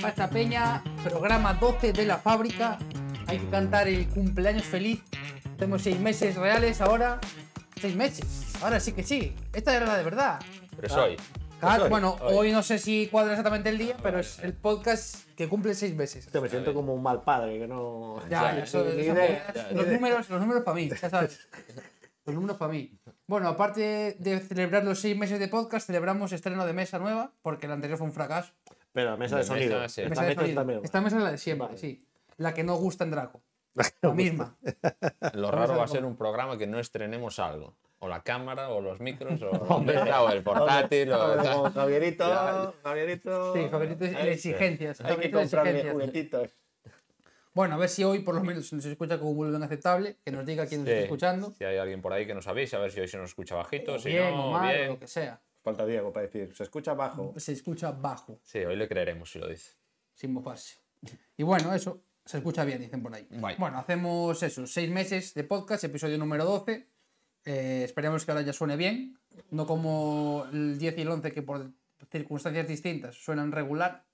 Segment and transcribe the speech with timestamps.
[0.00, 0.82] pasta, peña.
[1.04, 2.78] Programa 12 de la fábrica.
[3.26, 5.02] Hay que cantar el cumpleaños feliz.
[5.56, 7.20] Tenemos seis meses reales ahora.
[7.80, 8.52] Seis meses.
[8.62, 9.34] Ahora sí que sí.
[9.52, 10.40] Esta era la de verdad.
[10.76, 11.16] Pero soy.
[11.60, 12.34] Claro, hoy, bueno, hoy.
[12.36, 15.94] hoy no sé si cuadra exactamente el día, pero es el podcast que cumple seis
[15.94, 16.24] meses.
[16.26, 18.16] Hostia, me siento como un mal padre que no.
[18.30, 19.52] Ya, Ya, eso, ni eso- idea.
[19.74, 21.38] los números, los números para mí, ya sabes.
[22.24, 22.98] Los números para mí.
[23.26, 27.68] Bueno, aparte de celebrar los seis meses de podcast, celebramos estreno de mesa nueva, porque
[27.68, 28.52] la anterior fue un fracaso.
[28.92, 29.78] Pero mesa De de sonido.
[29.80, 30.00] mesa, sí.
[30.02, 30.60] Esta Mesa de mesa sonido.
[30.60, 30.80] también.
[30.84, 31.78] Esta mesa es la de siempre, Vale.
[31.78, 32.04] sí.
[32.36, 33.42] La que no gusta en Draco.
[34.02, 34.56] La misma.
[35.34, 37.76] Lo raro va a ser un programa que no estrenemos algo.
[38.02, 41.12] O la cámara, o los micros, o, o el portátil.
[41.12, 41.70] O...
[41.70, 42.74] Javierito.
[42.82, 43.54] Javierito.
[43.54, 46.50] Sí, Javierito es- exigencias, Hay que comprarle juguetitos.
[47.52, 50.16] Bueno, a ver si hoy por lo menos se nos escucha con un volumen aceptable,
[50.24, 51.52] que nos diga quién nos Sí, está escuchando.
[51.58, 53.56] Si hay alguien por ahí que nos avise, a ver si hoy se nos escucha
[53.56, 53.98] bajito.
[53.98, 54.88] Si bien o no, mal, o bien.
[54.88, 55.40] lo que sea.
[55.62, 56.54] Falta Diego para decir.
[56.54, 57.34] Se escucha bajo.
[57.36, 59.72] Se escucha bajo, Sí, hoy le creeremos si lo dice.
[60.14, 60.78] sin mofarse.
[61.36, 63.26] Y bueno, eso se escucha bien, dicen por ahí.
[63.30, 63.56] Guay.
[63.58, 66.88] Bueno, hacemos eso, seis meses de podcast, episodio número 12.
[67.46, 69.18] Eh, esperemos que ahora ya suene bien,
[69.50, 71.70] no como el 10 y el 11 que por
[72.10, 74.04] circunstancias distintas suenan regular.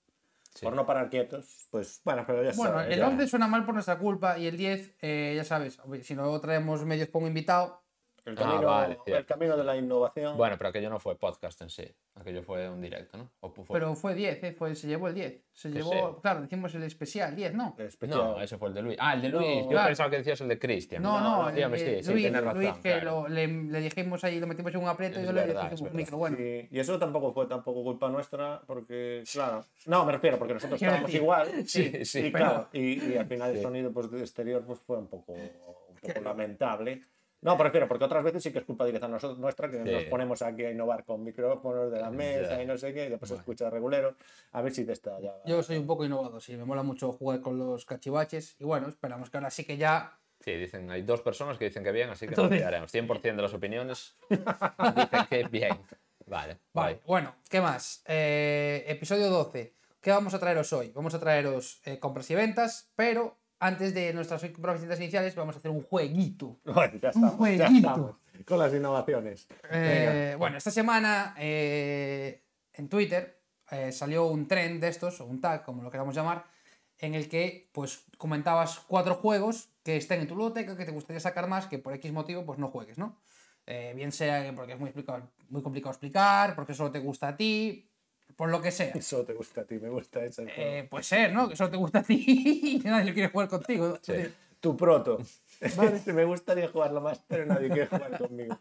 [0.55, 0.65] Sí.
[0.65, 1.67] Por no parar quietos.
[1.69, 3.07] Pues bueno, pero ya Bueno, sabes, el ya.
[3.09, 6.83] 11 suena mal por nuestra culpa y el 10, eh, ya sabes, si no traemos
[6.85, 7.83] medios pongo invitado,
[8.27, 10.35] El Ah, camino, vale, el camino de la innovación.
[10.35, 11.85] Bueno, pero aquello no fue podcast en sí.
[12.15, 13.31] Aquello fue un directo, ¿no?
[13.39, 15.45] O fue- pero fue 10, eh, fue, se llevó el 10.
[15.53, 16.21] Se llevó, sí.
[16.21, 17.73] claro, decimos el especial 10, ¿no?
[17.77, 18.19] especial.
[18.19, 18.97] No, ese fue el de Luis.
[18.99, 19.63] Ah, el de Luis.
[19.63, 19.87] Yo claro.
[19.87, 21.01] pensaba que decías el de Cristian.
[21.01, 22.61] No, no, sí, el- sí, el sí, Luis, tienes razón.
[22.61, 23.21] Luis, que claro.
[23.21, 25.75] lo- le, le dijimos ahí, lo metimos en un aprieto y yo le verdad, dije
[25.75, 26.17] es un micro.
[26.17, 29.63] Bueno, Y, y eso tampoco fue tampoco culpa nuestra, porque, claro.
[29.85, 31.47] No, me refiero, porque nosotros estábamos igual.
[31.65, 34.79] sí, sí, y pero- claro, y, y al final el sonido pues, de exterior pues,
[34.81, 37.03] fue un poco, un poco lamentable.
[37.41, 39.89] No, me refiero, porque otras veces sí que es culpa directa nosotros, nuestra, que Sí.
[39.91, 42.63] nos ponemos aquí a innovar con micrófonos de la mesa Ya.
[42.63, 44.15] y no sé qué, y después se escucha regulero.
[44.53, 45.35] A ver si de esta ya.
[45.45, 48.87] yo soy un poco innovador, sí, me mola mucho jugar con los cachivaches y bueno,
[48.87, 52.09] esperamos que ahora sí que ya Sí, dicen, hay dos personas que dicen que bien,
[52.11, 52.91] así que Entonces- nos fiaremos.
[52.91, 55.69] 100% de las opiniones dicen que bien.
[56.25, 56.99] Vale, Vale, vale.
[57.05, 58.03] bueno, ¿qué más?
[58.05, 59.73] Eh, episodio 12.
[60.01, 60.91] ¿Qué vamos a traeros hoy?
[60.93, 65.59] Vamos a traeros eh, compras y ventas, pero antes de nuestras ventas iniciales vamos a
[65.59, 66.59] hacer un jueguito.
[66.65, 67.65] Bueno, ya estamos, ya jueguito.
[67.77, 69.47] estamos con las innovaciones.
[69.71, 73.41] Eh, bueno, esta semana eh, en Twitter
[73.71, 76.45] eh, salió un trend de estos, o un tag, como lo queramos llamar,
[76.99, 81.19] en el que pues comentabas cuatro juegos que estén en tu biblioteca, que te gustaría
[81.19, 83.19] sacar más, que por X motivo pues no juegues, ¿no?
[83.65, 87.35] Bien sea que porque es muy, explicado- muy complicado explicar, porque solo te gusta a
[87.35, 87.85] ti,
[88.37, 88.91] por lo que sea.
[88.95, 90.49] Eso te gusta a ti, me gusta juego.
[90.55, 91.49] Eh, puede ser, ¿no?
[91.49, 93.99] Que solo te gusta a ti y nadie quiere jugar contigo.
[94.61, 95.17] Tu proto.
[96.13, 98.57] me gustaría jugarlo más, pero nadie quiere jugar conmigo.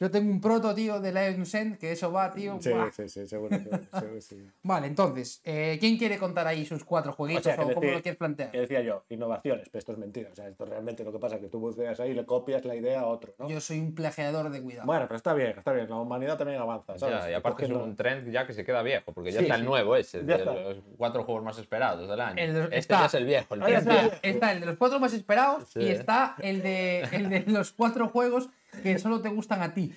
[0.00, 2.56] Yo tengo un proto, tío, de Lion Send, que eso va, tío.
[2.60, 2.90] Sí, ¡buah!
[2.92, 3.58] sí, sí, seguro que
[3.92, 4.48] seguro que sí.
[4.62, 7.94] Vale, entonces, eh, ¿quién quiere contar ahí sus cuatro jueguitos O sea, o cómo decir-
[7.96, 8.50] lo quieres plantear?
[8.50, 10.30] Que decía yo, innovaciones, pero esto es mentira.
[10.32, 12.64] O sea, esto realmente lo que pasa es que tú buceas ahí y le copias
[12.64, 13.48] la idea a otro, ¿no?
[13.48, 14.86] Yo soy un plagiador de cuidado.
[14.86, 15.88] Bueno, pero está bien, está bien.
[15.88, 17.24] La humanidad también avanza, ¿sabes?
[17.24, 19.54] Ya, y aparte es un trend ya que se queda viejo, porque ya Sí, está
[19.56, 19.60] sí.
[19.60, 22.42] el nuevo ese, de los cuatro juegos más esperados del año.
[22.42, 24.06] El de- este está- ya es el viejo, el está.
[24.22, 25.80] Está el de los cuatro más esperados Sí.
[25.80, 28.48] y está el de, el de los cuatro juegos
[28.82, 29.92] que solo te gustan a ti.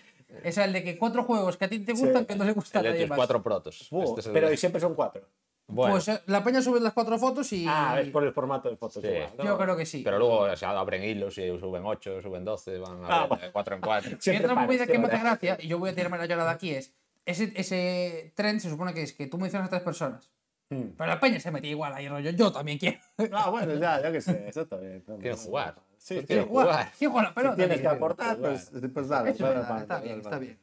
[0.51, 2.25] Sea, el de que cuatro juegos que a ti te gustan Sí.
[2.25, 3.15] que no le gustan El a nadie más.
[3.15, 3.87] cuatro protos.
[3.91, 5.21] Uh, Este es pero de- y siempre son cuatro.
[5.67, 8.69] Bueno, Pues eh, la peña sube las cuatro fotos y Ah, es por el formato
[8.69, 9.01] de fotos.
[9.01, 9.07] Sí.
[9.07, 9.43] igual, ¿no?
[9.45, 10.01] yo creo que sí.
[10.03, 13.29] pero luego o sea, abren hilos y suben ocho, suben doce, van a Ah, ver,
[13.29, 13.45] bueno.
[13.45, 14.11] de cuatro en cuatro.
[14.11, 16.51] Y Siempre otra movida que me hace gracia, y yo voy a tirarme la llorada
[16.51, 16.93] aquí, es
[17.25, 20.29] ese, ese tren se supone que es que tú mencionas a tres personas.
[20.69, 20.89] Hmm.
[20.97, 22.29] Pero la peña se metía igual ahí, rollo.
[22.31, 22.99] Yo también quiero.
[23.31, 25.03] Ah, bueno, ya, ya que sé, eso está bien.
[25.07, 25.75] no, Quieren jugar.
[26.05, 26.67] Sí, Pues quiero jugar.
[26.67, 26.91] jugar.
[26.93, 29.31] Sí, con la Si tienes que aportar, pues, pues dale.
[29.31, 30.59] Eso está bien, está bien.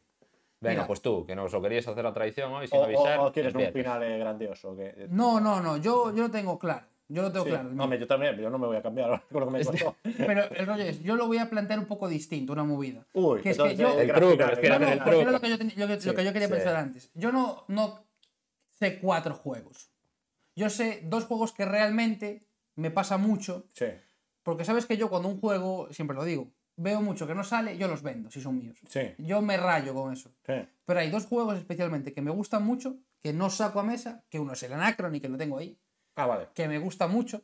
[0.60, 0.86] Venga, Mira.
[0.86, 3.18] pues tú, que nos lo querías hacer la traición hoy sin O, avisar.
[3.18, 4.76] o- o quieres un final eh, grandioso.
[4.76, 5.08] Que...
[5.10, 6.86] No, no, no, yo, yo lo tengo claro.
[7.08, 7.50] Yo lo tengo Sí.
[7.50, 7.70] claro.
[7.76, 9.96] Hombre, yo también, yo no me voy a cambiar ahora con lo que me costó.
[10.16, 13.04] Pero el rollo es, yo lo voy a plantear un poco distinto, una movida.
[13.12, 14.98] Uy, que es que entonces, yo, eh, El truco, final, es que era gran el
[15.00, 15.16] no, final.
[15.16, 16.54] porque era lo que yo, ten- lo que- lo que yo quería sí.
[16.54, 17.10] pensar antes.
[17.14, 18.04] Yo no, no
[18.78, 19.90] sé cuatro juegos.
[20.54, 22.46] Yo sé dos juegos que realmente
[22.76, 23.66] me pasa mucho.
[23.72, 23.86] Sí,
[24.42, 27.76] Porque sabes que yo cuando un juego, siempre lo digo, veo mucho que no sale,
[27.78, 28.78] yo los vendo si son míos.
[28.88, 30.30] sí, Yo me rayo con eso.
[30.46, 30.54] sí.
[30.84, 34.40] Pero hay dos juegos especialmente que me gustan mucho, que no saco a mesa, que
[34.40, 35.78] uno es el Anacron y que lo tengo ahí,
[36.16, 36.48] Ah, vale.
[36.54, 37.42] que me gusta mucho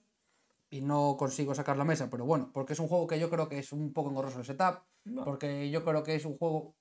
[0.70, 3.48] y no consigo sacar la mesa, pero bueno, porque es un juego que yo creo
[3.48, 4.80] que es un poco engorroso el setup,
[5.24, 6.74] porque yo creo que es un juego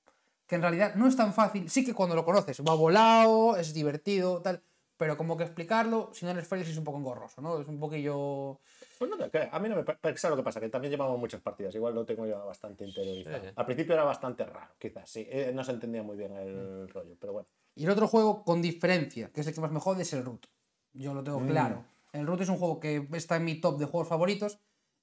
[0.46, 3.74] que en realidad no es tan fácil, sí que cuando lo conoces va volado, es
[3.74, 4.62] divertido, tal,
[4.98, 7.60] pero como que explicarlo, si no eres feliz, es un poco engorroso, ¿no?
[7.62, 8.60] Es un poquillo...
[8.98, 10.60] Pues no te creas, a mí no me pa- ¿sabes lo que pasa?
[10.60, 13.44] Que también llevamos muchas partidas, igual lo tengo ya bastante interiorizado.
[13.44, 13.50] Sí.
[13.56, 17.16] Al principio era bastante raro, quizás, sí, eh, no se entendía muy bien el rollo,
[17.20, 17.48] pero bueno.
[17.76, 20.26] Y el otro juego con diferencia, que es el que más me jode, es el
[20.26, 20.48] Root.
[20.94, 21.86] Yo lo tengo claro.
[22.14, 24.60] El Root es un juego que está en mi top de juegos favoritos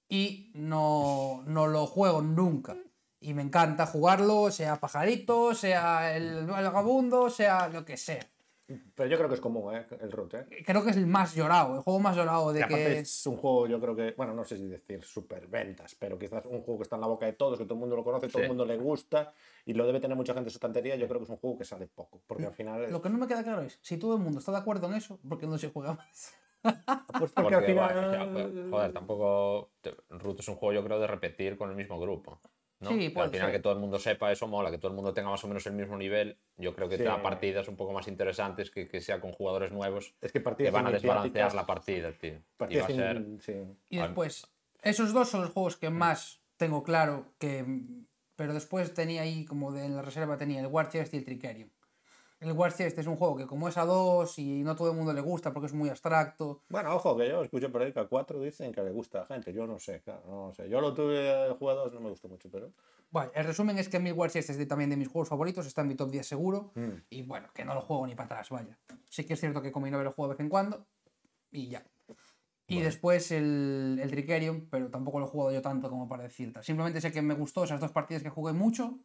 [0.08, 2.76] y no, no lo juego nunca.
[3.20, 8.26] Y me encanta jugarlo, sea pajarito, sea el vagabundo, sea lo que sea.
[8.66, 9.86] Pero yo creo que es común, ¿eh?
[10.00, 10.46] El Root, ¿eh?
[10.64, 12.98] Creo que es el más llorado, el juego más llorado de Y aparte que...
[13.00, 16.62] es un juego, yo creo que, bueno, no sé si decir superventas, pero quizás un
[16.62, 18.38] juego que está en la boca de todos, que todo el mundo lo conoce, todo
[18.38, 18.48] el Sí.
[18.48, 19.32] mundo le gusta
[19.66, 20.96] y lo debe tener mucha gente en su estantería.
[20.96, 22.90] Yo creo que es un juego que sale poco, porque al final es.
[22.90, 24.94] Lo que no me queda claro es, si todo el mundo está de acuerdo en
[24.94, 26.34] eso, ¿por qué no se juega más?
[27.18, 28.32] Pues porque, Porque, al final.
[28.32, 29.70] bueno, joder, tampoco.
[30.08, 32.40] Root es un juego, yo creo, de repetir con el mismo grupo.
[32.84, 32.90] ¿No?
[32.90, 33.56] Sí, Que puede al final ser.
[33.56, 35.66] que todo el mundo sepa eso mola, que todo el mundo tenga más o menos
[35.66, 36.38] el mismo nivel.
[36.56, 37.08] Yo creo que te Sí.
[37.08, 40.40] da partidas un poco más interesantes que, que sea con jugadores nuevos Es que que
[40.44, 42.34] partidas van a desbalancear la partida, tío.
[42.34, 43.16] Y va partidas a ser.
[43.16, 43.52] in- sí.
[43.88, 44.46] Y Al- después,
[44.82, 47.64] esos dos son los juegos que más tengo claro que...
[48.36, 51.24] Pero después tenía ahí, como de, en la reserva tenía el War Chest y el
[51.24, 51.70] Tricerion.
[52.44, 54.96] El War Chest es un juego que como es a dos y no todo el
[54.96, 56.62] mundo le gusta porque es muy abstracto.
[56.68, 59.20] Bueno, ojo, que yo escucho por ahí que a 4 dicen que le gusta a
[59.22, 59.52] la gente.
[59.52, 60.68] Yo no sé, claro, no sé.
[60.68, 62.72] Yo lo tuve jugados, no me gustó mucho, pero.
[63.10, 65.66] Bueno, el resumen es que mi War Chest es de- también de mis juegos favoritos,
[65.66, 66.72] está en mi top 10 seguro.
[66.74, 66.90] Mm.
[67.10, 68.76] Y bueno, que no lo juego ni para atrás, vaya.
[69.08, 70.86] Sí que es cierto que con mi novia lo juego de vez en cuando
[71.50, 71.84] y ya.
[72.66, 76.52] Y después el, el Tricerion, pero tampoco lo he jugado yo tanto como para decir
[76.52, 76.64] tal.
[76.64, 78.98] Simplemente sé que me gustó esas dos partidas que jugué mucho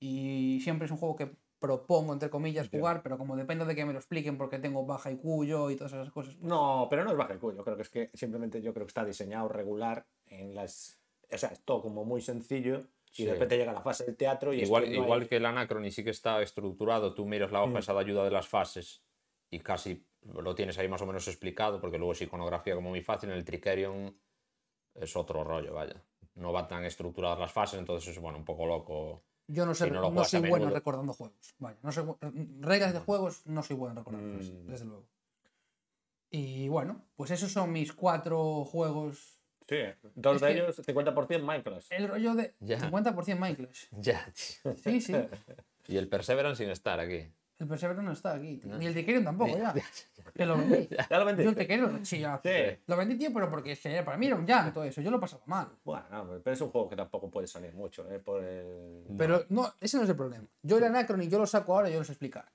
[0.00, 3.84] y siempre es un juego que propongo, entre comillas, jugar, pero como depende de que
[3.84, 6.34] me lo expliquen porque tengo baja y cuyo y todas esas cosas.
[6.34, 7.62] pues- No, pero no es baja el cuello.
[7.62, 10.98] Creo que es que simplemente yo creo que está diseñado regular en las.
[11.32, 12.80] O sea, es todo como muy sencillo.
[13.12, 13.24] Y Sí.
[13.26, 15.36] de repente llega la fase del teatro y es Igual, que no igual hay- que
[15.36, 17.78] el Anacrony sí que está estructurado, tú miras la hoja Mm.
[17.78, 19.02] esa de ayuda de las fases
[19.50, 23.00] y casi lo tienes ahí más o menos explicado, porque luego es iconografía como muy
[23.02, 24.16] fácil, en el Tricerion
[24.94, 26.00] es otro rollo, vaya.
[26.36, 29.24] No va tan estructuradas las fases, entonces es bueno, un poco loco.
[29.52, 30.74] Yo no sé, Si no no, lo juegas soy bueno menudo.
[30.74, 31.54] recordando juegos.
[31.58, 32.04] Vaya, no soy
[32.60, 34.66] reglas de juegos no soy bueno recordándolas, Mm.
[34.66, 35.06] desde luego.
[36.30, 39.38] Y bueno, pues esos son mis cuatro juegos.
[39.68, 39.76] Sí,
[40.14, 41.92] dos Es de ellos, 50% Minecraft.
[41.92, 42.78] El rollo de Ya.
[42.80, 43.74] 50% Minecraft.
[43.92, 44.74] Ya, tío.
[44.76, 45.12] Sí, sí.
[45.88, 47.26] Y el Perseverance sin estar aquí.
[47.60, 48.56] El Perseverance no está aquí.
[48.56, 48.74] tío.
[48.78, 49.74] Ni el Tricerion tampoco, ya.
[50.34, 50.88] Que lo vendí.
[51.10, 51.44] ¿Ya lo vendiste?
[51.44, 52.40] Yo el Tricerion, sí, ya.
[52.42, 52.78] Sí.
[52.86, 55.02] Lo vendí, tío, pero porque que para mí era un llanto eso.
[55.02, 55.68] Yo lo pasaba mal.
[55.84, 58.18] Bueno, no, pero es un juego que tampoco puede salir mucho, ¿eh?
[58.18, 59.04] Por el...
[59.18, 60.46] Pero no, ese no es el problema.
[60.62, 62.50] Yo el Anacron y yo lo saco ahora y yo lo sé explicar.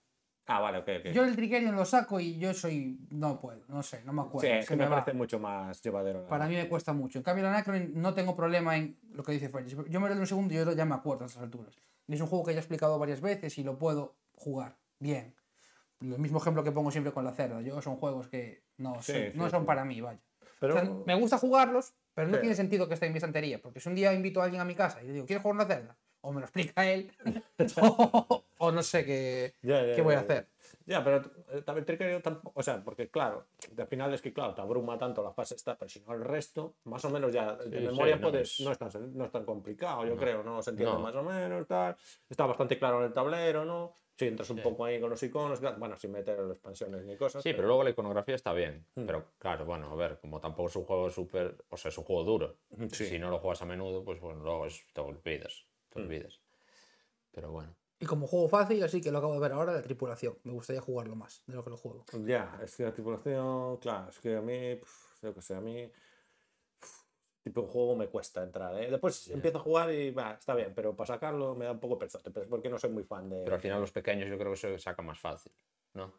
[0.47, 1.11] Ah, vale, ok, ok.
[1.11, 2.99] Yo el Tricerion lo saco y yo soy.
[3.11, 4.47] No puedo, no sé, no me acuerdo.
[4.47, 4.97] sí, es se que me me va.
[5.03, 6.23] parece mucho más llevadero.
[6.23, 7.19] la Para mí me cuesta mucho.
[7.19, 9.75] En cambio, el Anacron no tengo problema en lo que dice Félix.
[9.89, 11.75] Yo me lo doy un segundo y yo ya me acuerdo a estas alturas.
[12.07, 15.35] Y es un juego que ya he explicado varias veces y lo puedo jugar bien.
[16.01, 17.61] El mismo ejemplo que pongo siempre con la cerda.
[17.61, 19.67] Yo son juegos que no, Sí, son- sí, no son sí.
[19.67, 20.19] para mí, vaya.
[20.59, 20.73] Pero...
[20.75, 22.41] O sea, me gusta jugarlos, pero no Sí.
[22.41, 23.61] tiene sentido que esté en mi estantería.
[23.61, 25.55] Porque si un día invito a alguien a mi casa y le digo, ¿quieres jugar
[25.55, 25.97] una cerda?
[26.21, 27.11] O me lo explica él,
[27.81, 30.33] o, o no sé qué, Ya, ya, qué voy a ya, ya.
[30.33, 30.49] hacer.
[30.87, 31.17] Ya, pero
[31.51, 33.47] eh, también Trickerio tampoco, o sea, porque claro,
[33.77, 36.23] al final es que claro, te abruma tanto la fase esta, pero si no el
[36.23, 39.17] resto, más o menos ya de Sí, memoria sí, no puedes, es- no, es tan,
[39.17, 40.19] no es tan complicado, yo No.
[40.21, 40.61] creo, ¿no?
[40.61, 40.99] Se entiende No.
[41.01, 41.95] más o menos, tal,
[42.29, 43.93] está bastante claro en el tablero, ¿no?
[44.17, 47.43] Si entras un poco ahí con los iconos, bueno, sin meter las expansiones ni cosas.
[47.43, 48.85] Sí, pero luego la iconografía está bien.
[48.95, 49.05] Mm.
[49.05, 51.57] Pero claro, bueno, a ver, como tampoco es un juego súper.
[51.69, 52.57] O sea, es un juego duro.
[52.91, 53.05] Sí.
[53.07, 55.65] Si no lo juegas a menudo, pues bueno, luego es- te olvidas.
[55.89, 56.03] Te Mm.
[56.03, 56.39] olvidas.
[57.31, 57.75] Pero bueno.
[57.99, 60.37] Y como juego fácil, así que lo acabo de ver ahora, la tripulación.
[60.43, 62.05] Me gustaría jugarlo más de lo que lo juego.
[62.25, 65.61] Ya, es que la tripulación, claro, es que a mí, pf, yo qué sé, a
[65.61, 65.91] mí,
[67.45, 68.89] tipo de juego me cuesta entrar, ¿eh?
[68.89, 71.97] Después empiezo a jugar y va, está bien, pero para sacarlo me da un poco
[71.99, 73.43] perzote, pero es porque no soy muy fan de...
[73.43, 75.51] Pero al final los pequeños yo creo que se saca más fácil.
[75.93, 76.11] ¿No?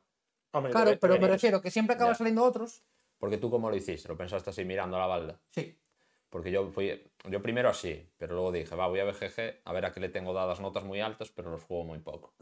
[0.52, 2.84] Hombre, Claro, pero me refiero que siempre acaban saliendo otros.
[3.18, 5.40] Porque tú cómo lo hiciste, lo pensaste así mirando a la balda.
[5.50, 5.76] Sí.
[6.30, 9.84] Porque yo fui, yo primero así, pero luego dije, va, voy a BGG, a ver
[9.86, 12.34] a qué le tengo dadas notas muy altas, pero los juego muy poco.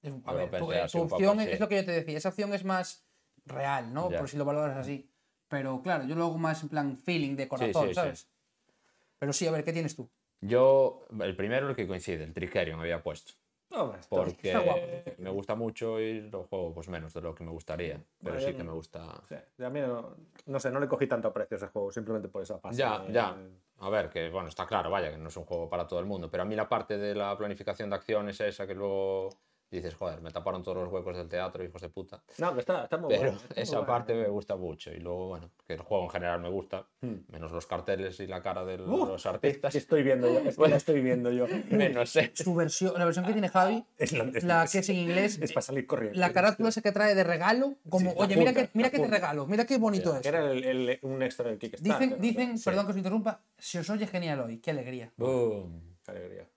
[0.00, 1.50] Es- A ver, pensé tu, eh, así tu un poco opción así.
[1.50, 2.16] es lo que yo te decía.
[2.16, 3.06] Esa opción es más
[3.44, 4.10] real, ¿no?
[4.10, 4.18] Ya.
[4.18, 5.11] Por si lo valoras así.
[5.52, 7.94] Pero claro, yo lo hago más en plan feeling de corazón, sí, sí.
[7.94, 8.26] ¿sabes?
[9.18, 10.08] Pero sí, a ver, ¿qué tienes tú?
[10.40, 13.34] Yo, el primero el que coincide, el Tricerion había puesto.
[13.70, 14.80] Está- Porque está guapo.
[15.18, 17.96] me gusta mucho y lo juego pues menos de lo que me gustaría.
[17.96, 19.22] Pero Bueno, sí que no- me gusta.
[19.28, 20.16] Sí, a mí no,
[20.46, 22.78] no sé, no le cogí tanto aprecio a ese juego, simplemente por esa fase.
[22.78, 23.36] Ya, de- ya.
[23.80, 26.06] A ver, que bueno, está claro, vaya, que no es un juego para todo el
[26.06, 29.28] mundo, pero a mí la parte de la planificación de acciones esa que luego
[29.76, 32.22] dices, joder, me taparon todos los huecos del teatro, hijos de puta.
[32.38, 33.36] No, que está, está muy Pero bueno.
[33.38, 33.86] está muy esa bueno.
[33.86, 34.90] parte me gusta mucho.
[34.92, 37.16] Y luego, bueno, que el juego en general me gusta, Hmm.
[37.28, 39.74] menos los carteles y la cara de Uh, los artistas.
[39.74, 41.46] estoy viendo yo, es que la estoy viendo yo.
[41.70, 42.30] Menos, ¿eh?
[42.34, 45.38] Su versión, la versión que tiene Javi, Es la, es- la que es en inglés,
[45.42, 46.18] es para salir corriendo.
[46.20, 49.06] la carátula esa que trae de regalo, como, Sí, oye, mira que, mira que te
[49.08, 50.24] regalo, mira qué bonito es.
[50.26, 51.92] era el- el- un extra del Kickstarter.
[51.98, 52.16] Dicen, ¿no?
[52.22, 55.12] dicen, Sí, perdón que os interrumpa, se os oye genial hoy, qué alegría.
[55.16, 55.96] Boom.
[56.04, 56.48] qué alegría.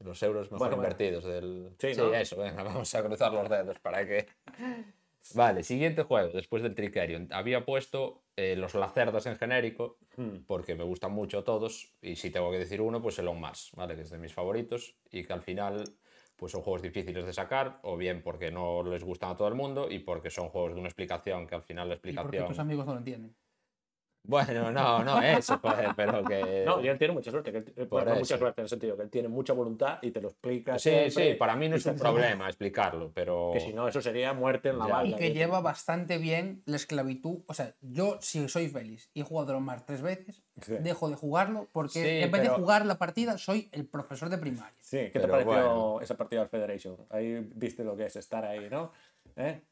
[0.00, 1.70] Los euros mejor Bueno, invertidos del.
[1.78, 2.12] Sí, Sí, ¿no?
[2.14, 4.26] eso, venga, vamos a cruzar los dedos para que.
[5.34, 7.28] Vale, siguiente juego, después del Tricerion.
[7.32, 10.44] Había puesto eh, los Lacerdas en genérico, Hmm.
[10.46, 13.72] porque me gustan mucho todos, y si tengo que decir uno, pues el On Mars,
[13.74, 13.96] ¿vale?
[13.96, 15.82] Que es de mis favoritos, y que al final
[16.36, 19.54] pues son juegos difíciles de sacar, o bien porque no les gustan a todo el
[19.54, 22.48] mundo, y porque son juegos de una explicación que al final la Y porque explicación...
[22.48, 23.34] tus amigos no lo entienden.
[24.26, 26.64] Bueno, no, no eso, joder, pero que...
[26.64, 27.52] No, y él tiene mucha suerte.
[27.52, 29.98] Que él- eh, por bueno, mucha suerte en el sentido que él tiene mucha voluntad
[30.00, 30.78] y te lo explica.
[30.78, 33.50] Sí, siempre, sí, para mí no es un problema explicarlo, pero...
[33.52, 35.08] Que si no, eso sería muerte en la bala.
[35.08, 37.42] Y que lleva bastante bien la esclavitud.
[37.46, 40.74] O sea, yo si soy feliz y he jugado Dragon Ball tres veces, Sí.
[40.80, 44.28] dejo de jugarlo porque Sí, en vez de pero- jugar la partida soy el profesor
[44.30, 44.72] de primaria.
[44.78, 46.00] Sí, ¿qué te Pero pareció bueno.
[46.00, 46.96] esa partida del Federation?
[47.10, 48.92] Ahí viste lo que es estar ahí, ¿no?
[49.36, 49.62] ¿Eh?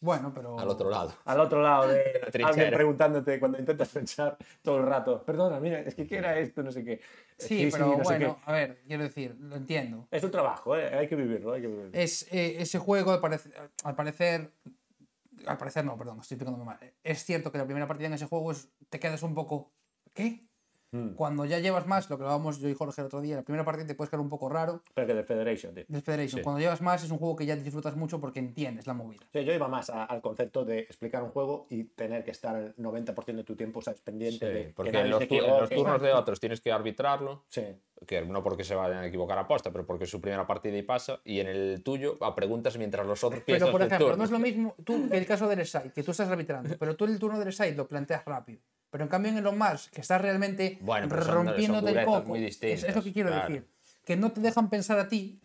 [0.00, 0.58] Bueno, pero...
[0.58, 1.14] Al otro lado.
[1.24, 2.48] Al otro lado de trinchera.
[2.48, 6.62] alguien preguntándote cuando intentas pensar todo el rato, perdona, mira, es que ¿qué era esto?
[6.62, 7.00] No sé qué.
[7.38, 8.50] Sí, pero no bueno, qué".
[8.50, 10.06] a ver, quiero decir, lo entiendo.
[10.10, 10.94] Es un trabajo, ¿eh?
[10.94, 11.90] hay que vivirlo, hay que vivirlo.
[11.92, 13.52] Es, eh, ese juego, al parecer,
[13.84, 14.50] al parecer.
[15.46, 16.78] Al parecer, no, perdón, estoy explicándome mal.
[17.02, 19.72] Es cierto que la primera partida en ese juego es, te quedas un poco.
[20.14, 20.46] ¿Qué?
[20.94, 21.14] Mm.
[21.14, 23.64] Cuando ya llevas más, lo que hablábamos yo y Jorge el otro día, la primera
[23.64, 24.80] partida te puedes quedar un poco raro.
[24.94, 25.84] Pero que de Federation, tío.
[25.88, 26.42] Del Federation, Sí.
[26.44, 29.22] cuando llevas más, es un juego que ya disfrutas mucho porque entiendes la movida.
[29.32, 32.54] Sea, yo iba más a- al concepto de explicar un juego y tener que estar
[32.56, 34.00] el 90% de tu tiempo, ¿sabes?
[34.02, 36.60] Pendiente de Sí, que porque nadie en los, tu- en los turnos de otros tienes
[36.60, 37.62] que arbitrarlo, Sí.
[38.06, 40.76] que no porque se vayan a equivocar a posta, pero porque es su primera partida
[40.76, 44.16] y pasa, y en el tuyo a preguntas mientras los otros piensan Pero, por ejemplo,
[44.16, 46.94] no es lo mismo tú que el caso del side, que tú estás arbitrando, pero
[46.96, 48.60] tú el turno del side lo planteas rápido.
[48.94, 52.62] Pero en cambio en el Mars, que estás realmente Bueno, rompiéndote el coco, muy es,
[52.62, 53.48] es lo que quiero claro.
[53.52, 53.68] decir.
[54.04, 55.40] Que no te dejan pensar a ti,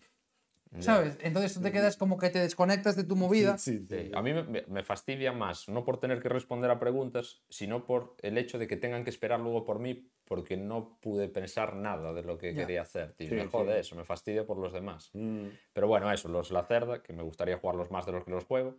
[0.78, 1.18] ¿sabes?
[1.24, 3.58] Entonces tú te quedas como que te desconectas de tu movida.
[3.58, 4.04] Sí, sí.
[4.04, 8.16] Sí, A mí me- fastidia más, no por tener que responder a preguntas, sino por
[8.22, 12.14] el hecho de que tengan que esperar luego por mí porque no pude pensar nada
[12.14, 13.14] de lo que quería hacer.
[13.14, 13.30] Tío.
[13.30, 13.80] Sí, me jode sí.
[13.80, 15.10] eso, me fastidia por los demás.
[15.14, 15.48] Mm.
[15.74, 18.46] Pero bueno, eso, los La Cerda, que me gustaría jugarlos más de los que los
[18.46, 18.78] juego.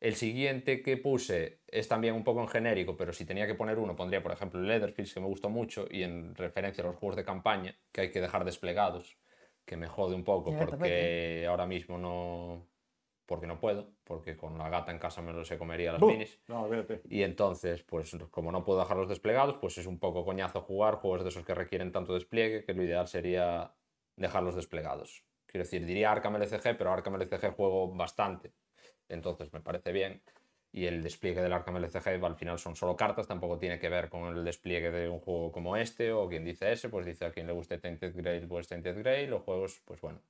[0.00, 3.78] El siguiente que puse es también un poco en genérico, pero si tenía que poner
[3.78, 6.96] uno, pondría, por ejemplo, el Leatherfields, que me gustó mucho, y en referencia a los
[6.96, 9.18] juegos de campaña, que hay que dejar desplegados,
[9.64, 12.66] que me jode un poco, porque ahora mismo no.
[13.26, 16.40] Porque no puedo, porque con la gata en casa me lo se comería las minis.
[16.48, 16.66] No.
[17.10, 21.24] Y entonces, pues como no puedo dejarlos desplegados, pues es un poco coñazo jugar juegos
[21.24, 23.74] de esos que requieren tanto despliegue que lo ideal sería
[24.16, 25.24] dejarlos desplegados.
[25.44, 28.54] Quiero decir, diría Arkham LCG, pero Arkham LCG juego bastante.
[29.08, 30.22] Entonces me parece bien.
[30.70, 34.10] Y el despliegue del Arkham LCG al final son solo cartas, tampoco tiene que ver
[34.10, 37.30] con el despliegue de un juego como este, o quien dice ese, pues dice a
[37.30, 40.20] quien le guste Tainted Grail, pues Tainted Grail, o juegos, pues bueno,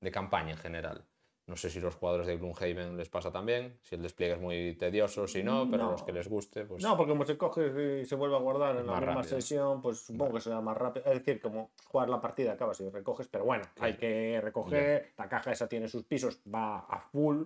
[0.00, 1.04] de campaña en general.
[1.48, 4.74] No sé si los jugadores de Gloomhaven les pasa también, si el despliegue es muy
[4.74, 8.02] tedioso, si no, pero a los que les guste, pues No, porque como se coge
[8.02, 9.40] y se vuelve a guardar en la misma rápido.
[9.40, 11.06] sesión, pues supongo que será más rápido.
[11.06, 15.26] Es decir, como jugar la partida acabas y recoges, pero bueno, hay que recoger, la
[15.26, 17.44] caja esa tiene sus pisos, va a full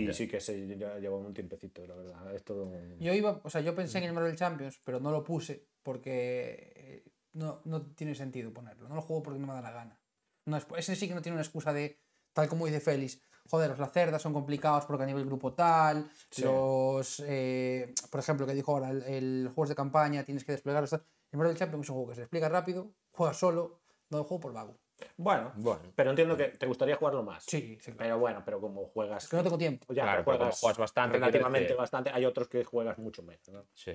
[0.00, 0.12] y Ya.
[0.12, 2.34] sí que se lleva un tiempecito, la verdad.
[2.34, 5.10] Es todo un- Yo iba, o sea, yo pensé en el Marvel Champions, pero no
[5.10, 8.88] lo puse porque eh, no, no tiene sentido ponerlo.
[8.88, 10.00] No lo juego porque no me da la gana.
[10.44, 11.98] No es- ese sí que no tiene una excusa de,
[12.32, 16.42] tal como dice Félix, joder, los lacerdas son complicados porque a nivel grupo tal, Sí.
[16.42, 20.90] los, eh, por ejemplo, que dijo ahora, el, el juegos de campaña tienes que desplegarlos.
[20.90, 21.04] tal.
[21.32, 24.40] El Marvel Champions es un juego que se despliega rápido, juegas solo, no lo juego
[24.40, 24.78] por vago.
[25.16, 25.82] Bueno, bueno.
[25.94, 27.44] pero entiendo que te gustaría jugarlo más.
[27.44, 27.96] Sí, sí, claro.
[27.98, 29.24] Pero bueno, pero como juegas.
[29.24, 29.92] Es que no tengo tiempo.
[29.92, 33.48] Ya, Claro, pero juegas, juegas bastante, relativamente bastante, hay otros que juegas mucho menos.
[33.48, 33.66] ¿no?
[33.74, 33.92] Sí.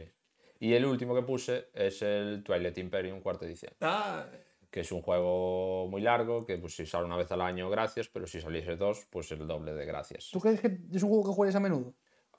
[0.59, 4.25] Y el último que puse es el Twilight Imperium cuarta edición, Ah,
[4.69, 8.07] que es un juego muy largo, que pues si sale una vez al año, gracias,
[8.09, 10.29] pero si saliese dos, pues el doble de gracias.
[10.31, 11.93] ¿Tú crees que es un juego que juegues a menudo?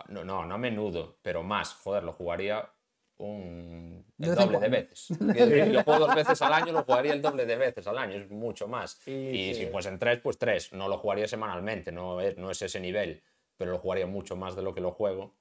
[0.09, 2.71] No, no, no a menudo, pero más, joder, lo jugaría
[3.19, 4.05] un...
[4.19, 5.11] El doble de veces.
[5.21, 8.31] Lo juego dos veces al año, lo jugaría el doble de veces al año, es
[8.31, 9.01] mucho más.
[9.07, 9.65] Y Y, sí.
[9.65, 10.73] si fuesen tres, pues tres.
[10.73, 13.23] No lo jugaría semanalmente, no es, no es ese nivel,
[13.57, 15.35] pero lo jugaría mucho más de lo que lo juego.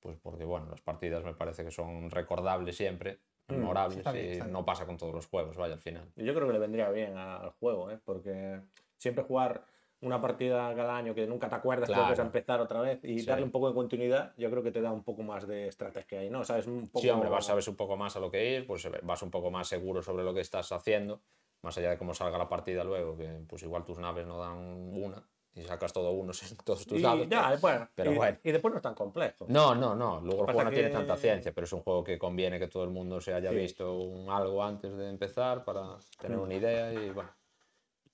[0.00, 4.30] Pues porque, bueno, las partidas me parece que son recordables siempre, memorables, está bien, y
[4.32, 4.52] está bien.
[4.52, 6.10] no pasa con todos los juegos, vaya, al final.
[6.16, 7.98] yo creo que le vendría bien al juego, ¿eh?
[8.04, 8.60] porque
[8.98, 9.64] siempre jugar
[10.02, 12.02] una partida cada año que nunca te acuerdas, Claro.
[12.02, 13.26] vuelves a empezar otra vez y Sí.
[13.26, 16.20] darle un poco de continuidad, yo creo que te da un poco más de estrategia
[16.20, 16.44] ahí, ¿no?
[16.44, 16.66] ¿Sabes?
[16.66, 17.00] Un poco...
[17.00, 19.50] Sí, hombre, vas, sabes un poco más a lo que ir, pues vas un poco
[19.50, 21.22] más seguro sobre lo que estás haciendo,
[21.62, 24.58] más allá de cómo salga la partida luego, que pues igual tus naves no dan
[24.58, 25.22] una
[25.54, 26.32] y sacas todo uno
[26.64, 27.28] todos tus dados.
[27.28, 28.38] ya, pues- bueno, pero y, bueno.
[28.42, 29.44] y después no es tan complejo.
[29.48, 30.20] No, no, no.
[30.20, 32.66] Luego el juego no tiene que- tanta ciencia, pero es un juego que conviene que
[32.66, 33.56] todo el mundo se haya Sí.
[33.56, 37.30] visto un algo antes de empezar para tener una idea y bueno.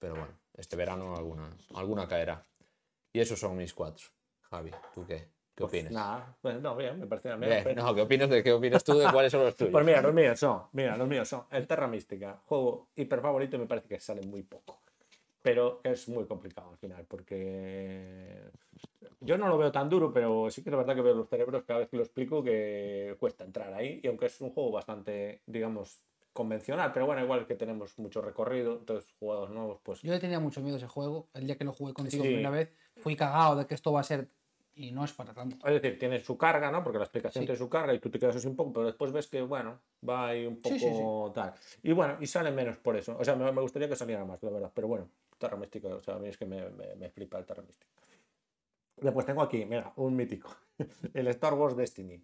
[0.01, 2.45] Pero bueno, este verano alguna, alguna caerá.
[3.13, 4.07] Y esos son mis cuatro.
[4.51, 5.17] Javi, ¿tú qué?
[5.55, 5.93] ¿Qué Pues opinas?
[5.93, 7.41] Nada, pues no, bien, me parece bien.
[7.41, 9.73] Bien, pero- no, ¿qué opinas de qué opinas tú de cuáles son los tuyos?
[9.73, 13.57] Pues mira, los míos son, mira, los míos son el Terra Mística, juego hiper favorito
[13.57, 14.81] y me parece que sale muy poco.
[15.43, 18.51] pero es muy complicado al final, porque
[19.21, 21.65] yo no lo veo tan duro, pero sí que es verdad que veo los cerebros
[21.65, 25.41] cada vez que lo explico que cuesta entrar ahí, y aunque es un juego bastante,
[25.47, 26.01] digamos,
[26.39, 30.39] convencional, pero bueno, igual que tenemos mucho recorrido, entonces jugadores nuevos, pues Yo le tenía
[30.39, 31.27] mucho miedo a ese juego.
[31.35, 32.29] El día que lo jugué contigo Sí.
[32.29, 34.29] por primera vez, fui cagado de que esto va a ser.
[34.77, 35.57] Y no es para tanto.
[35.67, 36.85] Es decir, tiene su carga, ¿no?
[36.85, 37.47] Porque la explicación Sí.
[37.47, 39.81] tiene su carga y tú te quedas así un poco, pero después ves que, bueno,
[40.09, 41.35] va ahí un poco sí.
[41.35, 41.53] tal.
[41.83, 43.17] Y bueno, y sale menos por eso.
[43.19, 44.71] O sea, me, me gustaría que saliera más, la verdad.
[44.73, 47.45] Pero bueno, Terra Mística, o sea, a mí es que me, me, me flipa el
[47.45, 47.91] Terra Mística.
[48.97, 50.55] Después tengo aquí, mira, un mítico.
[51.15, 52.23] el Star Wars Destiny.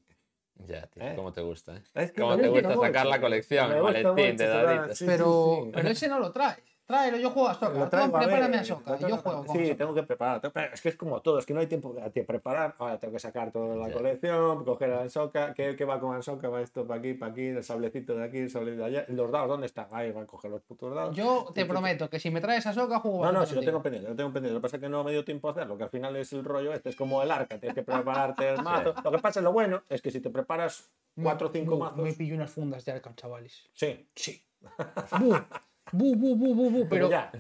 [0.56, 1.12] Ya, tío, ¿Eh?
[1.16, 1.82] cómo te gusta, ¿eh?
[1.94, 3.10] Es que ¿Cómo te gusta sacar mucho.
[3.10, 3.72] la colección?
[3.72, 4.98] El maletín mucho de daditas.
[4.98, 5.70] sí, pero, sí.
[5.74, 6.56] pero ese no lo trae.
[6.86, 7.78] Tráelo, yo juego a Soca.
[7.78, 8.98] Lo traigo, a prepárame ver, a Soca.
[8.98, 9.76] Yo juego con Sí, Ahsoka.
[9.78, 10.52] tengo que preparar.
[10.72, 12.74] Es que es como todo, es que no hay tiempo a ti a preparar.
[12.78, 13.94] Ahora tengo que sacar toda la Ya.
[13.94, 15.54] colección, coger a Ansoca.
[15.54, 16.50] ¿Qué, ¿Qué va con Ansoca?
[16.50, 19.06] Va esto para aquí, para aquí, el sablecito de aquí, el sable de allá.
[19.08, 19.86] ¿Los dados dónde están?
[19.92, 21.16] Ahí van a coger los putos dados.
[21.16, 23.80] Yo te prometo que si me traes a Soca, juego No, no, si lo tengo
[23.82, 24.52] pendiente, lo tengo pendiente.
[24.54, 26.34] Lo que pasa es que no me dio tiempo a hacerlo, que al final es
[26.34, 28.94] el rollo este, es como el arca, tienes que prepararte el mazo.
[29.02, 31.96] Lo que pasa, lo bueno, es que si te preparas cuatro o cinco mazos.
[31.98, 33.70] Me pillo unas fundas de Arkham, chavales.
[33.72, 34.44] Sí, Sí.
[35.96, 37.30] Bu, bu, bu, bu, bu, pero Pero, ya.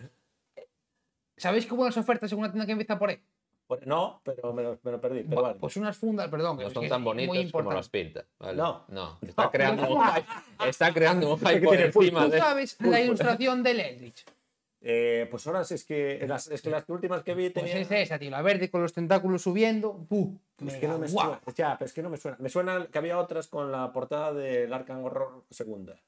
[1.36, 3.18] ¿sabéis qué buenas ofertas en una tienda que empieza por ahí?
[3.66, 5.22] Pues, No, pero me lo, me lo perdí.
[5.22, 5.60] Pero Va, vale.
[5.60, 6.58] Pues unas fundas, perdón.
[6.58, 7.88] No son tan muy como las importante.
[7.90, 8.24] pinta.
[8.38, 8.56] ¿vale?
[8.56, 8.84] No.
[8.88, 9.50] No, está No.
[9.50, 10.68] creando un hype.
[10.68, 12.24] Está creando un hype por encima.
[12.26, 12.38] ¿Tú de.
[12.38, 14.24] sabes la ilustración del Eldritch?
[14.86, 17.78] Eh, pues ahora sí es que las, es que las últimas que vi Pues tenían.
[17.78, 18.30] es esa, tío.
[18.30, 19.94] La verde con los tentáculos subiendo.
[19.94, 21.40] Bu, Es que no me suena.
[21.56, 22.36] Ya, pero es que no me suena.
[22.38, 25.98] Me suena que había otras con la portada del Arkham Horror segunda.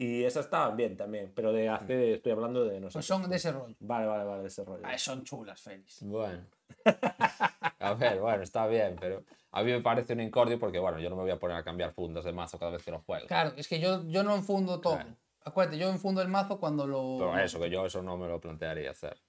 [0.00, 2.98] Y esas estaban bien también, pero de hace, estoy hablando de no sé.
[2.98, 3.74] Pues son de ese rollo.
[3.80, 4.84] Vale, vale, vale, de ese rollo.
[4.84, 6.04] Ah, son chulas, Félix.
[6.04, 6.46] Bueno.
[7.80, 11.10] A ver, bueno, está bien, pero a mí me parece un incordio porque, bueno, yo
[11.10, 13.26] no me voy a poner a cambiar fundas de mazo cada vez que lo juego.
[13.26, 14.94] Claro, es que yo, yo no enfundo todo.
[14.94, 15.16] Claro.
[15.44, 17.16] Acuérdate, yo enfundo el mazo cuando lo.
[17.18, 19.20] Pero eso, que yo eso no me lo plantearía hacer.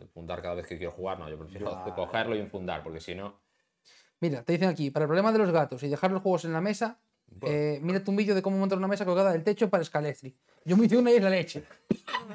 [0.00, 3.40] Infundar cada vez que quiero jugar, no, yo prefiero cogerlo y infundar, porque si no.
[4.18, 6.52] Mira, te dicen aquí, para el problema de los gatos y dejar los juegos en
[6.52, 6.98] la mesa,
[7.42, 10.36] eh, mírate un vídeo de cómo montar una mesa colgada del techo para Scalestri.
[10.64, 11.64] Yo me hice una y es la leche.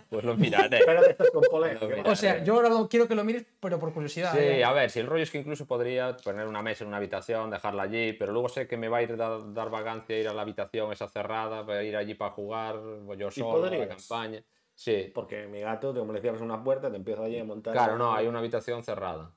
[0.09, 0.79] Pues lo miraré.
[0.85, 2.11] Pero de estas con que mira.
[2.11, 4.33] O sea, yo ahora lo- quiero que lo mires, pero por curiosidad.
[4.33, 4.63] Sí, ¿eh?
[4.63, 7.49] a ver, si el rollo es que incluso podría poner una mesa en una habitación,
[7.49, 10.33] dejarla allí, pero luego sé que me va a ir a dar vagancia ir a
[10.33, 13.87] la habitación esa cerrada, voy a ir allí para jugar, voy yo solo a la
[13.87, 14.43] campaña.
[14.73, 17.73] Sí, Porque mi gato, como le cierras una puerta, te empieza allí a montar.
[17.73, 19.33] claro, no, hay una habitación cerrada,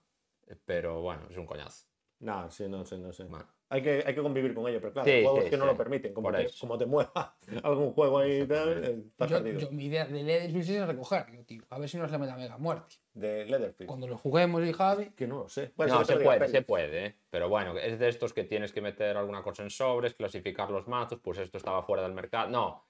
[0.66, 1.86] pero bueno, es un coñazo.
[2.18, 3.24] No, sí, no sé, no sé.
[3.24, 3.46] Bueno.
[3.72, 5.64] Hay que, hay que convivir con ello, pero claro, Sí, hay juegos sí, que no
[5.64, 5.70] sí.
[5.70, 6.12] lo permiten.
[6.12, 9.60] Como te, como te mueva algún juego ahí y tal, eh, estás Yo, perdido.
[9.60, 11.62] yo mi idea de Led es recogerlo, tío.
[11.70, 12.96] A ver si le mete la mega muerte.
[13.14, 13.86] De Leatherfield.
[13.86, 15.10] Cuando lo juguemos y Javi.
[15.10, 15.72] Que no lo sé.
[15.76, 16.66] no, se lo puede, se Félix.
[16.66, 17.16] puede, ¿eh?
[17.30, 20.88] pero bueno, es de estos que tienes que meter alguna cosa en sobres, clasificar los
[20.88, 22.50] mazos, pues esto estaba fuera del mercado.
[22.50, 22.88] No,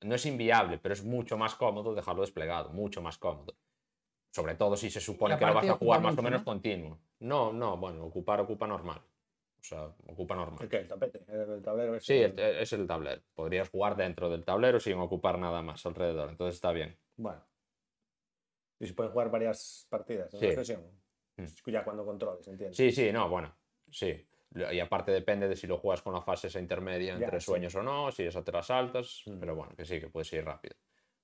[0.00, 3.54] no es inviable, pero es mucho más cómodo dejarlo desplegado, mucho más cómodo.
[4.30, 6.44] Sobre todo si se supone que lo vas a jugar más o menos ¿no?
[6.46, 6.98] continuo.
[7.20, 9.02] No, no, bueno, ocupar ocupa normal.
[9.62, 10.58] O sea, ocupa normal.
[10.60, 10.78] ¿El qué?
[10.78, 11.94] El tapete, el, tablero.
[11.94, 12.06] ese.
[12.06, 13.22] Sí, el- es el tablero.
[13.34, 16.98] Podrías jugar dentro del tablero sin ocupar nada más alrededor, entonces está bien.
[17.16, 17.44] Bueno.
[18.80, 20.76] Y se pueden jugar varias partidas Sí.
[21.36, 21.44] Mm.
[21.70, 22.76] Ya cuando controles, ¿entiendes?
[22.76, 23.54] Sí, sí, no, bueno,
[23.90, 24.26] sí.
[24.54, 27.46] Y aparte depende de si lo juegas con la fase esa intermedia Ya, entre sí.
[27.46, 29.38] sueños o no, si esa te las saltas, Mm.
[29.38, 30.74] pero bueno, que sí, que puedes ir rápido.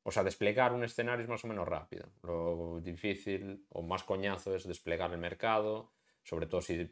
[0.04, 2.06] O sea, desplegar un escenario es más o menos rápido.
[2.22, 6.90] Lo difícil o más coñazo es desplegar el mercado, sobre todo si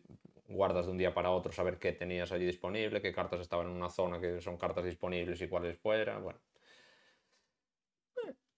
[0.49, 3.73] guardas de un día para otro, saber qué tenías allí disponible, qué cartas estaban en
[3.73, 6.39] una zona que son cartas disponibles y cuáles fuera, bueno.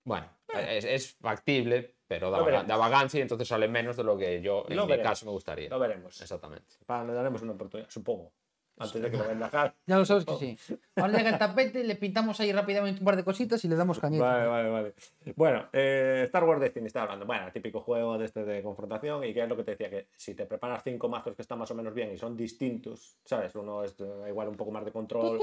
[0.04, 0.26] Bueno,
[0.68, 4.64] es, es factible, pero da, vaga- vagancia y entonces sale menos de lo que yo,
[4.68, 5.10] en Lo mi veremos.
[5.10, 5.68] caso, me gustaría.
[5.68, 6.20] Lo veremos.
[6.22, 6.76] Exactamente.
[6.88, 8.32] Le daremos una oportunidad, supongo.
[8.78, 9.74] Antes de que lo venda Jar.
[9.86, 10.58] Ya lo sabes que sí.
[10.96, 13.98] Ahora llega el tapete, le pintamos ahí rápidamente un par de cositas y le damos
[13.98, 14.24] cañita.
[14.24, 14.94] Vale, vale, vale.
[15.36, 17.26] Bueno, eh, Star Wars Destiny está hablando.
[17.26, 19.24] Bueno, típico juego de este de confrontación.
[19.24, 21.58] Y que es lo que te decía, que si te preparas cinco mazos que están
[21.58, 23.54] más o menos bien y son distintos, ¿sabes?
[23.54, 23.96] Uno es
[24.28, 25.40] igual un poco más de control.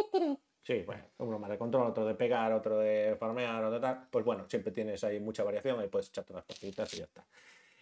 [0.65, 4.07] Sí, bueno, uno más de control, otro de pegar, otro de farmear, otro de tal.
[4.09, 7.23] Pues bueno, siempre tienes ahí mucha variación y puedes echarte unas partiditas y ya está.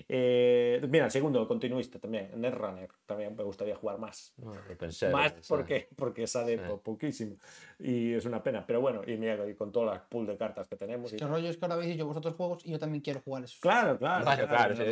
[0.07, 2.89] Eh, mira, el segundo, continuista también, Netrunner.
[3.05, 4.33] También me gustaría jugar más.
[4.37, 5.09] No, pensé.
[5.09, 6.61] Más porque, porque sale Sí.
[6.67, 7.37] po- poquísimo.
[7.79, 8.65] Y es una pena.
[8.65, 11.11] Pero bueno, y mira, y con todas las pool de cartas que tenemos.
[11.13, 13.43] y- El rollo es que ahora habéis dicho vosotros juegos y yo también quiero jugar
[13.43, 13.59] esos.
[13.59, 14.23] Claro, claro.
[14.25, 14.83] Claro, claro, sí.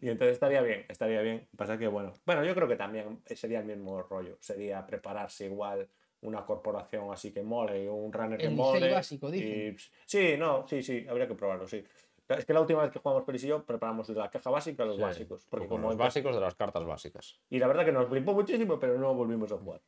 [0.00, 1.46] Y entonces estaría bien, estaría bien.
[1.56, 4.36] Pasa que, bueno, bueno, yo creo que también sería el mismo rollo.
[4.40, 5.88] Sería prepararse igual
[6.22, 8.80] una corporación así que mole, un runner que El mole.
[8.80, 9.76] Licey básico, y- dicen.
[10.06, 11.84] Sí, no, sí, sí, habría que probarlo, sí.
[12.28, 14.82] Es que la última vez que jugamos Peris y yo preparamos de la caja básica
[14.82, 15.46] a los Sí, básicos.
[15.50, 17.38] Porque como los básicos de las cartas básicas.
[17.50, 19.82] Y la verdad que nos flipó muchísimo, pero no volvimos a jugar.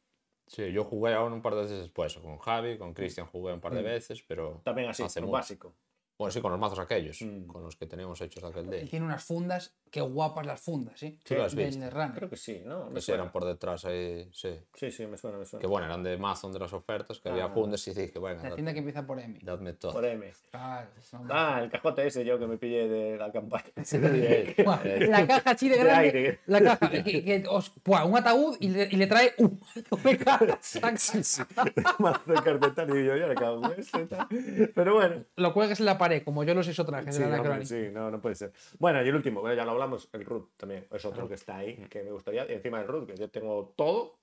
[0.47, 2.17] Sí, yo jugué aún un par de veces después.
[2.19, 3.85] Con Javi, con Cristian jugué un par de Mm.
[3.85, 4.61] veces, pero.
[4.65, 5.75] También así, hace lo básico.
[6.19, 7.47] Bueno, sí, con los mazos aquellos, Mm.
[7.47, 8.85] con los que teníamos hechos aquel día.
[8.89, 11.19] tiene unas fundas, qué guapas las fundas, ¿sí?
[11.25, 11.55] Sí, las.
[11.55, 12.13] Netrunner.
[12.15, 12.87] Creo que sí, ¿no?
[12.87, 13.23] Me Que sí, suena.
[13.25, 14.51] eran por detrás ahí, sí.
[14.75, 15.61] Sí, sí, me suena, me suena.
[15.61, 18.55] Que bueno, eran de Amazon de las ofertas, que había fundas y dije, bueno, La
[18.55, 19.39] tienda que empieza por M.
[19.43, 19.93] dadme todo.
[19.93, 20.33] Por M.
[20.51, 20.89] Claro.
[21.13, 21.27] no.
[21.31, 23.65] Ah, el cajote ese yo que me pillé de la campaña.
[25.09, 26.07] La caja así de De grande.
[26.09, 26.41] aire.
[26.47, 29.97] La caja, que, que os- buah, un ataúd y le, y le trae un mazo
[30.09, 30.79] de cartas.
[31.99, 34.09] Mazo de carpetario y yo ya le cago en este.
[34.75, 35.25] Pero bueno.
[35.37, 37.67] Lo cuelgues en la pared, como yo los hizo trajes Sí, de la Anacrónica.
[37.67, 38.53] sí, no, no puede ser.
[38.79, 41.59] Bueno, y el último, bueno, ya lo hablamos, el root también es otro que está
[41.59, 42.51] ahí, que me gustaría.
[42.51, 44.15] Y encima del root, que yo tengo todo,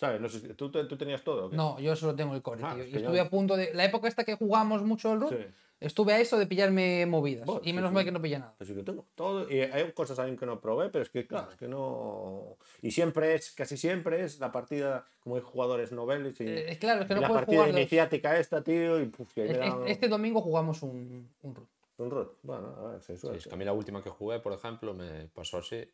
[0.00, 0.18] ¿sabes?
[0.20, 1.46] No sé si tú, tú tenías todo.
[1.46, 1.56] o qué?
[1.56, 2.84] No, yo solo tengo el core, Ah, tío.
[2.84, 3.74] es Y yo- estuve a punto de.
[3.74, 5.44] La época esta que jugamos mucho el root, Sí.
[5.78, 7.44] estuve a eso de pillarme movidas.
[7.44, 7.94] Bueno, y sí, menos sí.
[7.94, 8.54] mal que no pillé nada.
[8.56, 9.50] Pues sí que tengo todo.
[9.50, 12.56] Y hay cosas ahí que no probé, pero es que, claro, es que no.
[12.80, 17.02] Y siempre es, casi siempre es la partida, como hay jugadores noveles y, Eh, claro,
[17.02, 17.78] es que y no la puedes partida jugar.
[17.78, 21.68] iniciática esta, tío, y puf, que Es- da Este domingo jugamos un, un root.
[21.98, 22.32] un root.
[22.42, 23.36] Bueno, a ver, se Sí, suele.
[23.38, 25.84] es que a mí la última que jugué, por ejemplo, me pasó así.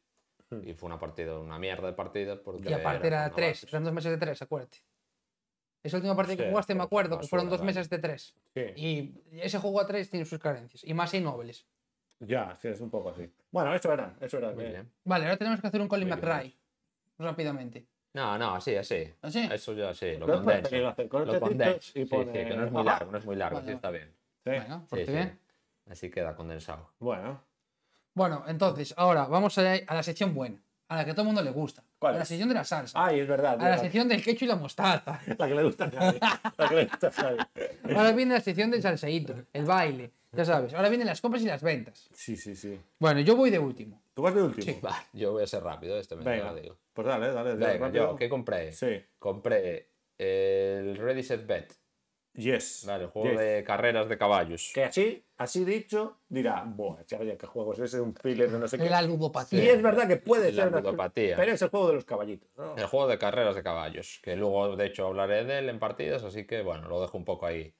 [0.51, 0.61] Hmm.
[0.69, 2.41] Y fue una partida, una mierda de partida.
[2.43, 4.79] Porque Y aparte era con tres, eran dos meses de tres, acuérdate.
[5.83, 7.67] Esa última partida que Sí, jugaste, me pues, acuerdo, que fueron dos vaya.
[7.67, 8.35] meses de tres.
[8.55, 8.61] Sí.
[8.77, 10.83] Y ese juego a tres tiene sus carencias.
[10.85, 11.67] Y más en nobles.
[12.21, 13.31] Ya, sí, es un poco así.
[13.51, 14.49] Bueno, eso era, eso era.
[14.53, 14.91] Muy que- bien.
[15.05, 16.55] Vale, ahora tenemos que hacer un Colin McRae.
[17.19, 17.87] Rápidamente.
[18.15, 19.13] No, no, así, así.
[19.23, 19.49] ¿Así?
[19.53, 20.75] Eso ya sí, lo condenso.
[20.77, 21.93] Lo condenso.
[21.93, 23.91] Sí, pone- sí, que no es muy largo, no es muy largo, Vale, sí está
[23.91, 24.11] bien.
[24.45, 24.51] Sí.
[24.55, 25.13] Sí, porte sí.
[25.13, 25.39] bien.
[25.89, 26.91] Así queda condensado.
[26.99, 27.43] Bueno,
[28.17, 30.57] Bueno, entonces, ahora vamos a, a la sección buena.
[30.89, 31.83] A la que a todo el mundo le gusta.
[31.99, 33.05] ¿Cuál a la sección de la salsa.
[33.05, 33.61] ay, es verdad.
[33.61, 35.21] a la sección del quecho y la mostaza.
[35.39, 36.19] la que le gusta a Javi.
[36.57, 37.39] La que le gusta a Javi.
[37.95, 40.13] Ahora viene la sección del salseíto, el baile.
[40.33, 40.73] Ya sabes.
[40.73, 42.09] Ahora vienen las compras y las ventas.
[42.15, 42.81] Sí, sí, sí.
[42.99, 44.01] Bueno, yo voy de último.
[44.15, 44.65] ¿Tú vas de último?
[44.65, 44.81] Sí.
[44.83, 46.53] Va, yo voy a ser rápido, este me Venga.
[46.53, 46.77] lo digo.
[46.95, 47.51] Pues dale, dale.
[47.57, 48.11] dale, Venga, rápido.
[48.13, 48.73] yo, ¿qué compré?
[48.73, 49.05] Sí.
[49.19, 51.75] Compré el Ready Set Bet,
[52.37, 52.85] Yes.
[52.87, 53.39] vale, el juego Yes.
[53.41, 54.71] de carreras de caballos.
[54.75, 58.69] Que así, así dicho, dirá, buah, chaval, qué juego es ese, un thriller de no
[58.69, 58.89] sé qué.
[58.91, 59.73] La Y ludopatía.
[59.73, 61.37] es verdad que puede La ser una- ludopatía.
[61.37, 62.77] Pero es el juego de los caballitos, ¿no?
[62.77, 66.23] El juego de carreras de caballos, que luego de hecho hablaré de él en partidas,
[66.25, 67.75] así que bueno, lo dejo un poco ahí.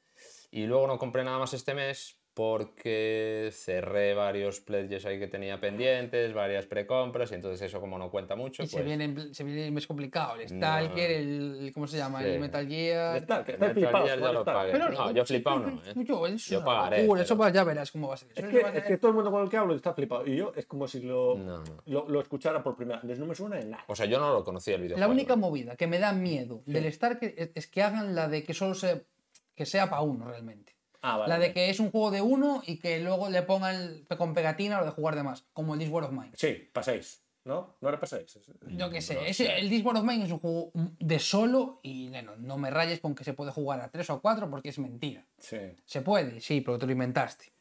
[0.51, 5.59] Y luego no compré nada más este mes porque cerré varios pledges ahí que tenía
[5.59, 9.43] pendientes, varias precompras, y entonces eso como no cuenta mucho, Y se, pues viene, se
[9.43, 10.35] viene el mes complicado.
[10.37, 10.67] El No.
[10.67, 11.71] Stalker, el.
[11.73, 12.21] ¿Cómo se llama?
[12.23, 12.29] Sí.
[12.29, 13.17] El Metal Gear.
[13.17, 14.73] El está Metal flipado, Gear ya lo pagué.
[14.73, 15.95] Pero no, yo he flipado no, ¿eh?
[16.05, 18.29] Yo, es Yo pagaré, locura, Eso pero- ya verás cómo va a ser.
[18.35, 20.27] Es que, es que todo el mundo con el que hablo está flipado.
[20.27, 21.65] Y yo es como si lo, No, no.
[21.87, 23.19] lo, lo escuchara por primera vez.
[23.19, 23.85] No me suena de nada.
[23.89, 25.07] O sea, yo no lo conocía el videojuego.
[25.09, 28.45] La única movida que me da miedo del Stalker es, es que hagan la de
[28.45, 29.07] que solo se,
[29.55, 30.76] que sea para uno realmente.
[31.09, 31.29] Ah, vale.
[31.33, 34.81] La de que es un juego de uno y que luego le pongan con pegatina
[34.81, 36.33] lo de jugar de más, como el This War of Mine.
[36.35, 37.23] Sí, paséis.
[37.45, 37.77] ¿No?
[37.81, 38.41] ¿No era paséis?
[38.77, 41.79] Yo qué sé, No ese- el This War of Mine es un juego de solo
[41.85, 44.71] y bueno, no me rayes con que se puede jugar a tres o cuatro porque
[44.71, 45.25] es mentira.
[45.39, 45.59] Sí.
[45.85, 47.53] Se puede, sí, pero te lo inventaste.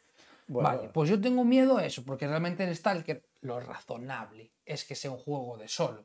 [0.47, 4.85] Bueno, vale, pues yo tengo miedo a eso, porque realmente en Stalker lo razonable es
[4.85, 6.03] que sea un juego de solo.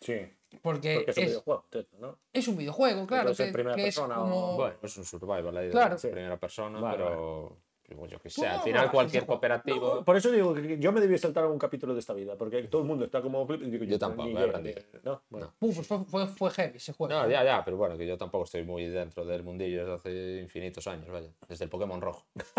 [0.00, 0.14] sí.
[0.62, 1.64] Porque, Porque es un es, videojuego,
[1.98, 2.18] ¿no?
[2.32, 4.56] es un videojuego, claro, que, primera que es persona o- como...
[4.56, 5.98] Bueno, es un survival ahí de Claro.
[5.98, 6.08] Sí.
[6.08, 7.56] primera persona, Vale, pero
[7.94, 10.04] pues, yo qué sé, al final cualquier cooperativo...
[10.04, 12.82] Por eso digo que yo me debí saltar algún capítulo de esta vida, porque todo
[12.82, 14.74] el mundo está como digo, Yo tampoco, ni eh, Randy.
[14.74, 15.22] ni- ¿no?
[15.28, 15.52] Bueno.
[15.58, 17.14] Pues fue, fue, fue heavy ese juego.
[17.14, 20.40] No, ya, ya, pero bueno, que yo tampoco estoy muy dentro del mundillo desde hace
[20.42, 21.28] infinitos años, vaya.
[21.48, 22.26] Desde el Pokémon rojo.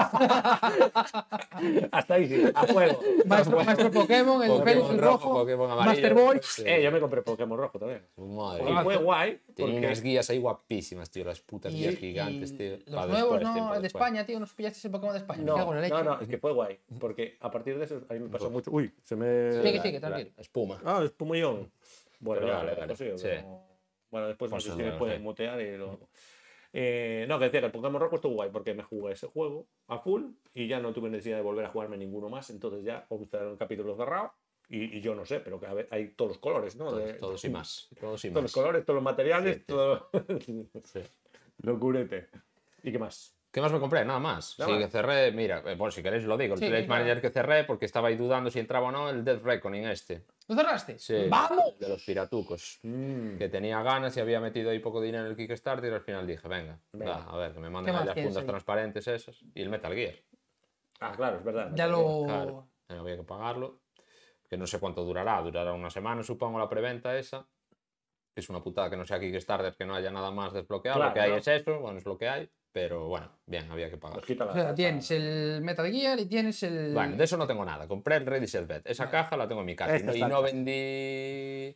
[1.92, 3.00] Hasta ahí sí, a fuego.
[3.26, 5.92] Maestro, Maestro Pokémon, el Pokémon rojo, rojo, Pokémon amarillo.
[5.92, 6.40] Master Ball.
[6.44, 6.64] Sí.
[6.66, 8.04] Eh, yo me compré Pokémon rojo también.
[8.18, 8.84] Madre Y mía.
[8.84, 9.40] fue guay.
[9.58, 12.78] Porque- unas guías ahí guapísimas, tío, las putas Y, guías y gigantes, tío.
[12.86, 13.80] los nuevos, ¿no?
[13.80, 13.88] de.
[13.88, 15.40] España, tío, ¿nos pillaste ese Pokémon de España?
[15.42, 16.04] Me No, leche.
[16.04, 16.80] no, es que fue guay.
[17.00, 18.72] Porque a partir de eso, a mí me pasó mucho.
[18.72, 19.52] Uy, se me.
[19.52, 20.32] La- sigue, la tranquilo.
[20.38, 20.82] Espuma.
[20.86, 21.72] Ah, es Pumullón.
[22.20, 22.88] Bueno, Pero ya, dale.
[22.88, 23.28] lo sigo, Sí.
[24.10, 26.00] Bueno, después no Pues sé si me pueden mutear y lo.
[26.74, 29.68] Eh, no, que decía que el Pokémon Rojo estuvo guay porque me jugué ese juego
[29.88, 32.50] a full y ya no tuve necesidad de volver a jugarme ninguno más.
[32.50, 34.34] Entonces ya un capítulo cerrado
[34.70, 36.86] y, y yo no sé, pero que a ver, hay todos los colores, ¿no?
[36.86, 37.90] Todos, De- todos y más.
[38.00, 38.54] Todos y Todos los más.
[38.54, 39.66] colores, todos los materiales, Sí, sí.
[39.68, 40.10] todo.
[40.84, 41.00] Sí.
[41.64, 42.28] Locurete.
[42.84, 43.34] ¿Y qué más?
[43.58, 44.06] ¿Qué más me compré?
[44.06, 44.60] Nada más.
[44.60, 44.86] Nada sí, más.
[44.86, 47.02] que cerré, mira, eh, bueno, si queréis lo digo, el Sí, Pledge claro.
[47.02, 50.28] Manager que cerré porque estaba ahí dudando si entraba o no el Death Reckoning este.
[50.48, 51.00] ¿Lo cerraste?
[51.00, 51.80] Sí, ¡Vamos!
[51.80, 52.78] De los piratucos.
[52.84, 56.02] Mm, Que tenía ganas y había metido ahí poco dinero en el Kickstarter y al
[56.02, 57.18] final dije, venga, Venga.
[57.18, 60.14] va, a ver, que me manden las fundas transparentes esas y el Metal Gear.
[61.00, 61.72] Ah, claro, es verdad.
[61.74, 62.26] Ya lo...
[62.26, 63.80] Claro, había que pagarlo.
[64.48, 67.48] Que no sé cuánto durará, durará una semana, supongo, la preventa esa.
[68.36, 71.00] Es una putada que no sea Kickstarter, que no haya nada más desbloqueado.
[71.00, 72.48] Claro, lo que hay es eso, bueno, es lo que hay.
[72.80, 74.22] Pero bueno, bien, había que pagar.
[74.30, 76.94] La O sea, tienes el Metal Gear y tienes el...
[76.94, 77.88] Bueno, de eso no tengo nada.
[77.88, 78.88] Compré el Ready Set Bet.
[78.88, 79.18] Esa Vale.
[79.18, 79.96] caja la tengo en mi casa.
[79.96, 81.76] Esta y no vendí.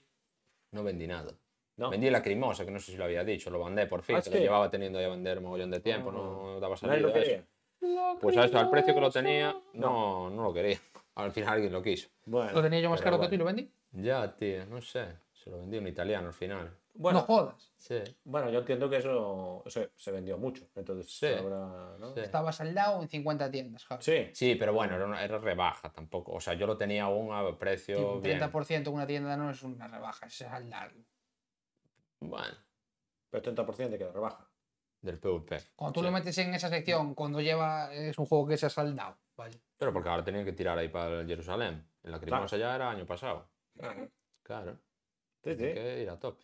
[0.73, 1.33] No vendí nada.
[1.77, 1.89] No.
[1.89, 3.49] Vendí la crimosa, que no sé si lo había dicho.
[3.49, 4.43] Lo mandé por fin, Ah, que lo sí.
[4.43, 6.09] llevaba teniendo ya a vender un mogollón de tiempo.
[6.11, 6.13] Ah.
[6.13, 7.07] No daba Nadie salida.
[7.07, 8.17] lo eso.
[8.21, 10.77] Pues a eso, al precio que lo tenía, no, no lo quería.
[11.15, 12.09] Al final alguien lo quiso.
[12.25, 13.51] Bueno, Lo tenía yo más caro que tú y bueno.
[13.51, 13.71] lo vendí.
[14.07, 15.05] Ya, tío, no sé.
[15.33, 16.71] Se lo vendí a un italiano al final.
[16.93, 17.71] Bueno, no jodas.
[17.77, 20.65] Sí, bueno, yo entiendo que eso se, se vendió mucho.
[20.75, 21.25] Entonces, Sí.
[21.27, 22.13] habrá, ¿no?
[22.13, 22.19] Sí.
[22.19, 24.03] Estaba saldado en 50 tiendas, Javi.
[24.03, 24.29] Sí.
[24.33, 26.33] Sí, pero bueno, era, una- era rebaja tampoco.
[26.33, 28.39] O sea, yo lo tenía aún a precio un bien.
[28.39, 30.93] 30% en una tienda no es una rebaja, es saldar.
[32.19, 32.55] Bueno,
[33.29, 34.47] Pero 30% de que rebaja.
[35.01, 35.57] del PvP.
[35.75, 36.05] Cuando tú Sí.
[36.05, 39.17] lo metes en esa sección, cuando lleva, es un juego que se ha saldado.
[39.35, 39.57] Vaya.
[39.77, 41.87] Pero porque ahora tenían que tirar ahí para el Jerusalén.
[42.03, 43.49] En la Crimosa ya era año pasado.
[44.43, 44.75] Claro.
[45.43, 45.73] Sí, Tienen sí.
[45.73, 46.43] que ir a tope.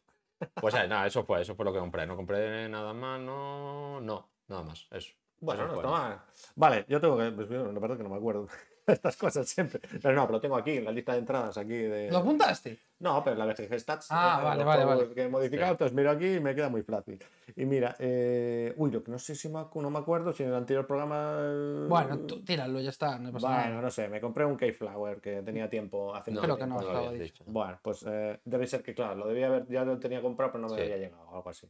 [0.61, 2.05] Pues eh, nada, eso fue, eso fue lo que compré.
[2.05, 4.01] No compré nada más, no.
[4.01, 4.87] No, nada más.
[4.91, 5.13] Eso.
[5.39, 6.21] Bueno, no está mal.
[6.55, 7.31] Vale, yo tengo que.
[7.31, 8.47] Pues, la verdad que no me acuerdo
[8.93, 9.81] estas cosas siempre.
[10.01, 11.57] Pero no, pero lo tengo aquí en la lista de entradas.
[11.57, 12.09] aquí de...
[12.09, 12.77] ¿Lo apuntaste?
[12.99, 14.07] No, pero la BGG Stats.
[14.09, 15.13] Ah, eh, vale, vale, vale.
[15.13, 17.19] Que he modificado, entonces miro aquí y me queda muy fácil.
[17.55, 20.49] Y mira, eh, uy, lo que no sé si me, no me acuerdo si en
[20.49, 21.37] el anterior programa.
[21.41, 23.81] eh, Bueno, tú, tíralo, ya está, no pasa Bueno, nada.
[23.81, 27.11] no sé, me compré un Keyflower que tenía tiempo hace No, creo que no, lo
[27.11, 27.43] dicho.
[27.47, 30.61] Bueno, pues eh, debe ser que, claro, lo debía haber, ya lo tenía comprado, pero
[30.63, 30.81] no me Sí.
[30.83, 31.67] había llegado, algo así.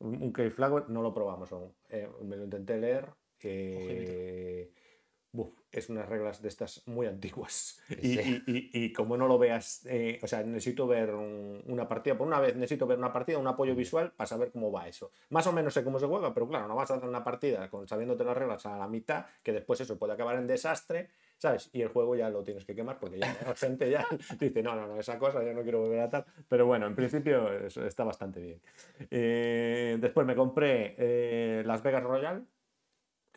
[0.00, 1.72] Un, un Keyflower no lo probamos aún.
[1.88, 3.06] Eh, me lo intenté leer.
[3.42, 4.70] eh,
[5.70, 7.80] es unas reglas de estas muy antiguas.
[7.90, 8.42] Y, Sí.
[8.46, 12.16] y- y- y como no lo veas, eh, o sea, necesito ver un- una partida,
[12.16, 15.10] por una vez necesito ver una partida, un apoyo visual para saber cómo va eso.
[15.28, 17.68] Más o menos sé cómo se juega, pero claro, no vas a hacer una partida
[17.68, 21.68] con sabiéndote las reglas a la mitad, que después eso puede acabar en desastre, ¿sabes?
[21.74, 24.06] Y el juego ya lo tienes que quemar porque ya la gente ya
[24.40, 26.24] dice, no, no, no, esa cosa ya no quiero volver a tal.
[26.48, 28.60] Pero bueno, en principio eso está bastante bien.
[29.10, 32.46] Eh, después me compré eh, Las Vegas Royal,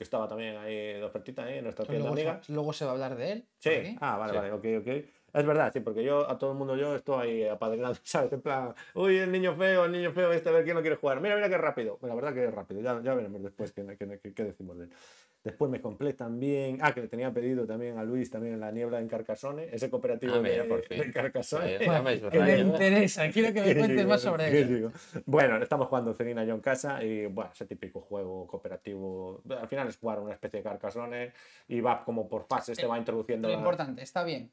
[0.01, 2.43] que estaba también ahí de ofertita ahí en nuestra tienda Luego, amiga.
[2.43, 3.45] se- luego se va a hablar de él.
[3.59, 3.95] Sí, aquí.
[4.01, 4.37] ah, vale, Sí.
[4.39, 5.05] vale, ok, ok.
[5.33, 8.33] Es verdad, sí, porque yo a todo el mundo yo estoy ahí apadrinando, ¿sabes?
[8.33, 10.95] En plan, uy, el niño feo, el niño feo, este a ver quién no quiere
[10.95, 11.21] jugar.
[11.21, 11.97] Mira, mira qué rápido.
[12.01, 14.77] Bueno, la verdad que es rápido, ya, ya veremos después qué, qué- qué- qué decimos
[14.79, 14.91] de él.
[15.43, 18.71] Después me compré también, ah, que le tenía pedido también a Luis también en la
[18.71, 20.99] niebla en Carcassonne, ese cooperativo Ah, mira, de, por fin.
[20.99, 21.79] de Carcassonne.
[21.79, 21.85] Sí,
[22.31, 22.57] Que me rayo.
[22.67, 24.09] interesa, quiero que me ¿Qué cuentes digo?
[24.09, 24.91] más sobre ¿Qué ello.
[25.25, 29.41] Bueno, estamos jugando Celina yo en casa y bueno, ese típico juego cooperativo.
[29.49, 31.31] Al final es jugar una especie de Carcassonne
[31.67, 33.47] y va como por fases, te va introduciendo.
[33.47, 34.51] Lo la- importante, está bien.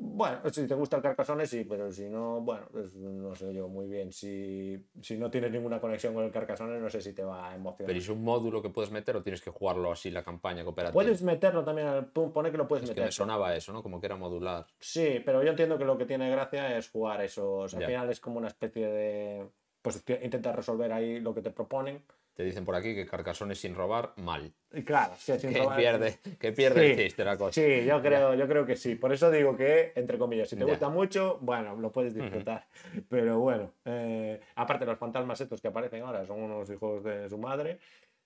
[0.00, 3.66] Bueno, si te gusta el Carcassonne, sí, pero si no, bueno, pues no sé yo
[3.68, 4.12] muy bien.
[4.12, 7.56] Si, si no tienes ninguna conexión con el Carcassonne, no sé si te va a
[7.56, 7.86] emocionar.
[7.88, 10.92] Pero ¿es un módulo que puedes meter o tienes que jugarlo así la campaña cooperativa?
[10.92, 13.04] Puedes meterlo también, al, pon- pone que lo puedes Es que meter.
[13.06, 13.82] me sonaba eso, ¿no?
[13.82, 14.66] Como que era modular.
[14.78, 17.74] Sí, pero yo entiendo que lo que tiene gracia es jugar esos.
[17.74, 17.86] Al Ya.
[17.88, 19.48] final es como una especie de.
[19.82, 22.04] Pues que intentas resolver ahí lo que te proponen.
[22.38, 24.52] Te dicen por aquí que Carcassonne sin robar, mal.
[24.72, 27.52] Y claro, sí, sin Que robar- pierde, que pierde Sí, el chiste la cosa.
[27.52, 28.94] Sí, yo creo, yo creo que sí.
[28.94, 30.68] Por eso digo que, entre comillas, si te Ya.
[30.70, 32.68] gusta mucho, bueno, lo puedes disfrutar.
[33.08, 37.38] Pero bueno, eh, aparte los fantasmas estos que aparecen ahora son unos hijos de su
[37.38, 37.80] madre.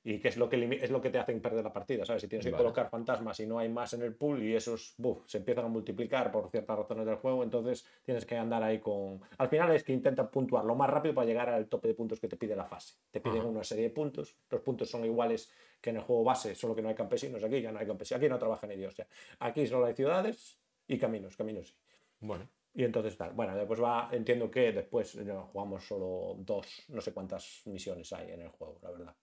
[0.04, 2.22] Y que es lo que, es lo que te hacen perder la partida, ¿sabes?
[2.22, 2.64] Si tienes que Vale.
[2.64, 5.68] colocar fantasmas y no hay más en el pool y esos buf, se empiezan a
[5.68, 9.20] multiplicar por ciertas razones del juego, entonces tienes que andar ahí con...
[9.38, 12.18] Al final es que intenta puntuar lo más rápido para llegar al tope de puntos
[12.18, 12.94] que te pide la fase.
[13.10, 13.48] Te piden Ajá.
[13.48, 16.82] una serie de puntos, los puntos son iguales que en el juego base, solo que
[16.82, 18.92] no hay campesinos, aquí ya no hay campesinos, aquí no trabajan ellos.
[18.92, 19.06] O sea,
[19.38, 21.74] aquí solo hay ciudades y caminos, caminos sí.
[22.20, 23.32] Bueno, Y entonces tal.
[23.32, 28.30] Bueno, después va, entiendo que después no, jugamos solo dos, no sé cuántas misiones hay
[28.30, 29.14] en el juego, la verdad.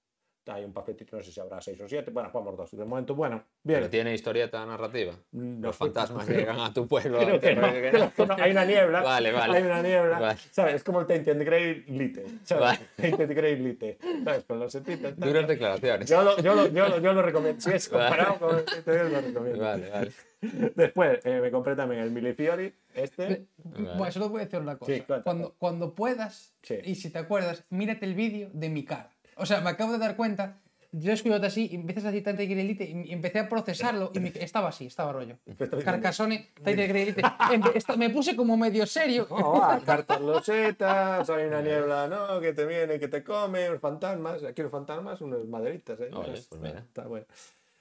[0.49, 2.11] Hay un paquetito, no sé si habrá seis o siete.
[2.11, 2.71] Bueno, jugamos dos.
[2.71, 3.79] De momento, bueno, bien.
[3.79, 5.13] pero tiene historieta narrativa.
[5.31, 7.19] No Los fantasmas llegan a tu pueblo.
[7.19, 8.35] Creo que no, Creo que creo que no.
[8.43, 9.01] Hay una niebla.
[9.01, 9.57] Vale, vale.
[9.57, 10.19] Hay una niebla.
[10.19, 10.39] Vale.
[10.51, 10.75] ¿Sabes?
[10.75, 12.25] Es como el Tainted Grey Lite.
[12.43, 12.63] ¿sabes?
[12.63, 12.79] Vale.
[12.95, 13.97] Tainted Grey Lite.
[14.23, 14.43] ¿Sabes?
[14.45, 15.15] Con los tal.
[15.15, 16.09] Duras declaraciones.
[16.09, 17.61] Yo lo, yo, lo, yo, lo, yo lo recomiendo.
[17.61, 18.07] Si es Vale.
[18.09, 19.63] comparado con el Tainted Grey, lo recomiendo.
[19.63, 20.11] Vale, vale.
[20.41, 22.73] Después eh, me compré también el Millefiori.
[22.93, 23.45] Este.
[23.57, 24.93] Bueno, solo te voy a decir una cosa.
[24.93, 26.75] Sí, cuando, cuando puedas, Sí.
[26.83, 29.11] y si te acuerdas, mírate el vídeo de mi cara.
[29.39, 30.57] O sea, me acabo de dar cuenta,
[30.91, 34.69] yo escucho así, y empiezas a decir Elite, y empecé a procesarlo, y me- estaba
[34.69, 35.35] así, estaba rollo.
[35.83, 37.97] Carcassonne, Tainted Grail Elite.
[37.97, 39.27] Me puse como medio serio.
[39.29, 42.39] No, va, cartas losetas, hay una niebla, ¿no?
[42.39, 44.43] Que te viene, que te come, unos fantasmas.
[44.43, 46.09] Aquí los fantasmas, unos maderitas, ¿eh?
[46.09, 46.79] Está- pues mira.
[46.79, 47.25] Está bueno.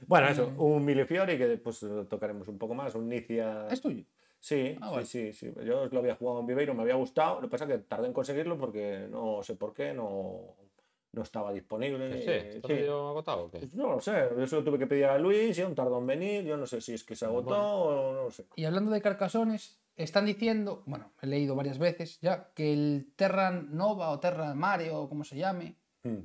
[0.07, 3.66] Bueno, eso, un Millefiori que después lo tocaremos un poco más, un Nicia.
[3.68, 4.05] Es tuyo.
[4.40, 5.53] Sí, Ah, sí, sí, sí.
[5.64, 7.37] Yo lo había jugado en Viveiro, me había gustado.
[7.40, 10.55] Lo que pasa es que tardé en conseguirlo porque no sé por qué, no,
[11.12, 12.23] no estaba disponible.
[12.23, 12.75] Sí, ¿está sí.
[12.75, 13.59] medio agotado o qué?
[13.61, 15.99] Pues no lo sé, yo se lo tuve que pedir a Luis y aún tardó
[15.99, 16.44] en venir.
[16.44, 18.47] Yo no sé si es que se agotó o no lo sé.
[18.57, 23.51] Y hablando de carcasones, están diciendo, bueno, he leído varias veces ya, que el Terra
[23.51, 26.21] Nova o Terra Mare o como se llame, Hmm,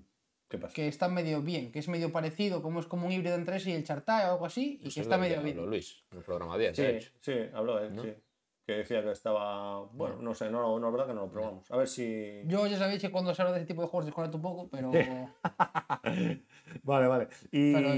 [0.48, 0.74] ¿Qué pasa?
[0.76, 3.72] que está medio bien, que es medio parecido, como es como un híbrido entre ese
[3.72, 5.58] y el Chartae o algo así, y Eso que es está medio bien.
[5.66, 6.84] Luis, en el programa 10, Sí,
[7.22, 8.04] sí, habló él, ¿No?
[8.04, 8.14] sí.
[8.66, 9.82] Que decía que estaba.
[9.94, 11.70] Bueno, no sé, no, no, es verdad que no lo probamos.
[11.72, 12.42] A ver si.
[12.46, 14.70] Yo ya sabéis que cuando se habla de ese tipo de juegos desconecto un poco,
[14.70, 14.92] pero.
[16.84, 17.28] Vale, vale.
[17.52, 17.90] ¿Y Pero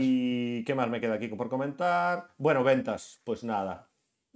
[0.66, 2.30] qué más me queda aquí por comentar?
[2.38, 3.88] Bueno, ventas, pues nada.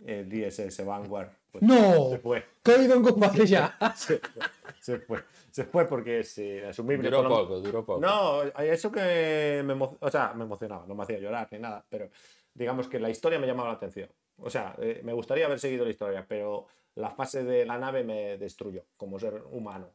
[0.06, 1.30] El DSS Vanguard.
[1.52, 2.10] pues, ¡No!
[2.12, 2.46] Se fue.
[2.64, 3.78] Caído en combate ya.
[3.96, 4.42] Se fue.
[4.80, 5.24] Se fue.
[5.52, 7.10] Se fue porque es eh, asumible.
[7.10, 8.00] Duró poco, duró poco.
[8.00, 11.84] No, eso que me, emo- o sea, me emocionaba, no me hacía llorar ni nada,
[11.90, 12.10] pero
[12.54, 14.10] digamos que la historia me llamaba la atención.
[14.42, 18.04] O sea, eh, me gustaría haber seguido la historia, pero la fase de la nave
[18.04, 19.92] me destruyó como ser humano.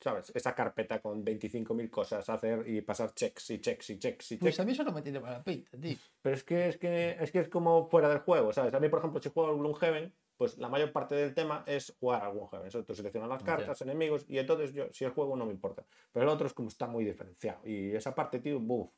[0.00, 0.30] ¿Sabes?
[0.34, 4.36] Esa carpeta con 25.000 cosas a hacer y pasar checks y checks y checks y
[4.36, 4.60] Pues checks.
[4.60, 5.96] a mí eso no me tiene para la pinta, tío.
[6.20, 8.74] Pero es que es, que es que es como fuera del juego, ¿sabes?
[8.74, 11.94] A mí, por ejemplo, si juego al Gloomhaven, pues la mayor parte del tema es
[11.98, 12.70] jugar al Gloomhaven.
[12.70, 12.86] ¿sabes?
[12.86, 15.86] Tú seleccionas las cartas, enemigos, y entonces yo, si el juego no me importa.
[16.12, 17.60] Pero el otro es como está muy diferenciado.
[17.64, 18.90] Y esa parte, tío, buf.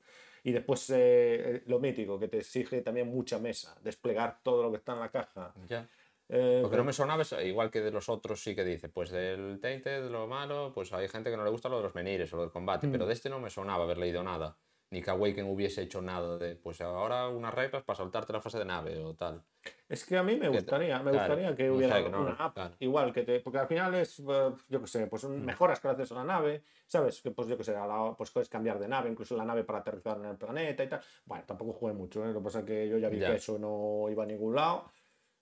[0.46, 4.76] Y después eh, lo mítico, que te exige también mucha mesa, desplegar todo lo que
[4.76, 5.52] está en la caja.
[5.68, 5.88] Ya.
[6.28, 9.10] Eh, Lo que no me sonaba igual que de los otros sí que dice, pues
[9.10, 11.96] del Tainted, de lo malo, pues hay gente que no le gusta lo de los
[11.96, 12.92] menires o lo del combate, Mm.
[12.92, 14.56] pero de este no me sonaba haber leído nada.
[14.90, 18.58] Ni que Awaken hubiese hecho nada de, pues ahora unas reglas para saltarte la fase
[18.58, 19.42] de nave o tal.
[19.88, 22.54] Es que a mí me gustaría, me claro, gustaría que no hubiera no, una app
[22.54, 22.74] claro.
[22.78, 25.88] igual que te, porque al final es, eh, yo qué sé, pues un- mejoras que
[25.88, 28.78] haces a la nave, sabes, que pues yo qué sé, a la- pues puedes cambiar
[28.78, 31.00] de nave, incluso la nave para aterrizar en el planeta y tal.
[31.24, 32.28] Bueno, tampoco jugué mucho, ¿eh?
[32.32, 33.28] lo que pasa es que yo ya vi Ya.
[33.30, 34.90] que eso no iba a ningún lado,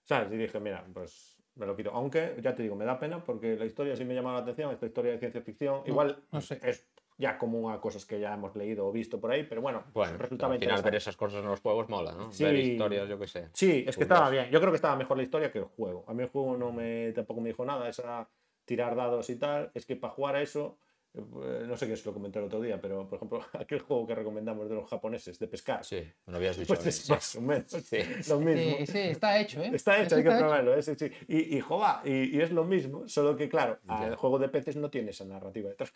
[0.03, 3.23] sabes, y dije, mira, pues me lo quito, aunque ya te digo, me da pena
[3.23, 6.41] porque la historia sí me llama la atención, esta historia de ciencia ficción, igual no
[6.41, 6.59] sé.
[6.63, 9.83] es ya común a cosas que ya hemos leído o visto por ahí, pero bueno,
[9.93, 12.31] Bueno, resultaba al final ver esas cosas en los juegos mola, ¿no?
[12.31, 12.43] Sí.
[12.43, 13.47] Ver historias, yo qué sé.
[13.53, 14.49] Sí, es que Pues estaba bien.
[14.51, 16.03] Yo creo que estaba mejor la historia que el juego.
[16.07, 18.27] A mí el juego no me tampoco me dijo nada, esa
[18.65, 19.71] tirar dados y tal.
[19.73, 20.77] Es que para jugar a eso,
[21.13, 24.05] eh, no sé qué os lo comenté el otro día, pero por ejemplo, aquel juego
[24.05, 26.67] que recomendamos de los japoneses de pescar, Sí, me lo habías dicho.
[26.73, 27.99] pues es más o menos Sí.
[28.29, 28.77] lo mismo.
[28.79, 29.71] Sí, sí, está hecho, ¿eh?
[29.73, 30.75] Está hecho, Eso hay que probarlo.
[30.75, 30.81] ¿eh?
[30.81, 31.09] Sí, sí.
[31.29, 34.07] Y, y joda, y, y es lo mismo, solo que claro, Ya.
[34.07, 35.93] el juego de peces no tiene esa narrativa detrás.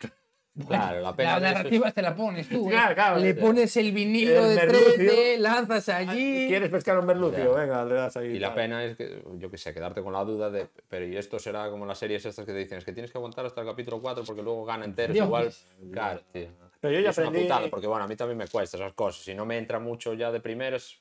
[0.66, 2.66] Claro, la pena La eso es- narrativa te la pones tú.
[2.68, 2.72] ¿eh?
[2.72, 4.94] Claro, claro, Le eh, pones el vinilo el de merlucio.
[4.96, 6.46] 13, lanzas allí.
[6.48, 7.54] ¿Quieres pescar un merlucio?
[7.54, 8.28] Venga, le das ahí.
[8.30, 11.16] Y la pena es que, yo qué sé, quedarte con la duda de, pero y
[11.16, 13.60] esto será como las series estas que te dicen, es que tienes que aguantar hasta
[13.60, 15.26] el capítulo 4 porque luego gana enteros Dios.
[15.26, 15.50] igual.
[15.92, 16.48] Claro, tío.
[16.80, 17.46] Pero yo ya es una aprendí.
[17.48, 19.22] putada, porque bueno, a mí también me cuesta esas cosas.
[19.22, 20.98] Si no me entra mucho ya de primeras,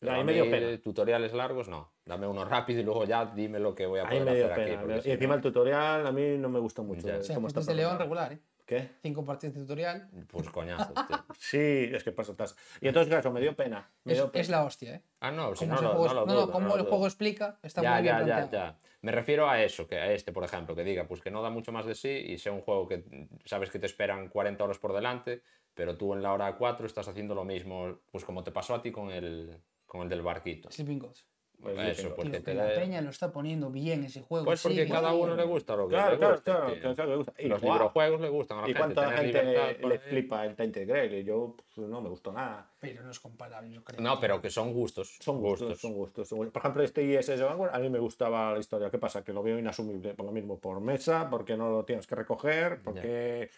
[0.00, 0.78] Ya, a ahí mí, pena.
[0.82, 1.90] tutoriales largos, no.
[2.04, 4.62] Dame uno rápido y luego ya dime lo que voy a Ahí poder dio hacer
[4.76, 4.76] aquí.
[4.86, 5.00] pena.
[5.04, 7.06] y encima el tutorial a mí no me gusta mucho.
[7.06, 7.16] Ya.
[7.18, 8.38] O sea, cómo está de León regular, ¿eh?
[8.66, 8.90] ¿Qué?
[9.00, 10.10] Cinco partidas de tutorial.
[10.28, 11.24] Pues coñazo, tío.
[11.38, 11.56] Sí,
[11.92, 13.88] es que pasa tas- Y entonces, claro, me dio pena.
[14.04, 14.42] Me Es, dio pena.
[14.42, 15.02] es la hostia, ¿eh?
[15.20, 16.90] Ah, no, si no, lo- juego- no lo no, no, dudo, como no el dudo.
[16.90, 18.72] juego explica, está ya, muy bien ya, ya, planteado.
[18.72, 18.78] ya.
[19.02, 21.50] Me refiero a eso, que a este, por ejemplo, que diga, pues que no da
[21.50, 24.78] mucho más de sí y sea un juego que sabes que te esperan 40 horas
[24.80, 28.50] por delante, pero tú en la hora 4 estás haciendo lo mismo, pues como te
[28.50, 30.72] pasó a ti con el, con el del barquito.
[30.72, 31.24] Sleeping Gods.
[31.62, 34.44] Pues Eso, tengo- pues Tío, te la peña lo está poniendo bien ese juego.
[34.44, 37.16] Pues porque sí, cada uno le gusta lo que Claro, le claro, guste, claro, claro,
[37.16, 37.32] gusta.
[37.38, 38.94] Y, Los videojuegos le gustan a la ¿Y gente.
[38.94, 41.14] cuánta gente libertad le flipa el Tainted Grail?
[41.14, 42.70] Y yo pues, no me gustó nada.
[42.78, 44.00] Pero no es comparable, yo creo.
[44.00, 45.16] No, pero que son gustos.
[45.20, 46.28] Son gustos, son gustos.
[46.28, 46.52] son gustos.
[46.52, 48.90] Por ejemplo, este ISS Vanguard, a mí me gustaba la historia.
[48.90, 49.24] ¿Qué pasa?
[49.24, 52.82] Que lo veo inasumible por lo mismo, por mesa, porque no lo tienes que recoger,
[52.82, 53.50] porque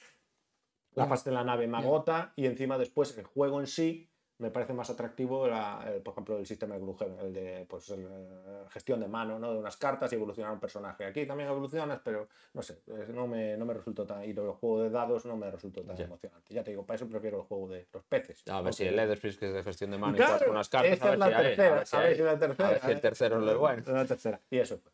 [0.95, 4.08] la fase de la nave me agota y encima después el juego en sí
[4.39, 7.89] me parece más atractivo, la- el- por ejemplo, el sistema de Gloomhaven, el de pues,
[7.91, 9.53] el, eh, gestión de mano, ¿no?
[9.53, 11.05] de unas cartas y evolucionar un personaje.
[11.05, 14.23] Aquí también evolucionas, pero no sé, no me, no me resultó tan.
[14.25, 16.55] Y el juego de dados no me resultó tan emocionante.
[16.55, 18.43] Ya te digo, para eso prefiero el juego de los peces.
[18.49, 20.69] A ver si el Leatherspace, que es de gestión de mano y juegas con unas
[20.69, 22.17] cartas, esa a ver es la si hay, a ver si a ver hay.
[22.17, 23.01] si la tercera, A ver si el ¿eh?
[23.01, 23.83] tercero es lo bueno.
[23.87, 24.41] La tercera.
[24.51, 24.93] Y eso fue.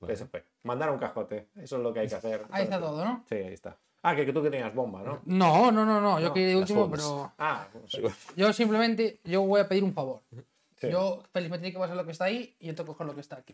[0.00, 0.14] Bueno.
[0.14, 0.44] Eso fue.
[0.62, 1.48] Mandar un cajote.
[1.56, 2.46] Eso es lo que hay que hacer.
[2.50, 3.22] Ahí está todo, ¿no?
[3.28, 3.76] Sí, ahí está.
[4.02, 5.20] Ah, que, que tú que tenías bomba, ¿no?
[5.26, 6.18] No, no, no, no.
[6.20, 7.00] Yo No, las último, bombas.
[7.00, 7.32] pero.
[7.38, 8.00] Ah, pues, sí.
[8.36, 10.22] Yo simplemente yo voy a pedir un favor.
[10.76, 10.88] Sí.
[10.90, 13.06] Yo, Félix, me tiene que pasar lo que está ahí y yo tengo que coger
[13.06, 13.52] lo que está aquí.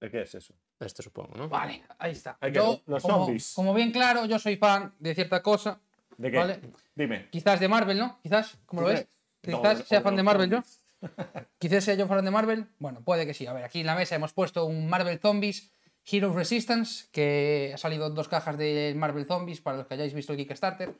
[0.00, 0.52] ¿De qué es eso?
[0.80, 1.48] Este supongo, ¿no?
[1.48, 2.36] Vale, ahí está.
[2.40, 3.52] Hay que- Yo, los como, zombies.
[3.54, 5.80] como bien claro, yo soy fan de cierta cosa.
[6.18, 6.36] ¿De qué?
[6.38, 6.60] Vale.
[6.94, 7.28] Dime.
[7.30, 8.18] Quizás de Marvel, ¿no?
[8.22, 9.06] Quizás, ¿cómo lo ¿Tú ves?
[9.40, 10.56] Quizás No, sea no, fan de no, Marvel yo.
[10.62, 10.80] zombies.
[11.58, 12.66] Quizás sea yo fan de Marvel.
[12.78, 13.46] Bueno, puede que sí.
[13.46, 15.70] A ver, aquí en la mesa hemos puesto un Marvel Zombies
[16.08, 20.14] Hero Resistance, que ha salido en dos cajas de Marvel Zombies para los que hayáis
[20.14, 20.94] visto el Kickstarter.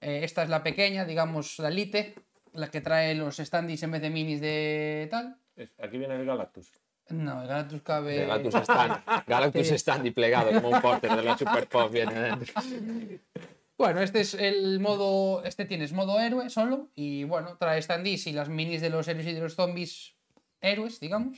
[0.00, 2.14] Eh, esta es la pequeña, digamos, la Elite,
[2.52, 5.36] la que trae los standees en vez de minis de tal.
[5.82, 6.72] Aquí viene el Galactus.
[7.08, 8.12] No, el Galactus cabe.
[8.18, 9.02] De Galactus Stand.
[9.26, 9.74] Galactus Sí.
[9.74, 12.54] Stand y plegado como un póster de la Super Pop viene dentro.
[13.76, 15.42] Bueno, este es el modo.
[15.44, 16.88] Este tienes modo héroe solo.
[16.94, 20.14] Y bueno, trae standees y las minis de los héroes y de los zombies
[20.60, 21.36] héroes, digamos.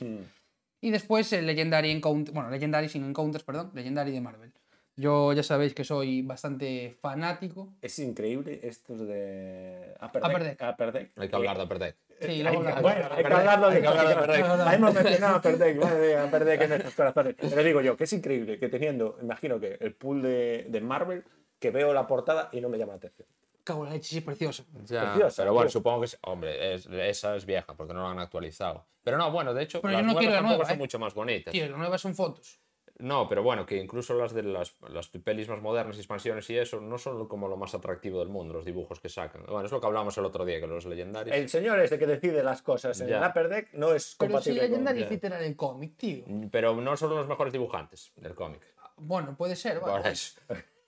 [0.83, 2.33] Y después el Legendary Encounter.
[2.33, 3.71] Bueno, Legendary sin Encounters, perdón.
[3.73, 4.51] Legendary de Marvel.
[4.97, 7.69] Yo ya sabéis que soy bastante fanático.
[7.81, 10.59] Es increíble estos de Upper Upper Deck.
[10.59, 10.69] Deck.
[10.73, 11.11] Upper Deck.
[11.15, 11.95] Hay que hablar de Upper Deck.
[12.19, 12.81] Sí, Hay hablamos.
[12.81, 16.07] bueno, hay que Perdec, hablarlo de hay que hablar de hemos mencionado a Perdec, madre
[16.07, 17.35] mía, Perdec en nuestros corazones.
[17.39, 21.23] Pero digo yo, que es increíble que teniendo, imagino que el pool de, de Marvel,
[21.59, 23.27] que veo la portada y no me llama la atención.
[23.63, 24.65] Cago en la leche, sí, es precioso.
[24.85, 25.79] Ya, Preciosa, pero bueno, tío.
[25.79, 28.85] supongo que es, hombre, es- esa es vieja porque no la han actualizado.
[29.03, 30.75] Pero no, bueno, de hecho, Pero las yo no nuevas quiero la tampoco nueva, son
[30.75, 30.79] ¿eh?
[30.79, 31.51] mucho más bonitas.
[31.51, 32.59] Tío, las nuevas son fotos.
[32.99, 36.79] No, pero bueno, que incluso las de las, las pelis más modernas, expansiones y eso,
[36.79, 39.43] no son como lo más atractivo del mundo, los dibujos que sacan.
[39.47, 41.35] Bueno, es lo que hablamos el otro día, que los legendarios.
[41.35, 43.17] El señor ese que decide las cosas en Ya.
[43.17, 44.69] el Upper Deck no es Pero si compatible con...
[44.69, 46.23] Legendary literal el cómic, tío.
[46.51, 48.61] Pero no son los mejores dibujantes del cómic.
[48.97, 50.09] Bueno, puede ser, Por vale.
[50.11, 50.39] eso.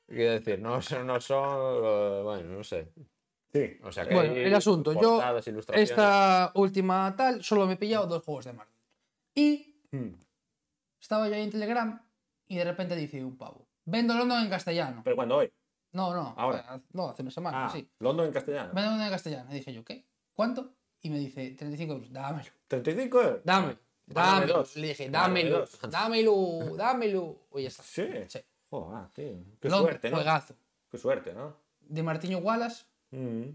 [0.07, 2.23] Quiero decir, no, son- no son.
[2.23, 2.91] Bueno, no sé.
[3.51, 3.77] Sí.
[3.83, 5.21] O sea que Bueno, el asunto, yo
[5.73, 8.73] esta última tal, solo me he pillado dos juegos de Marvel.
[9.33, 10.13] Y Hmm.
[10.99, 12.01] estaba yo ahí en Telegram
[12.47, 15.01] y de repente dice un pavo, vendo London en castellano.
[15.03, 15.51] Pero cuando hoy.
[15.93, 16.81] No, no, Ahora.
[16.91, 17.87] no, hace una semana, Ah, sí.
[17.99, 18.71] London en castellano.
[18.73, 19.49] Vendo London en castellano.
[19.51, 20.05] Y dije yo, ¿qué?
[20.33, 20.73] ¿Cuánto?
[21.01, 23.41] Y me dice, 35 euros, dámelo, 35 euros.
[23.45, 24.65] dámelo, dámelo.
[24.75, 25.79] Le dije, dámelo, dos.
[25.89, 27.47] dámelo, dámelo.
[27.51, 27.83] Oye, ya está.
[27.83, 28.05] Sí.
[28.27, 28.39] Sí.
[28.83, 29.43] Joder, ah, tío.
[29.59, 30.17] Qué suerte, ¿no?
[30.17, 30.55] juegazo.
[30.89, 31.55] Qué suerte, ¿no?
[31.81, 33.49] De Martiño Wallace, Mm.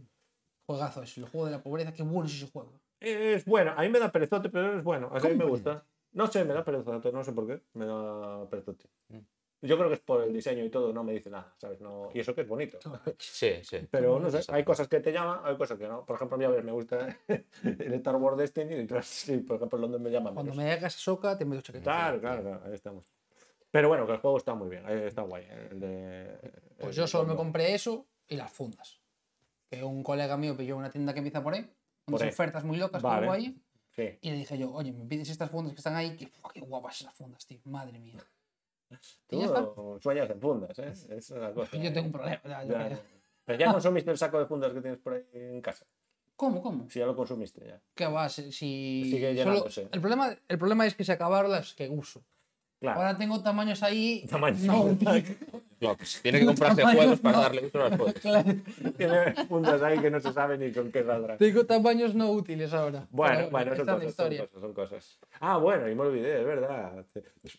[0.67, 2.81] juegazo, es el juego de la pobreza, qué bueno es ese juego.
[3.01, 5.09] Es bueno, a mí me da perezote, pero es bueno.
[5.11, 5.85] A mí ¿Cómo me gusta.
[6.13, 7.61] No sé, me da perezote, no sé por qué.
[7.75, 8.85] Me da perezote.
[9.09, 9.19] Mm.
[9.63, 11.83] Yo creo que es por el diseño y todo, no me dice nada, ¿sabes?
[11.83, 12.09] No...
[12.15, 12.79] Y eso que es bonito.
[13.19, 13.87] Sí, sí.
[13.91, 16.05] Pero no sé, hay cosas que te llaman, hay cosas que no.
[16.07, 19.79] Por ejemplo, a mí, a ver, me gusta el Star Wars Destiny, y por ejemplo,
[19.79, 20.57] London me llama Cuando menos.
[20.65, 21.85] me hagas soca, te meto chaqueta.
[21.85, 23.05] Claro, claro, claro, ahí estamos.
[23.71, 25.45] Pero bueno, que el juego está muy bien, eh, está guay.
[25.49, 26.41] eh, El de,
[26.79, 29.01] Pues el yo solo me compré eso y las fundas.
[29.69, 31.71] Que un colega mío pilló una tienda que empieza por ahí,
[32.07, 33.27] unas ofertas muy locas Vale.
[33.27, 33.57] que ahí.
[33.95, 34.19] Sí.
[34.23, 36.61] Y le dije yo, oye, me pides estas fundas que están ahí, que ¡fua, qué
[36.61, 38.15] guapas esas fundas, tío, madre mía.
[38.89, 38.97] Y.
[39.29, 40.93] Tú sueñas en fundas, ¿eh?
[41.17, 41.77] Es una cosa.
[41.77, 42.41] Yo tengo un problema.
[42.45, 43.01] ya, ya.
[43.45, 45.87] Pero ya consumiste el saco de fundas que tienes por ahí en casa.
[46.35, 46.89] ¿Cómo, cómo?
[46.91, 47.81] Si ya lo consumiste ya.
[47.95, 48.29] ¿Qué va?
[48.29, 49.89] Si, si Sigue solo- llenándose.
[49.93, 52.25] el, problema, el problema es que se acabaron las que uso.
[52.81, 53.01] Claro.
[53.01, 54.25] Ahora tengo tamaños ahí.
[54.29, 54.63] Tamaños.
[54.63, 54.97] No,
[55.81, 57.43] Claro, pues tiene que comprarse juegos para no.
[57.43, 58.15] darle uso a las juegos.
[58.21, 58.55] claro,
[58.99, 61.39] Tiene fundas ahí que no se sabe ni con qué saldrán.
[61.39, 63.07] tengo tamaños no útiles ahora.
[63.11, 65.19] Bueno, bueno, son es cosas, son cosas, son cosas.
[65.41, 67.05] Ah, bueno, y me olvidé, es verdad.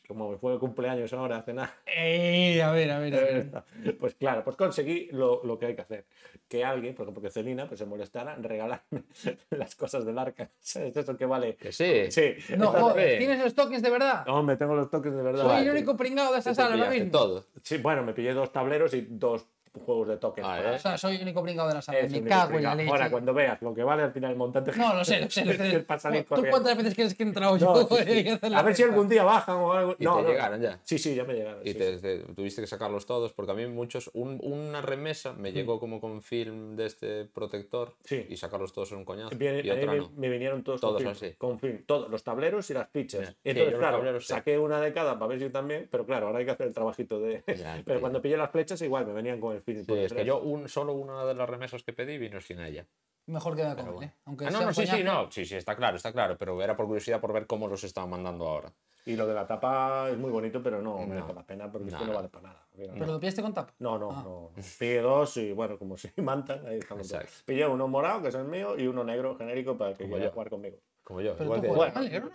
[0.08, 1.74] Como me fue el cumpleaños ahora hace nada.
[1.88, 3.98] Eh, a ver, a ver, a ver.
[4.00, 6.06] Pues claro, pues conseguí lo, lo que hay que hacer.
[6.48, 9.04] Que alguien, por ejemplo, que Celina, pues se molestara en regalarme
[9.50, 10.52] las cosas del arca.
[10.60, 10.96] ¿Sabes?
[10.96, 11.56] Eso que vale.
[11.56, 12.12] Que sí.
[12.12, 12.36] Sí.
[12.56, 13.18] No, joder.
[13.18, 14.28] ¿tienes los tokens de verdad?
[14.28, 15.44] Hombre, tengo los toques de verdad.
[15.46, 17.12] Soy el único pringado de esta Te sala ahora mismo.
[17.12, 17.46] todo.
[17.64, 19.48] Sí, bueno, me pillé dos tableros y dos
[19.80, 20.48] juegos de tokens.
[20.48, 20.76] Ah, ¿eh?
[20.76, 22.00] O sea, soy el único pringado de la sala.
[22.10, 22.90] Me cago en la leche.
[22.90, 24.72] Ahora, cuando veas lo que vale al final el montante.
[24.76, 25.76] No, lo sé, lo sé, lo sé.
[25.78, 27.74] es para salir ¿Tú cuántas veces quieres que he entrado yo?
[27.74, 28.54] No, sí, sí.
[28.54, 29.96] A ver si algún día bajan o algo.
[30.00, 30.30] Y no, te no.
[30.30, 30.80] llegaron ya.
[30.84, 31.62] Sí, sí, ya me llegaron.
[31.66, 35.34] Y sí, te, te- tuviste que sacarlos todos, porque a mí muchos, un- una remesa
[35.34, 38.26] me llegó como con film de este protector Sí.
[38.30, 39.36] y sacarlos todos en un coñazo.
[39.38, 40.12] Viene- y otra me, no.
[40.16, 41.36] me vinieron todos, Todos con, film, así.
[41.38, 43.08] con film, todos, los tableros y las Sí,
[43.44, 46.52] entonces, claro, saqué una de cada para ver si también, pero claro, ahora hay que
[46.52, 47.44] hacer el trabajito de...
[47.86, 50.68] Pero cuando pillé las flechas igual me venían con el Sí, es que yo un,
[50.70, 52.86] solo una de las remesas que pedí vino sin ella.
[53.28, 54.12] Mejor queda con Pero él, bueno.
[54.12, 54.16] ¿eh?
[54.26, 55.32] Aunque Ah, no, sea no, sí, sí, no.
[55.32, 56.38] Sí, sí, está claro, está claro.
[56.38, 58.74] Pero era por curiosidad por ver cómo los estaban mandando ahora.
[59.06, 61.08] Y lo de la tapa es muy bonito, pero no, No.
[61.08, 62.16] merece la pena porque No, que no no.
[62.18, 62.68] vale para nada.
[62.76, 63.74] Mira, ¿Pero lo pillaste con tapa?
[63.80, 64.22] No, no, Ah.
[64.24, 64.52] no.
[64.78, 67.08] Pillé dos y bueno, como si mantan, ahí estamos.
[67.08, 67.22] todos.
[67.24, 67.44] Exacto.
[67.46, 70.32] Pillé uno morado, que es el mío, y uno negro genérico para que quiera yo.
[70.32, 70.78] jugar conmigo.
[71.04, 71.34] Como yo.
[71.34, 72.32] Pero igual tú que- juegas Bueno.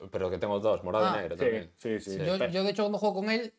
[0.00, 0.08] ¿no?
[0.10, 1.72] Pero que tengo dos, morado Ah, y negro Sí, también.
[1.76, 2.18] sí, sí.
[2.18, 3.52] Yo, Pero- yo, de hecho, cuando juego con él,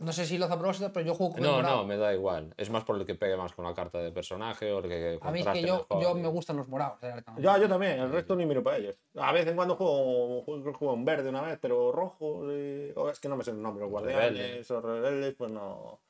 [0.00, 1.76] no sé si lo hace a propósito, pero yo juego con No, morado.
[1.76, 2.52] no, me da igual.
[2.56, 5.18] Es más por el que pegue más con la carta de personaje o el que
[5.20, 6.02] A mí es que yo, mejor.
[6.02, 7.00] yo me gustan los morados.
[7.00, 7.32] de verdad.
[7.38, 8.96] Ya, yo también, el resto ni miro para ellos.
[9.16, 13.08] A veces en cuando juego, juego, juego en verde una vez, pero rojo, eh, o
[13.10, 14.74] es que no me sé el nombre, los guardianes Rebelde.
[14.74, 16.00] o rebeldes, pues no,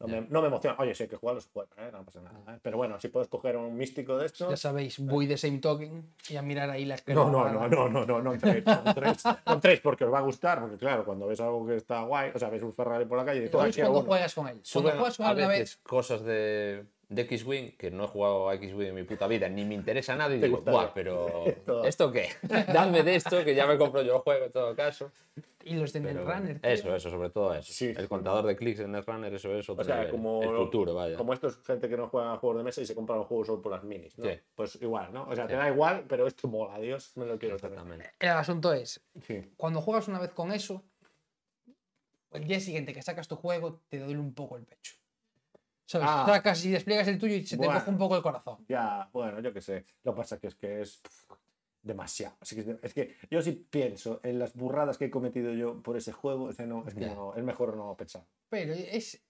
[0.00, 0.76] no, me, no me emociona.
[0.78, 1.90] Oye, si hay que jugarlo, se juega, ¿eh?
[1.92, 2.54] no pasa nada.
[2.54, 2.58] ¿eh?
[2.62, 4.58] Pero bueno, si puedes coger un místico de Ya estos.
[4.60, 8.04] sabéis, voy de same token y a mirar ahí las No, no, no, no, no,
[8.06, 11.26] no, no, tres, no, tres, no tres, porque os va a gustar, porque claro, cuando
[11.26, 13.52] ves algo que está guay, o sea, ves un Ferrari por la calle y dices,
[13.52, 14.08] Pero "Ah, es quiero cuando uno".
[14.08, 14.60] juegas con él.
[14.72, 18.06] Cuando juegas con a él una veces vez, cosas de, de X-Wing, que no he
[18.06, 21.44] jugado a X-Wing en mi puta vida, ni me interesa nada y digo, guau, pero
[21.46, 22.28] Esto- ¿esto qué?
[22.72, 25.10] Dame de esto, que ya me compro yo el juego en todo caso.
[25.64, 26.60] y los de Netrunner.
[26.62, 27.72] eso, eso, sobre todo eso.
[27.72, 28.06] Sí, el sí.
[28.06, 30.12] contador de clics en Netrunner, eso es otro O sea, nivel.
[30.12, 31.16] como, el futuro, vaya.
[31.16, 33.26] como esto es gente que no juega a juegos de mesa y se compra los
[33.26, 34.24] juegos solo por las minis, ¿no?
[34.26, 34.38] Sí.
[34.54, 35.24] Pues igual, ¿no?
[35.28, 35.58] O sea, te Sí.
[35.58, 37.72] da igual, pero esto mola, Dios, me lo quiero tener.
[37.72, 38.10] Exactamente.
[38.20, 39.52] El asunto es, Sí.
[39.56, 40.84] cuando juegas una vez con eso,
[42.30, 44.94] el día siguiente que sacas tu juego, te duele un poco el pecho.
[45.90, 46.06] ¿Sabes?
[46.08, 46.24] Ah.
[46.24, 47.80] Sacas y despliegas el tuyo y se te Bueno.
[47.80, 48.64] coge un poco el corazón.
[48.68, 49.84] Ya, bueno, yo qué sé.
[50.04, 51.02] Lo que pasa que es que es
[51.82, 52.36] demasiado.
[52.40, 55.82] Así que es, es que yo sí pienso en las burradas que he cometido yo
[55.82, 58.24] por ese juego, ese no, es que no, es mejor no pensar.
[58.48, 59.20] Pero es.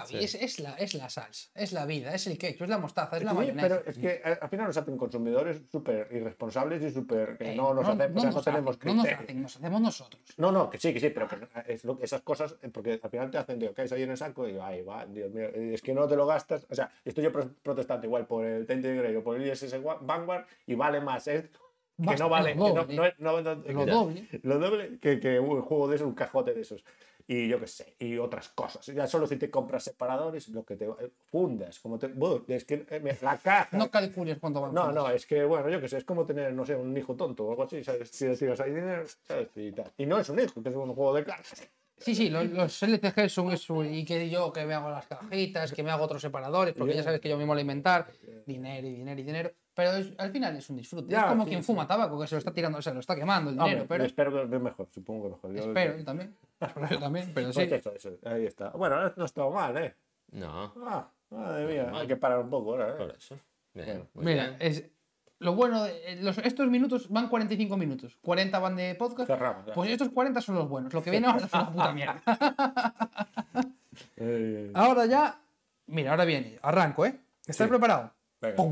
[0.00, 2.78] Javi, es, es la, es la salsa, es la vida, es el ketchup, es la
[2.78, 3.68] mostaza, es la Sí, mayonesa.
[3.68, 7.56] pero es que eh, al final nos hacen consumidores súper irresponsables y súper que Eh,
[7.56, 10.22] no nos hacemos, o sea, no nos tenemos hacen, no nos hacen, nos hacemos nosotros.
[10.36, 11.36] No, no, que sí, que sí, pero que
[11.66, 14.16] es lo- esas cosas, eh, porque al final te hacen, tío, caes ahí en el
[14.16, 16.66] saco y ay, va, Dios mío, es que no te lo gastas.
[16.70, 19.78] O sea, estoy yo pro- protestando igual por el Tainted Grey o por el ISS
[20.00, 21.60] Vanguard y vale más esto
[21.96, 22.96] que Basta, no vale, lo que no, doble.
[22.96, 24.28] no es- no- no- que- doble.
[24.42, 26.84] lo doble que, que un juego de esos, un cajote de esos.
[27.26, 28.84] Y yo qué sé, y otras cosas.
[28.86, 32.12] Ya solo si te compras separadores, lo que te eh, fundas, como te.
[32.48, 33.78] es que eh, me- la caja.
[33.78, 34.74] No calcules cuánto van.
[34.74, 37.16] No, no, es que, bueno, yo qué sé, es como tener, no sé, un hijo
[37.16, 38.10] tonto o algo así, ¿sabes?
[38.10, 39.48] Si tiras ahí dinero, ¿sabes?
[39.56, 39.90] Y, tal.
[39.96, 41.66] y no es un hijo, que es un juego de cartas.
[41.96, 45.72] Sí, sí, los, los LCG son eso, y que yo que me hago las cajitas,
[45.72, 48.06] que me hago otros separadores, porque ya sabes que yo mismo alimentar,
[48.44, 49.50] dinero y dinero y dinero.
[49.74, 51.10] Pero es- al final es un disfrute.
[51.10, 51.66] Ya, es como sí, quien sí.
[51.66, 54.04] fuma tabaco, que se lo está tirando, se lo está quemando el dinero, Hombre, pero.
[54.04, 55.52] Espero que es mejor, supongo que mejor.
[55.52, 56.36] Yo- Espero, yo también.
[56.60, 57.74] Espero yo también, pero Pues sí.
[57.74, 58.70] eso, eso, ahí está.
[58.70, 59.94] Bueno, no está mal, ¿eh?
[60.32, 62.92] No, Ah, madre mía, hay que parar un poco ahora, ¿eh?
[62.96, 63.36] por eso.
[63.74, 64.56] Bien, Bueno, muy Mira, bien.
[64.60, 64.84] es.
[65.40, 68.16] Lo bueno, de- eh, los, estos minutos van 45 minutos.
[68.22, 69.26] 40 van de podcast.
[69.26, 69.64] Cerramos.
[69.74, 70.94] Pues estos 40 son los buenos.
[70.94, 72.22] Lo que viene ahora es una puta mierda.
[74.16, 75.40] Eh, Ahora ya.
[75.86, 76.58] Mira, ahora viene.
[76.62, 77.20] Arranco, ¿eh?
[77.46, 77.70] ¿Estás Sí.
[77.70, 78.12] preparado?
[78.44, 78.62] Venga.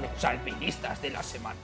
[0.00, 1.56] Los alpinistas de la semana.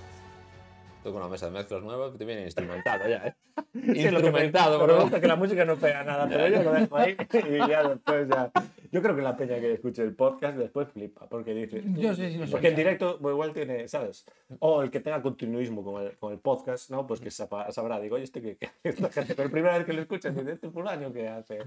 [1.13, 3.35] Con una mesa de mezclas nueva que te viene instrumentado ya, ¿eh?
[3.75, 3.81] Sí,
[4.11, 6.73] lo que me- instrumentado, me gusta que la música no pega nada, pero yo lo
[6.73, 8.51] dejo ahí y ya después ya.
[8.91, 11.83] Yo creo que la peña que escuche el podcast después flipa, porque dice.
[11.97, 12.53] Yo sí, sí, no sé.
[12.53, 14.25] Porque en directo pues, igual tiene, ¿sabes?
[14.61, 17.05] O el que tenga continuismo con el, con el podcast, ¿no?
[17.07, 19.93] Pues que sepa- sabrá, digo, oye, este que, que esta gente, pero primera vez que
[19.93, 21.59] lo escucha, dice, este fulano que hace.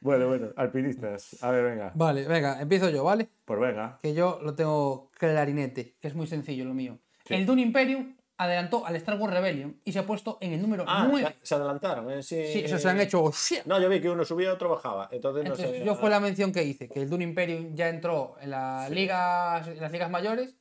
[0.00, 1.42] Bueno, bueno, alpinistas.
[1.42, 1.92] A ver, venga.
[1.94, 3.28] Vale, venga, empiezo yo, ¿vale?
[3.44, 3.98] Pues venga.
[4.02, 6.98] Que yo lo tengo clarinete, que es muy sencillo lo mío.
[7.26, 7.34] Sí.
[7.34, 10.84] El Dune Imperium adelantó al Star Wars Rebellion y se ha puesto en el número
[10.88, 11.36] Ah, 9.
[11.42, 12.22] se, adelantaron, ¿eh?
[12.22, 13.30] Sí, Sí, eso se han hecho.
[13.30, 13.64] ¡shit!
[13.66, 15.08] No, yo vi que uno subía y otro bajaba.
[15.12, 15.84] Entonces, no sé.
[15.84, 19.62] yo fue la mención que hice, que el Dune Imperium ya entró en, la liga,
[19.64, 20.56] en las ligas mayores,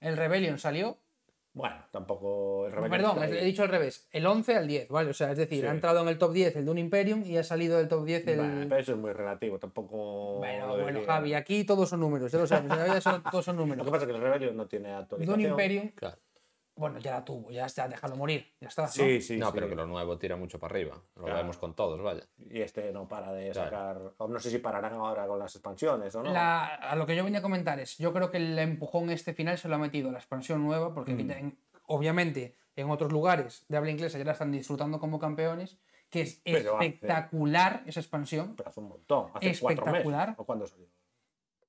[0.00, 0.98] el Rebellion salió.
[1.56, 5.08] Bueno, tampoco el Rebellion Perdón, he dicho al revés, el 11 al 10, ¿vale?
[5.08, 5.66] O sea, es decir, Sí.
[5.66, 8.26] ha entrado en el top 10 el Dune Imperium y ha salido del top 10
[8.28, 8.36] el.
[8.36, 10.34] Bueno, pero eso es muy relativo, tampoco.
[10.36, 11.00] Bueno, lo bueno.
[11.06, 13.62] Javi, aquí todos son números, ya lo sabes, en la vida son- todos son Lo
[13.62, 13.86] números.
[13.86, 15.40] que pasa es que el Rebellion no tiene actualización.
[15.40, 16.18] Dune Imperium, Claro.
[16.76, 18.82] Bueno, ya la tuvo, ya está, déjalo morir, ya está.
[18.82, 18.88] ¿no?
[18.88, 19.52] Sí, sí, no, sí.
[19.54, 20.94] pero que lo nuevo tira mucho para arriba.
[21.16, 21.38] Lo Claro.
[21.38, 22.22] vemos con todos, vaya.
[22.38, 24.12] Y este no para de Claro.
[24.14, 24.28] sacar.
[24.28, 26.32] No sé si pararán ahora con las expansiones o no.
[26.32, 29.32] La- a lo que yo venía a comentar es, yo creo que el empujón este
[29.34, 31.30] final se lo ha metido la expansión nueva, porque Mm.
[31.30, 35.78] en- obviamente en otros lugares de habla inglesa ya la están disfrutando como campeones,
[36.10, 38.54] que es Pero hace- espectacular esa expansión.
[38.54, 39.30] Pero hace un montón.
[39.34, 40.28] Hace cuatro Espectacular.
[40.28, 40.40] meses.
[40.40, 40.86] ¿O cuándo salió?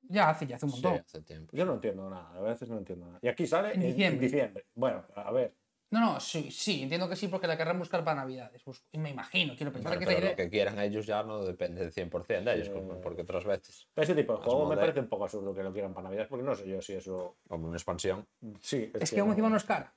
[0.10, 1.02] Ya hace, ya hace un Sí, montón.
[1.06, 1.56] hace tiempo.
[1.56, 2.32] Yo no entiendo nada.
[2.36, 3.20] A veces no entiendo nada.
[3.22, 4.26] Y aquí sale En diciembre.
[4.28, 4.66] diciembre.
[4.76, 5.54] Bueno, a ver.
[5.90, 8.62] No, no, sí, sí, entiendo que sí, porque la querrán buscar para Navidades.
[8.92, 11.80] Me imagino, quiero pensar Bueno, que pero esta lo que quieran ellos ya no depende
[11.80, 14.82] del 100% de ellos, como- porque otras veces, Ese tipo de juego me moderno.
[14.82, 17.38] parece un poco absurdo que lo quieran para Navidad, porque no sé yo si eso.
[17.48, 18.28] como una expansión,
[18.60, 19.96] Sí, Es que aún encima no es cara,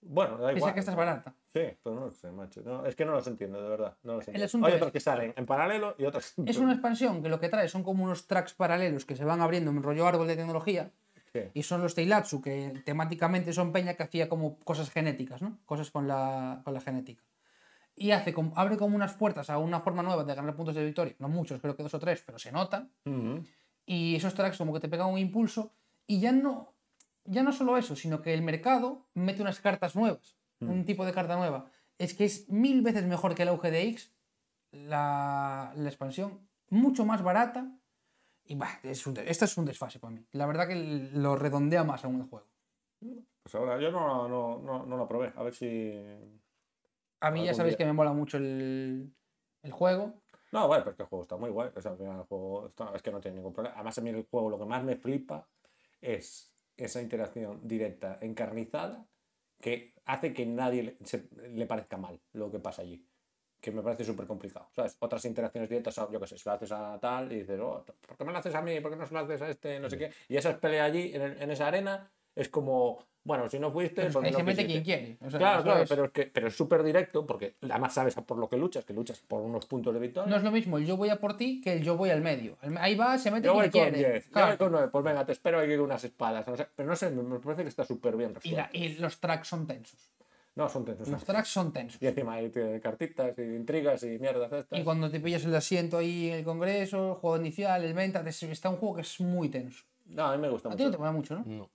[0.00, 0.72] Bueno, da igual.
[0.72, 1.34] que esta es barata.
[1.52, 2.62] Sí, pues no lo sé, macho.
[2.64, 3.96] No, es que no los entiendo, de verdad.
[4.04, 4.66] No los entiendo.
[4.66, 6.34] Hay es- otros que salen en paralelo y otros.
[6.46, 9.40] Es una expansión que lo que trae son como unos tracks paralelos que se van
[9.40, 10.92] abriendo en rollo árbol de tecnología.
[11.32, 11.40] Sí.
[11.52, 15.58] Y son los Teilatsu, que temáticamente son peña que hacía como cosas genéticas, ¿no?
[15.66, 17.22] Cosas con la, con la genética.
[17.94, 20.84] Y hace como, abre como unas puertas a una forma nueva de ganar puntos de
[20.84, 21.14] victoria.
[21.18, 22.92] No muchos, creo que dos o tres, pero se notan.
[23.04, 23.42] Ujú.
[23.84, 25.72] Y esos tracks como que te pegan un impulso.
[26.06, 26.74] Y ya no,
[27.28, 30.36] ya no solo eso, sino que el mercado mete unas cartas nuevas.
[30.60, 31.70] Un tipo de carta nueva.
[31.98, 34.12] Es que es mil veces mejor que la UGDX,
[34.72, 36.48] la, la expansión.
[36.70, 37.70] Mucho más barata.
[38.44, 40.24] Y bah, es un, de- esta es un desfase para mí.
[40.32, 40.74] La verdad que
[41.12, 42.46] lo redondea más aún el juego.
[43.42, 45.32] Pues ahora yo no, no, no, no lo probé.
[45.36, 45.92] A ver si.
[47.20, 47.78] A mí ya sabéis día.
[47.78, 49.12] que me mola mucho el,
[49.62, 50.14] el juego.
[50.52, 51.70] No, bueno, pero es que el juego está muy guay.
[51.74, 53.74] O sea, al final el juego está- es que no tiene ningún problema.
[53.76, 55.46] Además, a mí el juego lo que más me flipa
[56.00, 59.06] es esa interacción directa, encarnizada,
[59.60, 63.04] que hace que nadie le, se- le parezca mal lo que pasa allí.
[63.60, 64.68] Que me parece súper complicado.
[64.70, 64.96] ¿Sabes?
[65.00, 67.84] Otras interacciones directas, son, yo qué sé, se lo haces a tal y dices, oh,
[68.06, 68.80] ¿por qué me lo haces a mí?
[68.80, 69.80] ¿Por qué no se lo haces a este?
[69.80, 70.12] No sé qué.
[70.28, 72.08] Y esa pelea allí, en esa arena,
[72.40, 75.18] es como, bueno, si no fuiste, Pero porque no se mete quien quiere.
[75.20, 78.14] O sea, Claro, claro, es- pero es que pero es súper directo porque además sabes
[78.14, 80.30] por lo que luchas, que luchas por unos puntos de victoria.
[80.30, 82.20] No es lo mismo el yo voy a por ti que el yo voy al
[82.22, 82.56] medio.
[82.78, 83.98] Ahí va, se mete Yo quien voy con quiere.
[84.12, 84.46] 10, yo Claro.
[84.48, 86.46] voy con 9, pues venga, te espero aquí con unas espadas.
[86.46, 88.78] No sé, pero no sé, me, parece que está súper bien y, la- resuelto.
[88.78, 89.98] y los tracks son tensos.
[90.54, 91.06] No, son tensos.
[91.08, 92.02] Los tracks son tensos.
[92.02, 92.50] Y encima hay
[92.82, 94.78] cartitas y intrigas y mierdas estas.
[94.78, 98.24] Y cuando te pillas el asiento ahí en el congreso, el juego inicial, el venta,
[98.24, 99.84] te- está un juego que es muy tenso.
[100.06, 100.98] No, a mí me gusta A ti no te mucho.
[101.00, 101.44] mola mucho, ¿no?
[101.46, 101.70] No,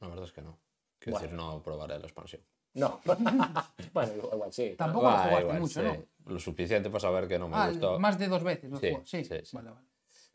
[0.00, 0.58] la verdad es que no.
[0.98, 1.22] Quiero Bueno.
[1.22, 2.42] decir, no probaré la expansión.
[2.74, 3.00] No.
[3.92, 4.74] bueno, igual sí.
[4.76, 5.86] Tampoco Bah, lo jugaste igual, mucho, sí.
[6.26, 6.32] ¿no?
[6.32, 7.98] Lo suficiente para saber que no me Ah, gustó.
[7.98, 9.06] más de dos veces lo Sí, jugó.
[9.06, 9.56] Sí, sí, sí.
[9.56, 9.86] Vale, vale.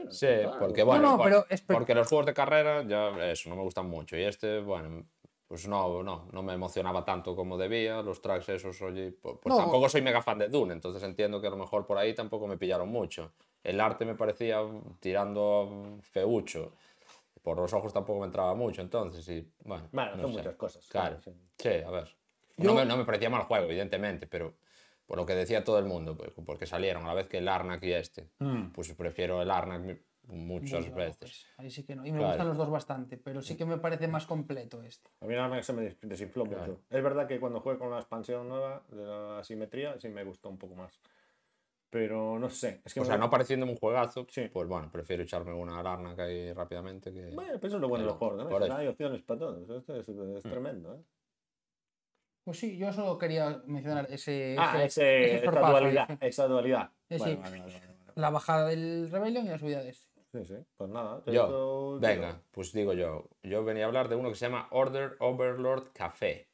[0.10, 0.28] Sí,
[0.60, 3.88] porque bueno, no, por- pero porque los juegos de carrera ya eso no me gustan
[3.90, 5.06] mucho y este, bueno,
[5.48, 9.54] pues no, no, no me emocionaba tanto como debía, los tracks esos, oye, pues, pues
[9.56, 9.62] No.
[9.62, 12.48] tampoco soy mega fan de Dune, entonces entiendo que a lo mejor por ahí tampoco
[12.48, 13.34] me pillaron mucho.
[13.64, 14.60] El arte me parecía
[15.00, 16.74] tirando feucho,
[17.44, 20.38] por los ojos tampoco me entraba mucho, entonces y bueno, Bueno, no son sé.
[20.40, 20.88] muchas cosas.
[20.88, 21.32] Claro, sí.
[21.60, 22.08] sí, a ver.
[22.58, 24.54] Yo- No, me, no me parecía mal juego, evidentemente, pero
[25.06, 27.48] por lo que decía todo el mundo, pues, porque salieron a la vez que el
[27.48, 28.30] Arnak y este,
[28.74, 31.18] pues prefiero el Arnak muchas Bueno, veces.
[31.20, 32.06] pues, ahí sí que no.
[32.06, 32.32] Y me Claro.
[32.34, 35.10] gustan los dos bastante, pero sí que me parece más completo este.
[35.20, 36.58] A mí que se me des- desinfló mucho.
[36.58, 36.80] Claro.
[36.90, 40.50] Es verdad que cuando jugué con la expansión nueva de la asimetría sí me gustó
[40.50, 40.98] un poco más.
[41.94, 42.82] Pero no sé.
[42.84, 44.50] Es que O me- sea, no pareciéndome un juegazo, Sí.
[44.52, 47.30] pues bueno, prefiero echarme una Arnak ahí rápidamente que...
[47.30, 48.76] Bueno, pero eso es lo bueno de los juegos, ¿no?
[48.76, 49.70] Hay opciones para todos.
[49.70, 51.04] Esto es, es tremendo, ¿eh?
[52.44, 54.56] Pues sí, yo solo quería mencionar ese.
[54.58, 56.18] Ah, ese- ese, ese esa dualidad.
[56.20, 56.90] Esa dualidad.
[57.10, 57.38] Sí, Vale, sí.
[57.42, 58.12] vale, vale, vale, vale.
[58.16, 60.22] La bajada del Rebellion y la subida de este.
[60.34, 60.56] Sí, sí.
[60.76, 61.22] Pues nada.
[61.28, 64.68] Yo, digo- venga, pues digo yo, yo venía a hablar de uno que se llama
[64.72, 66.50] Order Overlord Café,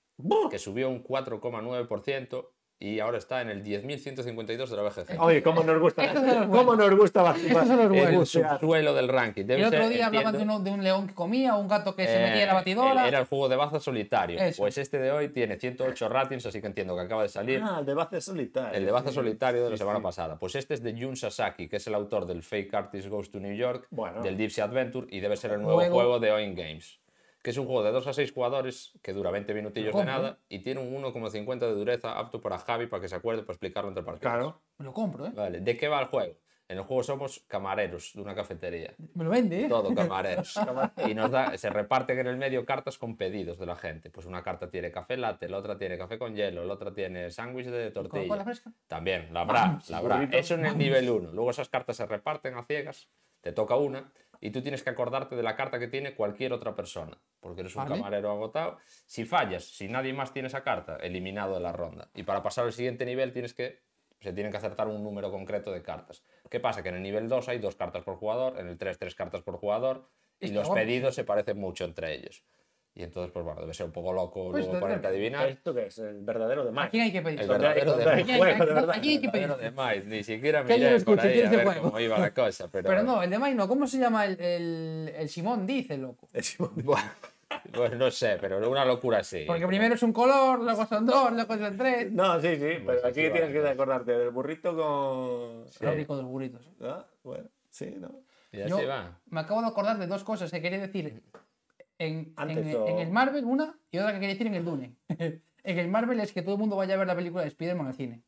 [0.52, 2.50] que subió un 4,9%
[2.82, 5.22] y ahora está en el 10.152 de la BGG.
[5.22, 6.14] Oye, ¿cómo nos gusta?
[6.50, 9.44] ¿Cómo nos gusta el subsuelo del ranking.
[9.46, 11.96] Debe El otro ser, día hablaban de, uno, de un león que comía, un gato
[11.96, 13.08] que se eh, metía en la batidora.
[13.08, 14.40] Era el juego de baza solitario.
[14.40, 14.64] Eso.
[14.64, 17.62] Pues este de hoy tiene 108 ratings, así que entiendo que acaba de salir.
[17.64, 18.78] Ah, el de base solitario.
[18.78, 19.16] El de baza sí.
[19.16, 20.04] solitario de la Sí, semana sí.
[20.04, 20.38] pasada.
[20.40, 23.40] Pues este es de Jun Sasaki, que es el autor del Fake Artist Goes to
[23.40, 24.22] New York, Bueno.
[24.22, 25.94] del Deep Sea Adventure y debe ser el nuevo Juego.
[25.96, 27.00] juego, de Oin Games.
[27.50, 30.38] Que es un juego de 2 a 6 jugadores que dura 20 minutillos de nada
[30.50, 33.90] y tiene un 1,50 de dureza apto para Javi para que se acuerde para explicarlo
[33.90, 34.32] entre partidos.
[34.32, 34.62] Claro.
[34.78, 35.32] Me lo compro, ¿eh?
[35.34, 36.36] Vale, ¿de qué va el juego?
[36.68, 38.94] En el juego somos camareros de una cafetería.
[39.16, 39.68] Me lo vende, ¿eh?
[39.68, 40.60] Todo camareros.
[41.10, 44.12] y nos da, se reparten en el medio cartas con pedidos de la gente.
[44.12, 47.32] Pues una carta tiene café latte, la otra tiene café con hielo, la otra tiene
[47.32, 48.26] sándwich de tortilla.
[48.26, 48.72] ¿Coca-Cola fresca?
[48.86, 50.24] También, la habrá, la habrá.
[50.26, 51.32] Eso en el nivel 1.
[51.32, 53.10] Luego esas cartas se reparten a ciegas,
[53.42, 54.12] te toca una
[54.42, 57.76] y tú tienes que acordarte de la carta que tiene cualquier otra persona, porque eres
[57.76, 57.96] un Vale.
[57.96, 58.78] camarero agotado.
[59.06, 62.10] Si fallas, si nadie más tiene esa carta, eliminado de la ronda.
[62.14, 63.82] Y para pasar al siguiente nivel tienes que
[64.22, 66.24] se tienen que acertar un número concreto de cartas.
[66.50, 66.84] ¿Qué pasa?
[66.84, 69.42] Que en el nivel 2 hay dos cartas por jugador, en el 3 tres cartas
[69.42, 70.10] por jugador
[70.40, 72.44] y los pedidos se parecen mucho entre ellos.
[73.00, 75.48] Y entonces, pues bueno, debe ser un poco loco Pues, luego ponerte a adivinar.
[75.48, 75.98] ¿Esto qué es?
[76.00, 76.90] El verdadero de ¿A Mike.
[76.92, 77.40] quién hay que pedir?
[77.42, 78.38] El verdadero de Mike.
[78.38, 78.96] juego, de verdad.
[78.98, 79.48] Aquí hay que pedir.
[79.48, 81.82] Pero de Might, ni siquiera miré lo por ahí a ver juego.
[81.84, 82.90] cómo iba la cosa, pero...
[82.90, 83.70] Pero no, el de Mike no.
[83.70, 85.66] ¿Cómo se llama el, el, el Simón?
[85.66, 86.28] Dice, loco.
[86.84, 87.12] Bueno,
[87.74, 89.46] pues no sé, pero una locura así.
[89.48, 92.12] Porque primero es un color, luego son dos, luego son tres.
[92.12, 93.54] No, sí, sí, pero aquí sí, tienes vale.
[93.62, 95.66] que acordarte del burrito con.
[95.80, 96.62] Qué rico de los burritos.
[96.82, 98.22] Ah, bueno, sí, ¿no?
[98.52, 99.18] Y así Yo va.
[99.30, 101.24] me acabo de acordar de dos cosas que quería decir
[102.00, 104.66] en, Antes en, todo- en el Marvel, una, y otra que quería decir en el
[104.66, 104.96] Dune.
[105.10, 105.42] en
[105.80, 107.94] el Marvel es que todo el mundo vaya a ver la película de Spider-Man al
[107.94, 108.24] cine.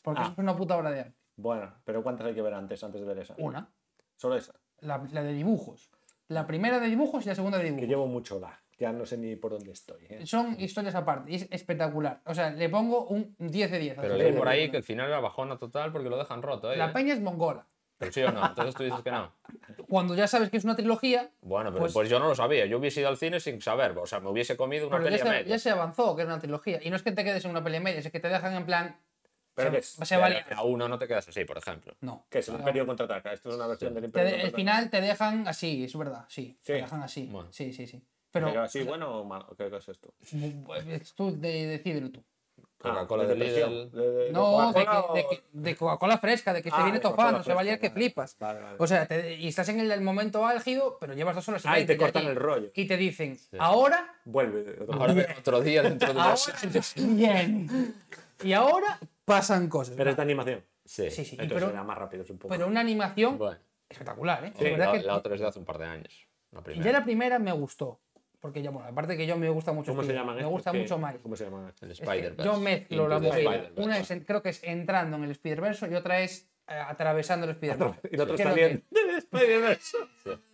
[0.00, 0.24] Porque Ah.
[0.24, 1.16] eso es una puta obra de arte.
[1.36, 3.34] Bueno, pero ¿cuántas hay que ver antes, antes de ver esa?
[3.38, 3.70] Una,
[4.16, 4.54] Solo esa.
[4.80, 5.90] la, la de dibujos.
[6.28, 7.88] La primera de dibujos y la segunda de Que dibujos.
[7.88, 8.58] llevo mucho lag.
[8.78, 10.04] Ya no sé ni por dónde estoy.
[10.08, 10.26] ¿eh?
[10.26, 12.20] Son historias aparte, y es espectacular.
[12.26, 13.98] O sea, le pongo un 10 de 10.
[13.98, 16.42] a Pero la leí por ahí que el final era bajona total porque lo dejan
[16.42, 16.76] roto, ¿eh?
[16.76, 17.66] La peña es mongola.
[17.98, 19.32] Pero sí o no, entonces tú dices que no.
[19.88, 22.66] Cuando ya sabes que es una trilogía, Bueno, pero Pues- pues, yo no lo sabía.
[22.66, 23.96] Yo hubiese ido al cine sin saber.
[23.96, 25.46] O sea, me hubiese comido una pero ya peli a se, media.
[25.48, 26.78] ya se avanzó que es una trilogía.
[26.82, 28.66] Y no es que te quedes en una peli media, es que te dejan en
[28.66, 28.96] plan.
[29.54, 30.44] Pero se, que es- se valía.
[30.54, 31.94] A uno no te quedas así, por ejemplo.
[32.02, 32.26] No.
[32.28, 33.32] ¿Qué es el Imperio contraataca?
[33.32, 36.26] Esto es una versión del Te Imperio de- el final te dejan así, es verdad,
[36.28, 36.58] sí.
[36.60, 36.66] Sí.
[36.66, 37.26] Te dejan así.
[37.32, 37.48] Bueno.
[37.50, 38.04] Sí, sí, sí.
[38.30, 40.12] Pero, Pero así, bueno o malo, ¿qué es esto?
[41.00, 42.22] es tú de, decídelo tú.
[42.90, 43.70] Coca-Cola Ah, de depresión.
[43.74, 43.90] Lidl.
[43.92, 46.70] De- de- de No, de, Coca-Cola que- de o- que- de Coca-Cola fresca, de que
[46.70, 48.00] se Ah, viene de Coca-Cola tofano, se valía fresca, que vale.
[48.06, 48.36] flipas.
[48.38, 48.76] Vale, vale.
[48.78, 51.68] O sea, te- y estás en el, el momento álgido, pero llevas dos horas y
[51.68, 52.70] Ah, y te cortan el rollo.
[52.74, 54.82] Y te dicen, ahora Vuelve.
[54.82, 56.52] otro- Ahora otro día dentro de años.
[56.96, 57.94] bien.
[58.42, 59.94] Y ahora pasan cosas.
[59.96, 60.64] Pero es de animación.
[60.84, 61.10] Sí.
[61.10, 62.48] Sí, sí, y Entonces pero, era más rápido, un poco.
[62.54, 63.58] pero una animación Bueno,
[63.88, 64.52] espectacular, ¿eh?
[64.56, 66.26] sí, La verdad la, que- la otra es de hace un par de años.
[66.52, 66.84] La primera.
[66.84, 67.98] ya la primera me gustó.
[68.46, 69.90] Porque ya, bueno, aparte que yo me gusta mucho.
[69.90, 70.52] ¿Cómo se Spider, llaman Me estos?
[70.52, 70.78] gusta ¿Qué?
[70.78, 71.18] mucho Miles.
[71.20, 71.72] ¿Cómo se llaman?
[71.80, 72.44] El Es que Spider-Verse.
[72.44, 73.38] yo mezclo Into la the movida.
[73.50, 73.82] Spider-Verse.
[73.82, 77.44] Una es, en- creo que es entrando en el Spider-Verse y otra es eh, atravesando
[77.46, 78.00] el Spider-Verse.
[78.10, 79.96] Y el otro Que es lo saliendo que- del Spider-Verse.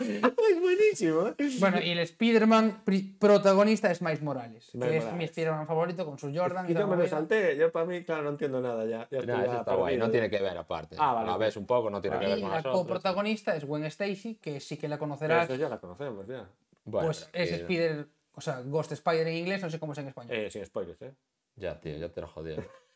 [0.00, 1.34] Es buenísimo, ¿eh?
[1.58, 5.18] Bueno, y el Spider-Man pri- protagonista es Miles Morales, Miles que es Morales.
[5.18, 6.70] mi Spider-Man favorito con su Jordan.
[6.70, 7.56] Y yo me lo salté.
[7.56, 9.08] Yo para mí, claro, no entiendo nada ya.
[9.10, 9.94] ya estoy Nah, ya eso está guay.
[9.94, 10.06] perdido.
[10.06, 10.94] No tiene que ver aparte.
[11.00, 11.44] Ah, vale, La vale.
[11.46, 12.76] ves un poco, no tiene que ver Y con la las otras.
[12.76, 15.44] coprotagonista es Gwen Stacy, que sí que la Pero conocerás.
[15.50, 16.46] eso ya la conocemos, ya.
[16.90, 19.98] Bueno, pues es aquí- Spider, o sea, Ghost Spider en inglés, no sé cómo es
[19.98, 20.34] en español.
[20.36, 21.14] Eh, sin spoilers, ¿eh?
[21.56, 22.66] Ya, tío, ya te lo jodieron.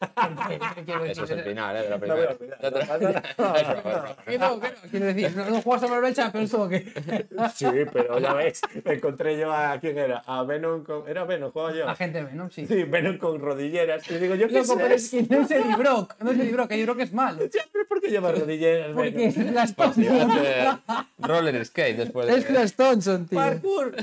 [0.75, 1.83] ¿Qué quiero Eso es el final, ¿eh?
[1.83, 2.37] De la a primera.
[4.39, 6.93] no quiero decir, no, no juegas a Marvel Champions o qué?
[7.55, 11.09] Sí, pero ya ves, encontré yo a quién era, a Venom con.
[11.09, 11.87] Era Venom, jugaba yo.
[11.87, 12.51] La gente ve, ¿no?
[12.51, 12.67] Sí.
[12.67, 14.09] Sí, Venom con rodilleras.
[14.11, 14.75] Y digo, yo qué sé.
[14.77, 17.41] pero es que no es Eddie Brock, no es Eddie Brock, Eddie Brock es malo.
[17.51, 18.91] Siempre, ¿por qué lleva rodilleras?
[18.93, 19.29] Porque Venom?
[19.29, 20.83] es Flash a Thompson.
[21.19, 22.37] roller skate después de...
[22.37, 23.39] Es Flash Thompson, tío.
[23.39, 23.95] Parkour.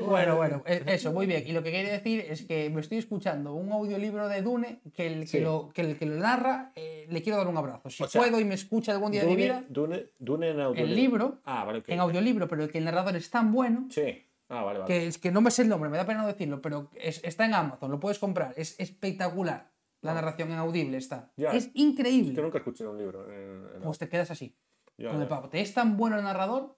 [0.00, 1.44] Bueno, bueno, e- eso, muy bien.
[1.46, 5.06] Y lo que quería decir es que me estoy escuchando un audiolibro de Dune que
[5.06, 5.40] el que, Sí.
[5.40, 7.90] lo, que el que lo narra eh, le quiero dar un abrazo.
[7.90, 10.50] Si O sea, puedo y me escucha algún día de mi vida, Dune, Dune, Dune
[10.50, 10.82] en audio.
[10.82, 11.78] el libro, Ah, vale.
[11.80, 11.88] ok.
[11.88, 14.24] en audiolibro, pero que el narrador es tan bueno Sí.
[14.48, 14.92] Ah, vale, vale.
[14.92, 17.22] que es que no me sé el nombre, me da pena no decirlo, pero es-
[17.24, 19.72] está en Amazon, lo puedes comprar, es espectacular.
[20.02, 21.28] La narración en audible está.
[21.28, 21.32] Ah.
[21.36, 21.50] Ya.
[21.52, 22.34] Es Es increíble.
[22.34, 23.30] que nunca escuché un libro.
[23.32, 24.54] en- en- Pues te quedas así.
[24.98, 25.28] Ya, con el.
[25.50, 26.76] Te es tan bueno el narrador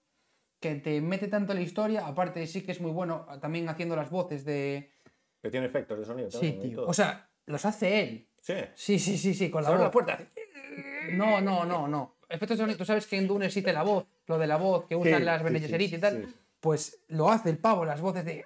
[0.61, 2.07] que te mete tanto en la historia.
[2.07, 4.93] Aparte, sí que es muy bueno también haciendo las voces de.
[5.43, 6.31] Que tiene efectos de sonido.
[6.31, 6.87] Sí, también tío.
[6.87, 8.29] O sea, los hace él.
[8.41, 8.55] sí.
[8.75, 9.93] Sí, sí, sí, sí, con la Abre la voz.
[9.93, 10.19] puerta.
[11.13, 12.17] No, no, no, no.
[12.29, 12.79] Efectos de sonido.
[12.79, 15.25] Tú sabes que en Dune existe la voz, lo de la voz que usan Sí,
[15.25, 16.27] las Bene sí, y tal.
[16.59, 18.43] Pues lo hace el pavo, las voces de.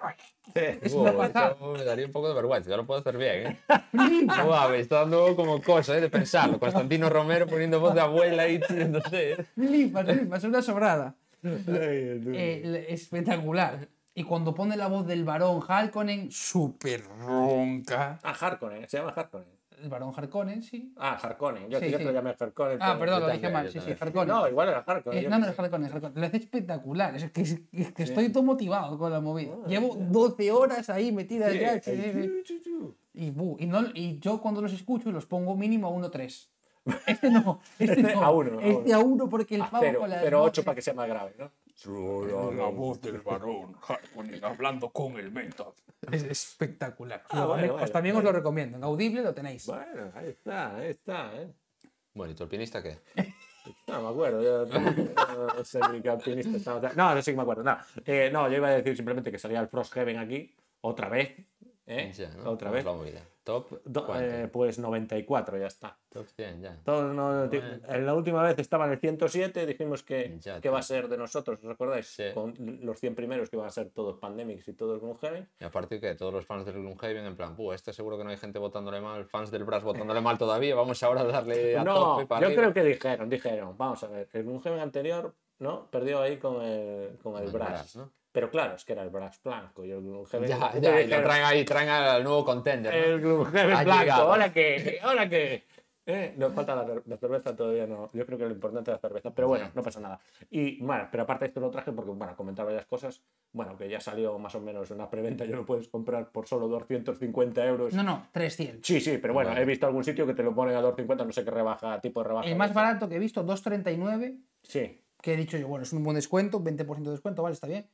[0.53, 1.55] Es una pasada.
[1.73, 3.59] me daría un poco de vergüenza, yo lo puedo hacer bien, ¿eh?
[4.45, 6.01] Guau, me está dando como cosa, ¿eh?
[6.01, 6.59] De pensarlo.
[6.59, 8.59] Constantino Romero poniendo voz de abuela y
[8.89, 9.45] no sé.
[9.55, 11.15] Flipas, flipas, una sobrada.
[11.67, 13.87] Eh, espectacular.
[14.13, 18.19] Y cuando pone la voz del varón Harkonnen, súper ronca.
[18.23, 18.87] Ah, Harkonnen.
[18.89, 19.47] Se llama Harkonnen.
[19.81, 20.93] El varón Harkonnen, sí.
[20.97, 21.69] Ah, Harkonnen.
[21.69, 22.03] Yo, Sí, yo sí.
[22.03, 22.77] te lo llamé Harkonnen.
[22.81, 23.71] Ah, perdón, lo dije mal.
[23.71, 23.91] Sí, sí.
[23.99, 24.27] Harkonnen.
[24.27, 25.25] No, igual era Harkonnen.
[25.25, 25.57] Eh, no, no, es.
[25.57, 26.19] Harkonnen, Harkonnen.
[26.21, 27.15] Lo hace espectacular.
[27.15, 27.59] Es que, es
[27.93, 29.53] que estoy todo motivado con la movida.
[29.63, 31.75] Ah, Llevo 12 horas ahí metidas Sí, ya.
[31.85, 32.95] eh, chu.
[33.13, 36.49] Y, y, no, y yo cuando los escucho los pongo mínimo a 1.3.
[37.05, 38.23] Este no, este Este no.
[38.23, 40.75] a uno, Este a 1 porque el A pavo cero, con las 0,8 voces- para
[40.75, 41.51] que sea más grave, ¿no?
[42.55, 45.73] La voz del varón Harkonnen hablando con el Method.
[46.11, 47.23] Es espectacular.
[47.29, 48.31] Ah, bueno, pues también os bueno.
[48.33, 48.77] lo recomiendo.
[48.77, 49.65] En Audible lo tenéis.
[49.67, 51.51] Bueno, ahí está, ahí está, ¿eh?
[52.13, 52.99] Bueno, ¿y tu alpinista qué?
[53.87, 56.91] No me acuerdo, yo no sé ni qué alpinista estaba.
[56.95, 57.85] No, no sé que me acuerdo, nada.
[58.05, 60.51] Eh, no, yo iba a decir simplemente que salía el Frosthaven aquí,
[60.81, 61.35] otra vez.
[61.85, 62.11] ¿eh?
[62.11, 62.49] Ya, ¿no?
[62.49, 63.13] Otra ¿Cómo vez.
[63.43, 63.71] ¿Top?
[63.85, 65.97] Do- eh, pues 94, ya está.
[66.09, 66.77] Top 100, ya.
[66.85, 67.49] No- Bueno.
[67.87, 71.07] En la última vez estaba en el 107, dijimos que, Ya, que va a ser
[71.07, 72.05] de nosotros, ¿os acordáis?
[72.07, 72.25] Sí.
[72.35, 75.49] Con los 100 primeros que van a ser todos Pandemics y todos Gloomhaven.
[75.59, 78.29] Y aparte que todos los fans del Gloomhaven en plan, "Buh, este seguro que no
[78.29, 81.83] hay gente votándole mal, fans del Brass votándole mal todavía, vamos ahora a darle a
[81.83, 82.61] No, tope para yo arriba".
[82.61, 85.87] creo que dijeron, dijeron, vamos a ver, el Gloomhaven anterior, ¿no?
[85.89, 87.69] Perdió ahí con el, con el, el Brass.
[87.69, 88.11] Brass, ¿no?
[88.31, 90.47] Pero claro, es que era el Brass blanco y el Gloomhaven...
[90.49, 92.93] Ya, ya, y lo traen ahí, traen al nuevo contender.
[92.93, 92.99] ¿no?
[93.15, 94.31] El Gloomhaven Ha blanco, llegado.
[94.31, 95.63] ahora que, ahora que...
[96.03, 98.09] Eh, nos falta la, la cerveza todavía no.
[98.13, 99.29] Yo creo que lo importante es la cerveza.
[99.35, 100.19] Pero bueno, no pasa nada.
[100.49, 103.21] Y bueno, pero aparte esto lo traje porque, bueno, comentar varias cosas.
[103.51, 106.67] Bueno, que ya salió más o menos una preventa, ya lo puedes comprar por solo
[106.67, 107.93] 250 euros.
[107.93, 108.85] No, no, 300.
[108.85, 109.61] Sí, sí, pero bueno, Vale.
[109.61, 112.23] he visto algún sitio que te lo ponen a 250, no sé qué rebaja, tipo
[112.23, 112.47] de rebaja.
[112.49, 115.93] El más de- barato que he visto, 2.39, Sí, que he dicho yo, bueno, es
[115.93, 117.85] un buen descuento, 20% de descuento, vale, está bien.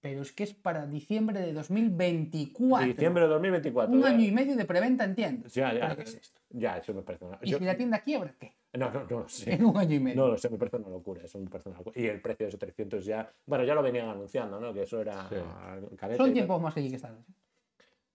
[0.00, 2.86] Pero es que es para diciembre de 2024.
[2.86, 3.94] diciembre de 2024.
[3.94, 5.52] Un año y medio de preventa en tiendas.
[5.54, 5.80] Ya, ya.
[5.80, 6.40] ¿Pero qué es esto?
[6.50, 7.38] Ya, eso me parece una...
[7.42, 8.54] Y yo- si la tienda quiebra, ¿qué?
[8.72, 9.52] No, no, no lo sé.
[9.54, 10.22] En un año y medio.
[10.22, 11.22] No lo sé, me parece una locura.
[11.24, 12.00] Eso me parece una locura.
[12.00, 13.30] Y el precio de esos 300 ya...
[13.44, 14.72] Bueno, ya lo venían anunciando, ¿no?
[14.72, 15.28] Que eso era...
[15.28, 15.34] Sí.
[15.34, 16.32] Son tal.
[16.34, 17.24] 100 pavos más que Kickstarter.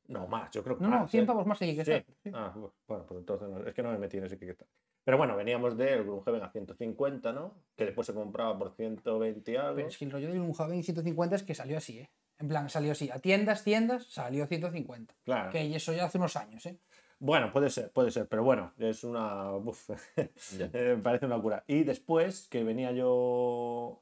[0.07, 1.27] No, más, yo creo que No, no, más, 100 ¿eh?
[1.27, 2.29] pavos más que Sí.
[2.33, 4.67] Ah, bu- bueno, pues entonces no, es que no me metí en ese Kickstarter.
[5.05, 7.53] Pero bueno, veníamos del Gloomhaven a 150, ¿no?
[7.77, 9.75] Que después se compraba por 120 y algo.
[9.75, 12.09] Pero es que el rollo de un Javen 150 es que salió así, ¿eh?
[12.39, 13.09] En plan, salió así.
[13.11, 15.13] A tiendas, tiendas, salió 150.
[15.23, 15.51] Claro.
[15.51, 16.79] Que eso ya hace unos años, ¿eh?
[17.19, 19.53] Bueno, puede ser, puede ser, pero bueno, es una.
[19.53, 19.89] uf,
[20.57, 20.69] Ya.
[20.73, 21.63] eh, me parece una locura.
[21.67, 24.01] Y después que venía yo.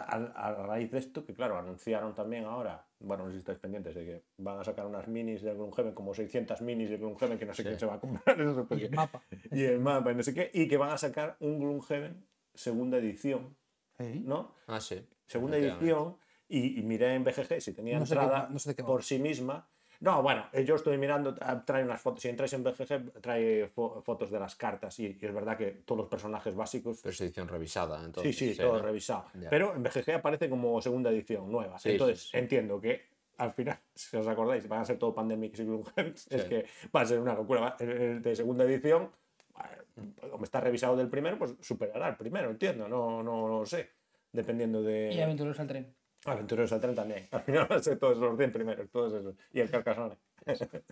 [0.00, 0.16] A,
[0.48, 3.94] a raíz de esto, que claro, anunciaron también ahora, bueno, no sé si estáis pendientes
[3.94, 7.46] de que van a sacar unas minis de Gloomhaven, como 600 minis de Gloomhaven, que
[7.46, 7.68] no sé Sí.
[7.68, 8.66] quién se va a comprar eso.
[8.70, 9.22] Y el mapa.
[9.52, 12.24] y el mapa y no sé qué, y que van a sacar un Gloomhaven
[12.54, 13.56] segunda edición,
[13.98, 14.20] ¿Eh?
[14.24, 14.52] ¿no?
[14.66, 15.06] Ah, sí.
[15.26, 16.16] Segunda edición,
[16.48, 19.66] y, y miré en BGG si tenía No sé qué entrada no por sí misma.
[20.00, 23.70] No, bueno, eh, yo estoy mirando, ah, trae unas fotos, si entráis en BGG, trae
[23.74, 27.12] fo- fotos de las cartas, y, y es verdad que todos los personajes básicos, Pero
[27.12, 28.36] es edición revisada, sí, entonces.
[28.36, 28.82] sí, todo ¿no?
[28.84, 29.26] revisado.
[29.40, 29.48] Ya.
[29.50, 31.78] Pero en BGG aparece como segunda edición, nueva.
[31.78, 32.36] Sí, Entonces, sí, sí.
[32.38, 33.02] entiendo que
[33.38, 36.48] al final, si os acordáis, van a ser todo Pandemics y Gloomhaven, es Sí.
[36.48, 37.76] que va a ser una locura.
[37.80, 39.10] El, el de segunda edición,
[39.58, 43.66] eh, como está revisado del primero, pues superará el primero, entiendo, no, no, no lo
[43.66, 43.90] sé.
[44.32, 45.12] Dependiendo de.
[45.14, 45.94] Y Aventureros al tren.
[46.26, 47.26] Aventureros al tren también.
[47.32, 49.34] Al final van a ser todos los 100 primeros, todos esos.
[49.52, 50.16] Y el Carcassonne.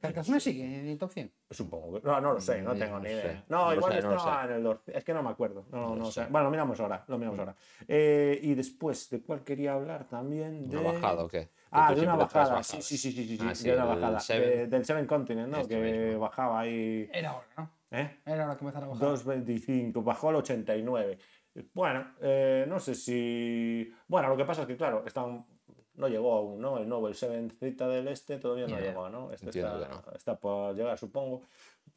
[0.00, 1.32] Carcassonne sigue en el top 100.
[1.50, 2.06] Supongo que.
[2.06, 3.14] No, no lo sé, no Ni- tengo no ni sé.
[3.14, 3.44] idea.
[3.48, 4.48] No No, lo igual sé, no estaba sé.
[4.50, 4.98] en el 12.
[4.98, 5.64] Es que no me acuerdo.
[5.70, 6.24] No, No no, sé.
[6.24, 6.26] sé.
[6.30, 7.04] Bueno, lo miramos ahora.
[7.08, 7.54] Lo miramos ahora.
[7.88, 10.68] Eh, y después, ¿de cuál quería hablar también?
[10.68, 10.76] De...
[10.80, 11.50] ¿No ha bajado o qué?
[11.70, 12.62] Ah, de una bajada.
[12.62, 14.20] Sí, sí, sí, sí, sí, sí, Ah, sí, de una bajada.
[14.20, 14.48] Seven.
[14.50, 15.58] De- del Seven Continent, ¿no?
[15.58, 16.20] Este que mismo.
[16.20, 17.08] bajaba ahí.
[17.12, 17.70] Era ahora, ¿no?
[17.92, 18.20] ¿Eh?
[18.26, 19.08] Era hora que empezara a bajar.
[19.08, 21.18] 2.25, bajó al 89.
[21.74, 23.92] Bueno, eh, no sé si.
[24.08, 25.44] Bueno, lo que pasa es que, claro, están.
[25.94, 26.78] No llegó aún, ¿no?
[26.78, 29.30] El nuevo, el 7 Zeta del Este, todavía no Ya, llegó, ¿no?
[29.30, 30.12] Este está, no.
[30.16, 31.42] está por llegar, supongo.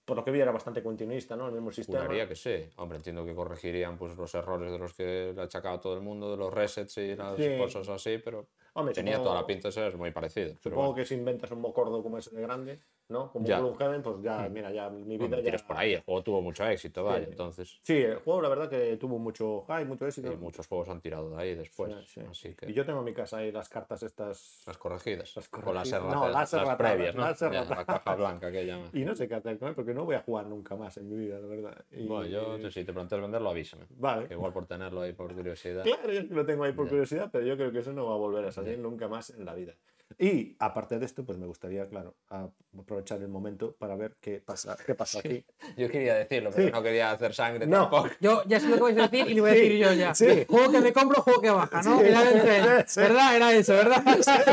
[0.04, 1.48] Por lo que vi era bastante continuista, ¿no?
[1.48, 2.02] El mismo sistema.
[2.04, 2.70] Juraría que sí.
[2.76, 6.02] Hombre, entiendo que corregirían pues, los errores de los que le ha achacado todo el
[6.02, 7.58] mundo, de los resets y las Sí.
[7.58, 10.48] cosas así, pero Hombre, tenía supongo- toda la pinta de ser muy parecido.
[10.50, 13.32] Pero Supongo bueno, que si inventas un mocordo como ese de grande, ¿no?
[13.32, 13.64] Como Ya.
[13.64, 15.58] un Heaven, pues ya, mira, ya mi vida hombre, ya.
[15.68, 17.32] por ahí, el juego tuvo mucho éxito, vaya, Sí.
[17.32, 17.80] entonces.
[17.84, 20.32] Sí, el juego la verdad que tuvo mucho hype, mucho éxito.
[20.32, 21.94] Y muchos juegos han tirado de ahí después.
[22.08, 22.22] Sí, sí.
[22.30, 22.70] Así que.
[22.70, 24.64] Y yo tengo en mi casa ahí las cartas estas.
[24.66, 25.36] Las corregidas.
[25.36, 26.02] Las Con las corregidas.
[26.02, 26.16] erratas.
[26.16, 27.22] No, las las previas, ¿no?
[27.22, 28.90] las Ya, la caja blanca que llaman.
[28.94, 31.08] Y no sé qué hacer con él porque no voy a jugar nunca más en
[31.10, 31.86] mi vida, la verdad.
[31.92, 33.86] Y- Bueno, yo, si te planteas venderlo, avísame.
[33.92, 34.28] Vale.
[34.28, 35.84] Que igual por tenerlo ahí por curiosidad.
[35.84, 38.18] Claro, yo lo tengo ahí por curiosidad, pero yo creo que eso no va a
[38.18, 39.74] volver a salir nunca más en la vida.
[40.20, 42.48] Y aparte de esto, pues me gustaría, claro, a-
[42.96, 45.44] aprovechar el momento para ver qué pasa, qué pasa aquí.
[45.78, 46.72] Yo quería decirlo, pero Sí.
[46.74, 47.82] no quería hacer sangre No.
[47.90, 48.10] tampoco.
[48.22, 49.94] Yo ya sé lo que vais a decir y lo voy a Sí, decir yo
[49.94, 50.16] ya.
[50.16, 50.46] sí.
[50.48, 52.00] Juego que me compro, juego que baja, ¿no?
[52.00, 52.06] Sí.
[52.06, 52.86] Era.
[52.96, 53.36] ¿Verdad?
[53.36, 54.04] Era eso, ¿verdad?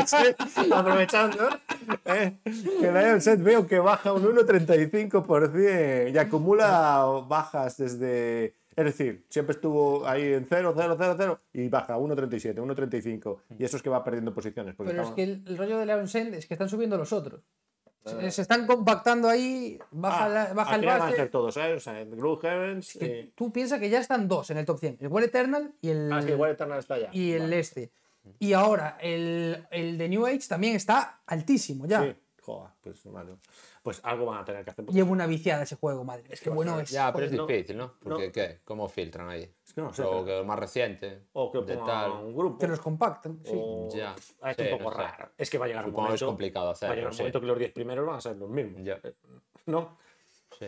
[0.05, 1.47] Sí, aprovechando,
[2.05, 2.37] eh,
[2.81, 8.55] que la Ion Set veo que baja un 1,35% y acumula bajas desde.
[8.75, 13.37] Es decir, siempre estuvo ahí en 0, 0, 0, 0 y baja 1,37, 1,35.
[13.59, 14.73] Y eso es que va perdiendo posiciones.
[14.75, 17.41] Pero es que el, el rollo de Leon Send es que están subiendo los otros.
[18.05, 21.19] Se, se están compactando ahí, baja, Ah, la- baja al el final van a ser
[21.19, 21.29] base.
[21.31, 21.73] todos, ¿eh?
[21.73, 22.93] O sea, Blue Heavens.
[22.99, 24.97] que y- Tú piensas que ya están dos en el top 100.
[24.99, 27.09] El Well Eternal y el, Ah, que igual Eternal está ya.
[27.13, 27.59] y el Vale.
[27.59, 27.91] este.
[28.39, 32.03] Y ahora el, el de New Age también está altísimo ya.
[32.03, 33.31] Sí, joder, pues vale.
[33.83, 34.85] Pues algo van a tener que hacer.
[34.85, 36.23] Llevo una viciada ese juego, madre.
[36.29, 36.89] Es que bueno es.
[36.89, 37.95] Ya, pero es difícil, ¿no?
[38.01, 38.31] Porque, No.
[38.31, 38.59] ¿qué?
[38.63, 39.53] ¿Cómo filtran ahí?
[39.65, 40.03] Es que no sé.
[40.03, 41.23] O que más reciente.
[41.33, 42.11] O que de tal.
[42.11, 42.57] un grupo.
[42.57, 43.41] Que los compactan.
[43.43, 43.51] Sí.
[43.53, 45.01] o- Ya, Ah, es sí, un poco no sé.
[45.03, 45.29] raro.
[45.37, 46.25] Es que va a llegar un que es momento.
[46.27, 47.21] complicado Va a llegar un sí.
[47.23, 48.81] momento que los 10 primeros van a ser los mismos.
[48.83, 49.01] Ya.
[49.65, 49.97] ¿No?
[50.57, 50.67] Sí.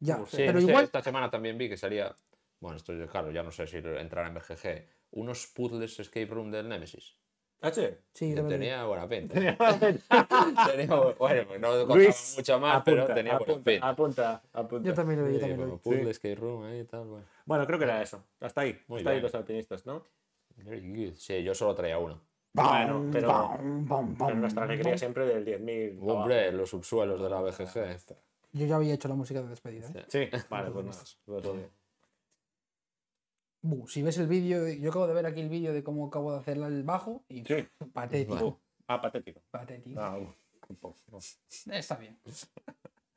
[0.00, 0.16] Ya.
[0.26, 0.84] Sí, pero no sé, igual.
[0.84, 2.12] esta semana también vi que salía.
[2.58, 4.84] Bueno, esto es claro, ya no sé si entrar en BGG.
[5.12, 7.14] Unos puzzles escape room del Nemesis.
[7.60, 7.88] ¿Ah, sí?
[8.14, 8.50] Sí, Que lo veo.
[8.50, 9.34] tenía buena pinta.
[9.34, 9.56] Tenía,
[11.18, 13.88] bueno, pues no contaba Luis, mucho más, pero tenía buena apunta, pinta.
[13.88, 14.88] apunta, apunta.
[14.88, 15.82] Yo también lo vi, yo Sí, también lo como vi.
[15.82, 16.10] puzzle Sí.
[16.10, 17.26] escape room ahí y tal, bueno.
[17.46, 18.24] Bueno, creo que era eso.
[18.40, 18.80] Hasta ahí.
[18.86, 19.22] Muy Hasta ahí bien.
[19.24, 20.04] los alpinistas, ¿no?
[20.56, 21.14] Very good.
[21.16, 22.20] Sí, yo solo traía uno.
[22.52, 24.98] Bueno, pero, Bam, bam, pero bam, nuestra alegría bam.
[24.98, 25.98] siempre del 10.000.
[26.00, 28.14] para Hombre, los subsuelos de la BGG.
[28.52, 29.88] Yo ya había hecho la música de despedida.
[29.94, 30.04] ¿eh?
[30.08, 31.48] Sí, vale, pues nada.
[33.60, 33.80] Pues todo bien.
[33.82, 36.32] Bu, si ves el vídeo, yo acabo de ver aquí el vídeo de cómo acabo
[36.32, 37.66] de hacer el bajo y Sí.
[37.92, 38.60] patético.
[38.86, 39.40] Ah, patético.
[39.50, 40.00] Patético.
[40.00, 40.18] Ah.
[41.72, 42.18] Está bien.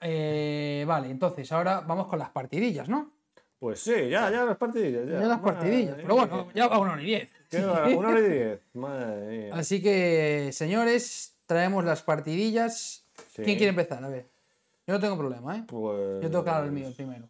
[0.01, 3.11] Eh, vale, entonces ahora vamos con las partidillas, ¿no?
[3.59, 5.05] Pues sí, ya, ya las partidillas.
[5.07, 5.95] Ya, Ya las partidillas.
[5.95, 7.31] Pero bueno, ya va una hora y diez.
[7.53, 8.59] Una hora y diez.
[8.73, 9.53] Madre mía.
[9.53, 13.05] Así que, señores, traemos las partidillas.
[13.35, 13.43] Sí.
[13.43, 14.03] ¿Quién quiere empezar?
[14.03, 14.27] A ver.
[14.87, 15.63] Yo no tengo problema, ¿eh?
[15.67, 16.23] Pues...
[16.23, 17.29] Yo tengo claro el mío el primero.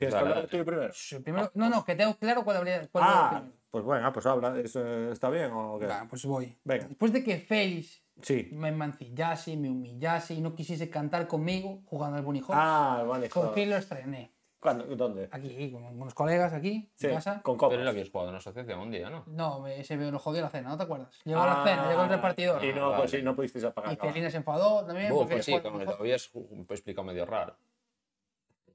[0.00, 1.50] ¿Tienes que hablar tú primero?
[1.54, 2.88] No, no, que tengo claro cuál habría.
[2.90, 4.58] Cuál era el Ah, pues bueno, pues habla.
[4.58, 5.86] ¿Eso ¿Está bien o qué?
[5.86, 6.56] Va, pues voy.
[6.64, 6.86] Venga.
[6.88, 8.48] Después de que Félix Sí.
[8.52, 13.28] me mancillase, me humillase y no quisiese cantar conmigo jugando al Bunny Hop, Ah, vale.
[13.28, 13.54] con joder.
[13.54, 14.32] quién lo estrené.
[14.58, 14.84] ¿Cuándo?
[14.94, 15.26] ¿Dónde?
[15.32, 17.40] Aquí, con unos colegas aquí, Sí, en casa.
[17.42, 17.78] con Pero copas.
[17.78, 19.24] es lo que jugado en una asociación un día, ¿no?
[19.26, 21.18] No, me- se me lo jodió la cena, ¿no te acuerdas?
[21.24, 22.62] Llegó Ah, la cena, llegó el repartidor.
[22.62, 23.08] Y no, Ah, pues vale.
[23.10, 23.92] sí, no pudisteis apagar.
[23.92, 24.10] Y nada.
[24.12, 25.08] Celina se enfadó también.
[25.10, 27.56] Buh, porque pues sí, como fue- lo habías ju- explicado medio raro.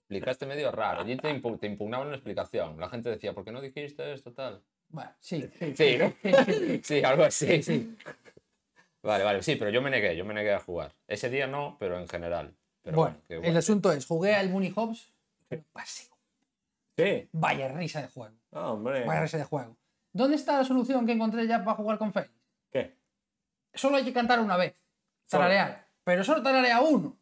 [0.05, 1.01] Explicaste medio raro.
[1.01, 2.79] Allí te, impu- te impugnaban una explicación.
[2.79, 4.61] La gente decía, ¿por qué no dijiste esto tal?
[4.89, 5.49] Bueno, sí.
[5.75, 6.13] Sí, ¿no?
[6.83, 7.63] Sí, algo así.
[7.63, 7.97] sí.
[9.01, 10.93] Vale, vale, sí, pero yo me negué, yo me negué a jugar.
[11.07, 12.55] Ese día no, pero en general.
[12.83, 15.11] Pero bueno, el asunto es, jugué al Bunny Hops,
[15.47, 16.09] pero pasé.
[16.95, 17.27] Sí.
[17.31, 18.35] Vaya risa de juego.
[18.51, 19.05] Ah, hombre.
[19.05, 19.75] Vaya risa de juego.
[20.13, 22.31] ¿Dónde está la solución que encontré ya para jugar con Félix?
[22.71, 22.95] ¿Qué?
[23.73, 24.75] Solo hay que cantar una vez.
[25.25, 25.43] Solo.
[25.43, 25.87] Tararear.
[26.03, 27.17] Pero solo tararea uno.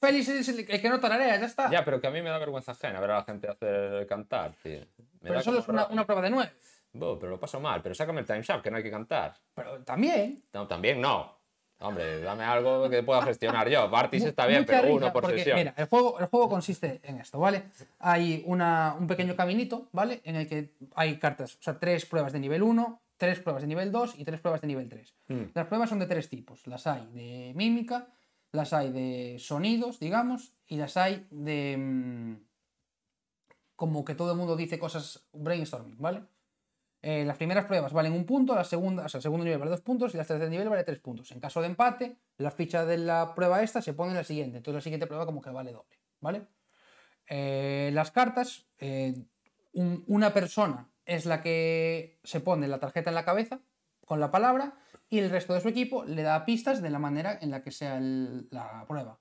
[0.00, 1.70] Félix es el, que no tararea, ya está.
[1.70, 4.54] Ya, pero que a mí me da vergüenza ajena ver a la gente hacer cantar,
[4.62, 4.80] tío.
[5.20, 6.52] Me pero solo es una, prueba de nueve.
[6.92, 9.34] Buh, pero lo paso mal, pero sácame el Time's Up, que no hay que cantar.
[9.54, 10.42] Pero también.
[10.52, 11.38] No, también no.
[11.80, 13.88] Hombre, dame algo que pueda gestionar yo.
[13.90, 15.58] Bartis está bien, mucha pero uno por porque, sesión.
[15.58, 17.64] Mira, el juego, el juego consiste en esto, ¿vale?
[17.98, 20.20] Hay una, un pequeño caminito, ¿vale?
[20.24, 23.68] En el que hay cartas, o sea, tres pruebas de nivel 1, tres pruebas de
[23.68, 25.14] nivel 2 y tres pruebas de nivel 3.
[25.28, 25.42] Mm.
[25.54, 26.66] Las pruebas son de tres tipos.
[26.66, 28.08] Las hay de mímica,
[28.52, 31.76] las hay de sonidos, digamos, y las hay de...
[31.78, 32.34] mm,
[33.76, 36.24] como que todo el mundo dice cosas brainstorming, ¿vale?
[37.02, 39.70] Eh, las primeras pruebas valen un punto, la segunda, o sea, el segundo nivel vale
[39.70, 41.30] dos puntos y la tercer nivel vale tres puntos.
[41.32, 44.58] En caso de empate, la ficha de la prueba esta se pone en la siguiente,
[44.58, 46.46] entonces la siguiente prueba como que vale doble, ¿vale?
[47.26, 49.14] Eh, las cartas, eh,
[49.72, 53.60] un- una persona es la que se pone la tarjeta en la cabeza
[54.04, 54.74] con la palabra
[55.10, 57.70] y el resto de su equipo le da pistas de la manera en la que
[57.72, 59.18] sea el- la prueba.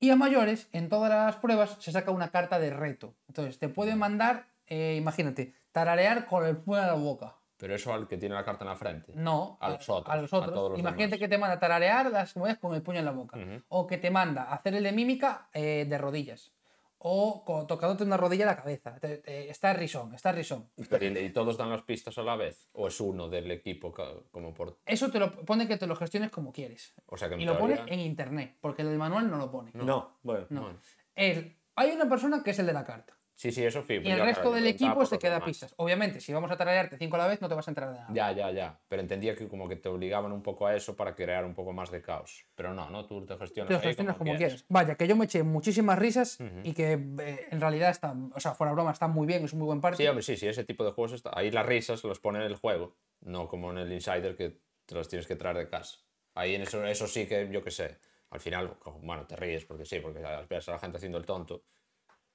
[0.00, 3.16] Y a mayores, en todas las pruebas se saca una carta de reto.
[3.26, 7.34] Entonces, te pueden mandar, eh, imagínate, tararear con el puño de la boca.
[7.56, 9.12] Pero eso al que tiene la carta en la frente.
[9.16, 10.54] No, A los otros, A los a otros.
[10.54, 11.18] todos los Imagínate demás.
[11.18, 13.36] que te manda tararear las monedas con el puño en la boca.
[13.66, 16.52] O que te manda hacer el de mímica eh, de rodillas.
[17.00, 18.98] O tocándote una rodilla en la cabeza.
[18.98, 20.68] Te- te- está risón, está risón.
[20.90, 22.68] Pero, ¿y, todos dan las pistas a la vez?
[22.72, 23.94] ¿O es uno del equipo
[24.30, 24.78] como por...?
[24.84, 26.94] Eso te lo pone que te lo gestiones como quieres.
[27.06, 29.70] O sea que Y lo pone en internet, porque el manual no lo pone.
[29.74, 30.46] No, bueno.
[30.50, 30.62] No.
[30.62, 30.80] Bueno.
[31.14, 33.17] El- hay una persona que es el de la carta.
[33.38, 34.00] Sí, sí, eso sí.
[34.02, 35.72] Y el resto del equipo se queda pistas.
[35.76, 38.00] Obviamente, si vamos a tararearte cinco a la vez, no te vas a enterar de
[38.00, 38.12] nada.
[38.12, 38.80] Ya, ya, ya.
[38.88, 41.72] Pero entendía que como que te obligaban un poco a eso para crear un poco
[41.72, 42.44] más de caos.
[42.56, 43.06] Pero no, ¿no?
[43.06, 44.40] Tú te gestionas Te lo gestionas como quieras.
[44.40, 44.66] quieras.
[44.68, 46.62] Vaya, que yo me eché muchísimas risas Ujú.
[46.64, 49.60] y que eh, en realidad está, o sea, fuera broma, está muy bien, es un
[49.60, 50.02] muy buen party.
[50.02, 51.30] Sí, hombre, sí, sí, ese tipo de juegos está.
[51.32, 54.96] Ahí las risas los pone en el juego, no como en el Insider que te
[54.96, 55.98] las tienes que traer de casa.
[56.34, 57.98] Ahí en eso, eso sí que, yo qué sé,
[58.30, 61.62] al final, bueno, te ríes porque sí, porque ves a la gente haciendo el tonto,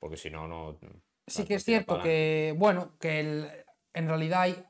[0.03, 0.77] porque si no, no.
[1.25, 3.49] Sí que es cierto que, bueno, que el-
[3.93, 4.65] en realidad hay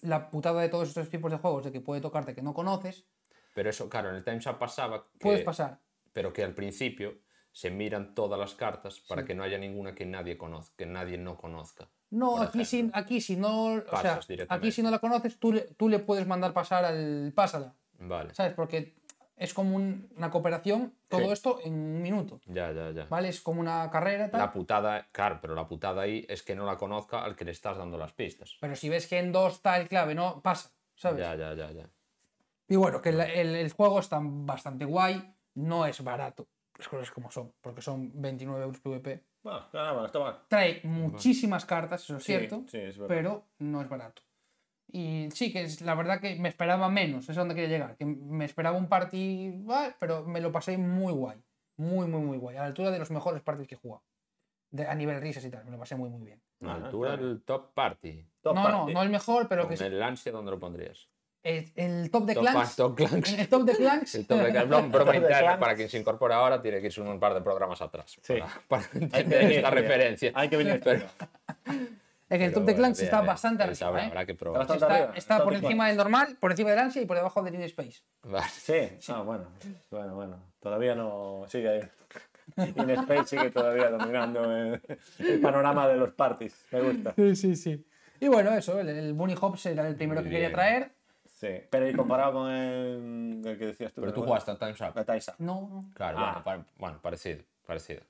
[0.00, 3.06] la putada de todos estos tipos de juegos de que puede tocarte que no conoces,
[3.52, 5.10] Pero eso, claro, en el Times Up pasaba.
[5.12, 5.82] Que, puedes pasar.
[6.14, 7.18] Pero que al principio
[7.52, 11.18] se miran todas las cartas para que no haya ninguna que nadie conozca, que nadie
[11.18, 11.90] no conozca.
[12.08, 15.62] No, aquí si, aquí si no, o sea, aquí si no la conoces, tú le,
[15.76, 18.32] tú le puedes mandar pasar al pásala, Vale.
[18.34, 18.54] ¿sabes?
[18.54, 18.97] Porque
[19.38, 21.32] es como un- una cooperación, todo Sí.
[21.32, 23.06] esto en un minuto, Ya, ya, ya.
[23.06, 23.28] ¿vale?
[23.28, 24.40] Es como una carrera tal.
[24.40, 27.52] La putada, claro, pero la putada ahí es que no la conozca al que le
[27.52, 28.56] estás dando las pistas.
[28.60, 31.20] Pero si ves que en dos está el clave, no pasa, ¿sabes?
[31.20, 31.88] Ya, ya, ya, ya.
[32.68, 37.10] Y bueno, que el, el- el juego está bastante guay, no es barato, las cosas
[37.10, 39.24] como son, porque son 29 euros PvP.
[39.42, 40.38] Bueno, nada, bueno, está mal.
[40.48, 44.22] Trae muchísimas cartas, eso es Sí, cierto, sí, es pero no es barato.
[44.90, 47.96] Y sí, que es la verdad que me esperaba menos, eso es donde quería llegar,
[47.96, 49.64] que me esperaba un party,
[50.00, 51.38] pero me lo pasé muy guay,
[51.76, 54.02] muy, muy, muy guay, a la altura de los mejores parties que he jugado.
[54.70, 56.42] De, a nivel risas y tal, me lo pasé muy, muy bien.
[56.62, 58.26] A la Ajá, altura del top party.
[58.42, 58.76] Top no, party.
[58.78, 61.08] no, no el mejor, pero Con que sí, el ansia, ¿dónde lo pondrías?
[61.42, 62.76] el, el top de top, clans.
[62.76, 63.32] top Clans.
[63.32, 64.14] En el top de clans.
[64.14, 64.68] El top de Clans.
[64.68, 65.58] No, broma Top de interna, Clans.
[65.60, 68.18] para quien se incorpora ahora, tiene que irse un par de programas atrás.
[68.22, 68.34] Sí.
[68.38, 70.32] Para, para entender esta referencia.
[70.34, 71.06] Hay que venir Pero-
[72.28, 72.34] estudiado.
[72.36, 73.86] En el pero top de clans bien, está bastante arriba.
[73.88, 74.06] habrá, ¿eh?
[74.06, 75.12] habrá que probar.
[75.16, 78.02] Está, por encima del normal, por encima del ansia y por debajo del In Space.
[78.22, 78.46] Vale.
[78.50, 78.74] Sí,
[79.08, 79.46] ah, bueno,
[79.90, 80.42] bueno, bueno.
[80.60, 81.80] Todavía no sigue ahí.
[82.76, 84.80] In Space sigue todavía dominando el,
[85.18, 86.66] el panorama de los parties.
[86.72, 87.14] Me gusta.
[87.16, 87.86] Sí, sí, sí.
[88.20, 90.92] Y bueno, eso, el, el Bunny Hops era el primero Muy que quería traer.
[91.24, 91.48] Sí.
[91.70, 94.00] Pero y comparado con el, el que decías tú.
[94.00, 94.58] Pero tú bueno, jugaste al
[95.06, 95.34] Time's Up.
[95.38, 95.90] No, no.
[95.94, 96.42] Claro, Ah.
[96.44, 98.00] bueno, pa- bueno, parecido, parecido.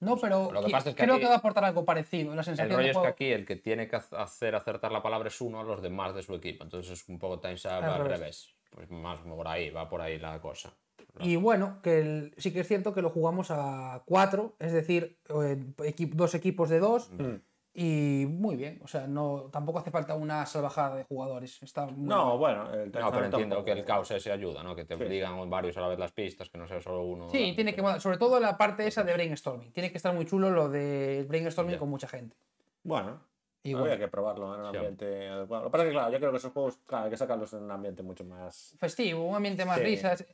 [0.00, 2.34] No, pero Lo que pasa es que creo aquí- que va a aportar algo parecido.
[2.34, 4.92] La El sensación rollo de es que juego- aquí el que tiene que hacer acertar
[4.92, 6.62] la palabra es uno a los demás de su equipo.
[6.64, 8.18] Entonces es un poco Time's Up Al revés.
[8.20, 8.54] revés.
[8.70, 10.72] Pues más por ahí, va por ahí la cosa.
[11.20, 15.18] Y bueno, que el- sí que es cierto que lo jugamos a cuatro, es decir,
[15.28, 17.10] dos equipos de dos.
[17.12, 17.34] Mm.
[17.74, 21.62] Y muy bien, o sea, no tampoco hace falta una salvajada de jugadores.
[21.62, 24.74] Está muy No, bueno, el No, pero entiendo tampoco- que el caos ese ayuda, ¿no?
[24.74, 25.04] Que te Sí.
[25.04, 27.28] digan varios a la vez las pistas, que no sea solo uno.
[27.30, 29.72] Sí, tiene que sobre todo la parte esa de brainstorming.
[29.72, 31.78] Tiene que estar muy chulo lo de brainstorming Ya.
[31.78, 32.36] con mucha gente.
[32.82, 33.20] Bueno,
[33.64, 34.76] Y habría que probarlo en un Sí.
[34.76, 35.64] ambiente adecuado.
[35.64, 37.52] Lo que pasa es que, claro, yo creo que esos juegos, claro, hay que sacarlos
[37.52, 38.74] en un ambiente mucho más.
[38.78, 39.84] festivo, un ambiente más Sí.
[39.84, 40.24] risas.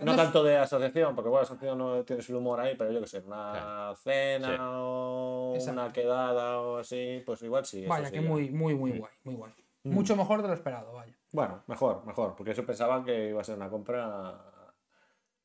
[0.00, 3.00] No es- tanto de asociación, porque bueno, asociación no tienes el humor ahí, pero yo
[3.00, 4.56] que sé, una cena Sí.
[4.60, 5.80] o Exacto.
[5.80, 7.86] una quedada o así, pues igual sí.
[7.86, 9.52] Vaya, que muy, muy, muy guay, muy guay.
[9.84, 11.14] Mucho mejor de lo esperado, vaya.
[11.32, 14.38] Bueno, mejor, mejor, porque eso pensaba que iba a ser una compra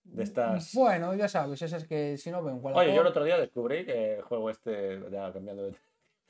[0.03, 0.73] de estas.
[0.73, 3.37] Bueno, ya sabes, eso es que si no ven cuál Oye, yo el otro día
[3.37, 5.75] descubrí que el juego este, ya cambiando de.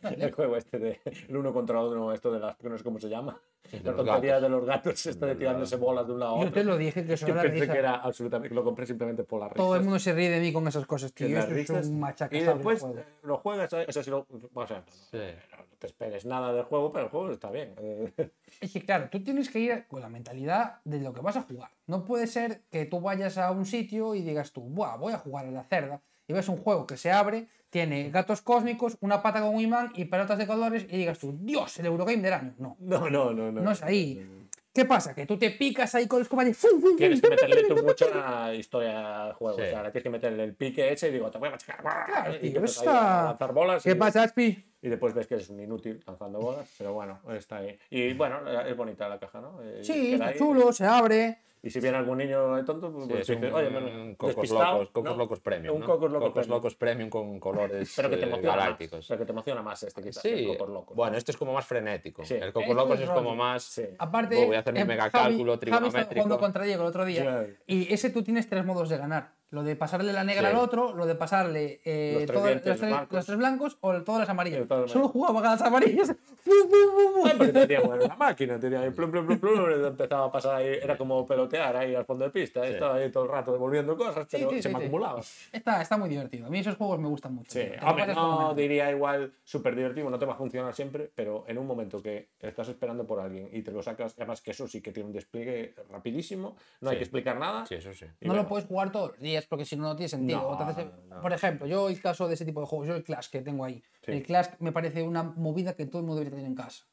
[0.19, 0.99] El juego este de
[1.29, 3.39] el uno contra uno, esto de las que no sé cómo se llama.
[3.71, 4.41] de La tontería gatos.
[4.43, 6.53] de los gatos, esto de tirándose bolas de un lado a Yo otro.
[6.53, 7.73] te lo dije que eso era pensé risa.
[7.73, 8.53] que era absolutamente.
[8.55, 9.57] Lo compré simplemente por la risa.
[9.57, 11.27] Todo el mundo se ríe de mí con esas cosas, tío.
[11.39, 12.97] es risas- un Y machacazable después juego.
[12.99, 15.17] eh, lo juegas, o sea, si lo, o sea, Sí.
[15.57, 17.73] no te esperes nada del juego, pero el juego está bien.
[18.61, 21.41] Es que claro, tú tienes que ir con la mentalidad de lo que vas a
[21.41, 21.71] jugar.
[21.87, 25.17] No puede ser que tú vayas a un sitio y digas tú, Buah, voy a
[25.17, 26.01] jugar a la cerda.
[26.27, 29.91] Y ves un juego que se abre, tiene gatos cósmicos, una pata con un imán
[29.95, 32.53] y pelotas de colores y digas tú, Dios, el Eurogame del año.
[32.57, 33.51] No, No, no, no.
[33.51, 34.39] No, no es ahí.
[34.73, 35.13] ¿Qué pasa?
[35.13, 36.57] Que tú te picas ahí con los compañeros.
[36.57, 39.55] ¡fum, fum, Tienes que meterle tú mucha historia al juego.
[39.57, 39.63] Sí.
[39.63, 41.79] O sea, le tienes que meterle el pique ese y digo, te voy a machacar.
[42.07, 43.83] Claro, y tío, ahí a está- lanzar bolas.
[43.83, 44.65] ¿Qué y- pasa, Aspi?
[44.81, 47.77] y después ves que eres un inútil lanzando bolas, pero bueno, está ahí.
[47.91, 49.61] Y bueno, es bonita la caja, ¿no?
[49.61, 50.37] Eh, Sí, está ahí.
[50.39, 51.37] chulo, se abre.
[51.65, 55.11] Y si viene algún niño tonto, pues Sí, es un, oye, un Cocos Locos, Cocos
[55.11, 55.17] ¿no?
[55.17, 55.75] Locos Premium.
[55.75, 55.87] Un ¿no?
[55.87, 56.57] Cocos Locos Cocos Premium.
[56.57, 58.97] Locos Premium con colores Pero que te eh, emociona galácticos.
[58.99, 59.07] más.
[59.07, 60.97] Pero que te emociona más este, quizás, Sí, el Cocos Locos.
[60.97, 62.25] bueno, este es como más frenético.
[62.25, 62.33] Sí.
[62.33, 63.63] El Cocos Locos es es como más.
[63.63, 63.83] Sí.
[63.97, 66.13] Aparte, voy a hacer mi eh, mega Javi- cálculo Javi estaba trigonométrico.
[66.23, 67.45] jugando contra Diego el otro día.
[67.45, 67.53] Sí.
[67.67, 69.31] Y ese tú tienes tres modos de ganar.
[69.53, 70.55] Lo de pasarle la negra Sí.
[70.55, 73.13] al otro, lo de pasarle eh, Los tres todo- dientes los, tres, blancos.
[73.15, 74.67] los tres blancos o todas las amarillas.
[74.67, 76.15] Todas Solo jugaba con las amarillas.
[78.17, 81.95] Máquina, tenía ahí plum, plum, plum, plum, empezaba a pasar ahí, era como pelotear ahí
[81.95, 84.69] al fondo de pista, estaba ahí todo el rato devolviendo cosas, pero sí, se sí,
[84.69, 84.85] me sí.
[84.85, 85.21] acumulaba.
[85.51, 86.47] Está, está muy divertido.
[86.47, 87.51] A mí esos juegos me gustan mucho.
[87.51, 91.57] Sí, hombre, no diría igual súper divertido, no te va a funcionar siempre, pero en
[91.57, 94.81] un momento que estás esperando por alguien y te lo sacas, además que eso sí
[94.81, 97.65] que tiene un despliegue rapidísimo, no hay que explicar nada.
[97.65, 98.05] Sí, eso sí.
[98.19, 100.41] y No bueno, lo puedes jugar todos los días porque si no, no tiene sentido.
[100.41, 101.21] No, Entonces, no.
[101.21, 103.65] Por ejemplo, yo el caso de ese tipo de juegos, yo el Clash que tengo
[103.65, 103.81] ahí.
[104.01, 104.11] Sí.
[104.11, 106.85] El Clash me parece una movida que todo el mundo debería tener en casa.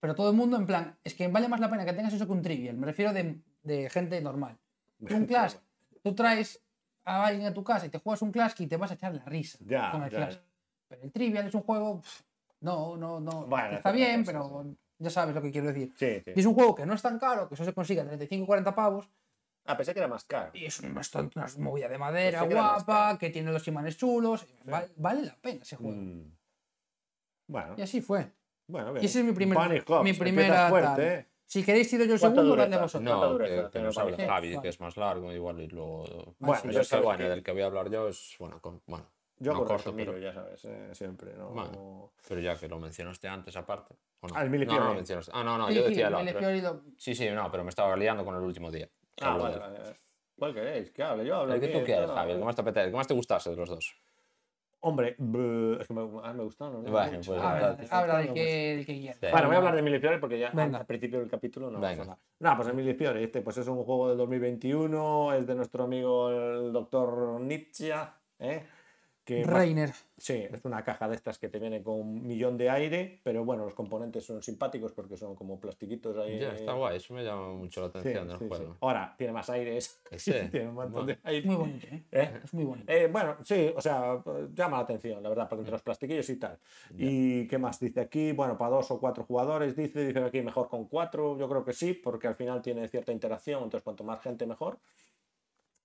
[0.00, 2.26] Pero todo el mundo, en plan, es que vale más la pena que tengas eso
[2.26, 2.76] que un trivial.
[2.76, 4.58] Me refiero de, de gente normal.
[5.06, 5.54] Tú un Clash,
[6.02, 6.60] tú traes
[7.04, 9.14] a alguien a tu casa y te juegas un Clash y te vas a echar
[9.14, 10.36] la risa Ya, con el ya, Clash.
[10.88, 12.00] Pero el trivial es un juego.
[12.00, 12.22] pff,
[12.60, 13.46] no, no, no.
[13.46, 14.64] Bueno, está es bien, pero
[14.98, 15.92] ya sabes lo que quiero decir.
[15.96, 16.32] Sí, sí.
[16.36, 18.44] Y es un juego que no es tan caro, que eso se consigue a 35
[18.44, 19.08] o 40 pavos.
[19.64, 20.50] Ah, pensé que era más caro.
[20.54, 24.46] Y es una, bastante- una movida de madera que guapa, que tiene los imanes chulos.
[24.64, 25.96] Vale, vale la pena ese juego.
[25.96, 26.36] Mm.
[27.48, 28.32] Bueno, Y así fue.
[28.66, 29.02] bueno, bien.
[29.02, 30.68] Y ese es mi, primer, Bunny Hops, mi primera.
[30.68, 31.14] fuerte.
[31.14, 31.28] ¿eh?
[31.46, 33.10] Si queréis, tiro yo el ¿Cuánta segundo, dadle vosotros.
[33.18, 36.34] ¿Cuánta No, que, que nos Bunny Javi, que es más largo, igual y luego.
[36.38, 38.36] Bueno, sí, yo sé, bueno, del que voy a hablar yo es.
[38.38, 39.06] Bueno, con- bueno
[39.38, 41.50] Yo no por corto, pero, ya sabes, eh, siempre, ¿no?
[41.50, 42.12] Bueno.
[42.26, 43.94] pero ya que lo mencionaste antes, aparte.
[44.20, 44.34] ¿o no?
[44.36, 44.80] Ah, el no, Millefiori.
[44.80, 45.32] no lo mencionaste.
[45.34, 46.82] Ah, no, no, yo decía el otro.
[46.96, 48.88] Sí, sí, no, pero me estaba liando con el último día.
[49.20, 49.78] Ah, vale, vale.
[49.78, 49.96] vale.
[50.38, 50.90] ¿Cuál queréis?
[50.90, 51.54] Que hable, yo hablo.
[51.54, 52.16] El que tú quieras, todo.
[52.16, 53.94] Javi, el que más te apetece, que más te gustase de los dos.
[54.84, 56.82] Hombre, brr, es que me, ah, me gustaron.
[56.82, 56.90] ¿no?
[56.90, 57.30] Bueno, Mucho.
[57.30, 59.16] pues Habla, verdad, habla del Bueno, que, del que quieras.
[59.20, 59.26] Sí.
[59.30, 60.78] Bueno, voy a hablar de Mille porque ya Venga.
[60.78, 61.88] al principio del capítulo no Venga.
[61.88, 62.18] vamos a hablar.
[62.40, 66.30] No, pues Emilio Fiore, este pues es un juego del 2021, es de nuestro amigo
[66.30, 67.92] el doctor Nietzsche,
[68.40, 68.66] ¿eh?
[69.24, 69.92] Que más- Reiner.
[70.18, 73.44] Sí, es una caja de estas que te viene con un millón de aire, pero
[73.44, 76.38] bueno, los componentes son simpáticos porque son como plastiquitos ahí.
[76.40, 78.48] Ya, está guay, eso me llama mucho la Sí, atención del sí, sí.
[78.48, 78.76] juego.
[78.80, 80.00] Ahora, tiene más aires.
[80.16, 81.20] Sí, tiene un montón de bueno.
[81.24, 81.38] aire.
[81.40, 82.04] Es muy bonito, ¿eh?
[82.12, 82.40] ¿Eh?
[82.44, 82.92] Es muy bonito.
[82.92, 84.22] Eh, bueno, sí, o sea,
[84.54, 86.58] llama la atención, la verdad, porque entre los plastiquillos y tal.
[86.96, 88.32] ¿Y qué más dice aquí?
[88.32, 91.72] Bueno, para dos o cuatro jugadores, dice, dice aquí mejor con cuatro, yo creo que
[91.72, 94.78] sí, porque al final tiene cierta interacción, entonces cuanto más gente mejor.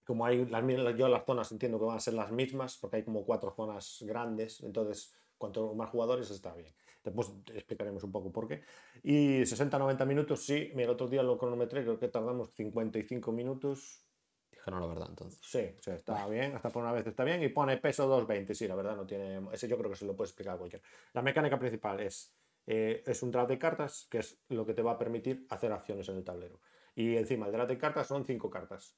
[0.07, 0.63] Como hay las,
[0.95, 3.97] yo las zonas entiendo que van a ser las mismas, porque hay como cuatro zonas
[4.07, 6.73] grandes, entonces cuanto más jugadores está bien.
[7.03, 8.63] Después explicaremos un poco por qué.
[9.03, 14.07] Y 60-90 minutos, sí, mira, el otro día lo cronometré, creo que tardamos 55 minutos,
[14.49, 15.39] Dijeron la verdad entonces.
[15.43, 17.43] Sí, sí, está bien, hasta por una vez está bien.
[17.43, 19.39] Y pone peso 220, sí, la verdad no tiene.
[19.53, 20.83] Ese yo creo que se lo puede explicar a cualquiera.
[21.13, 22.33] La mecánica principal es,
[22.65, 25.71] eh, es un draft de cartas, que es lo que te va a permitir hacer
[25.71, 26.59] acciones en el tablero.
[26.95, 28.97] Y encima, el draft de cartas son cinco cartas.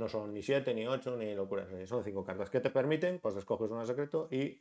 [0.00, 1.68] No son ni siete, ni ocho, ni locuras.
[1.86, 4.58] Son cinco cartas que te permiten, pues escoges una secreto y,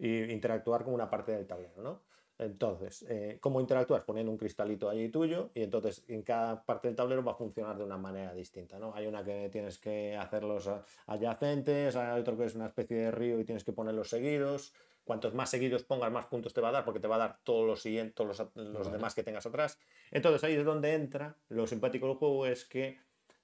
[0.00, 2.02] y interactuar con una parte del tablero, ¿no?
[2.40, 4.02] Entonces, eh, ¿cómo interactúas?
[4.02, 7.78] Poniendo un cristalito allí tuyo y entonces en cada parte del tablero va a funcionar
[7.78, 8.92] de una manera distinta, ¿no?
[8.92, 10.68] Hay una que tienes que hacerlos
[11.06, 14.74] adyacentes, hay otro que es una especie de río y tienes que ponerlos seguidos.
[15.04, 17.38] Cuantos más seguidos pongas, más puntos te va a dar porque te va a dar
[17.44, 18.90] todos los siguientes, todos los, los Vale.
[18.96, 19.78] demás que tengas atrás.
[20.10, 21.36] Entonces ahí es donde entra.
[21.48, 22.98] Lo simpático del juego es que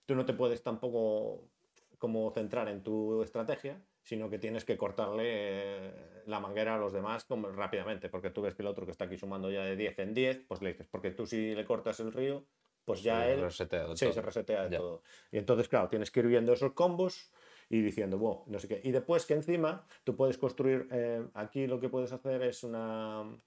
[0.07, 1.51] tú no te puedes tampoco
[1.99, 6.93] como centrar en tu estrategia, sino que tienes que cortarle eh, la manguera a los
[6.93, 9.77] demás como rápidamente, porque tú ves que el otro que está aquí sumando ya de
[9.77, 12.47] 10 en 10, pues le dices, porque tú si le cortas el río,
[12.85, 14.79] pues ya Sí, él reseteo de sí, se resetea de Ya.
[14.79, 15.03] todo.
[15.33, 17.33] Y entonces, claro, tienes que ir viendo esos combos
[17.69, 18.81] y diciendo, wow, no sé qué.
[18.85, 23.41] Y después que encima tú puedes construir, eh, aquí lo que puedes hacer es una...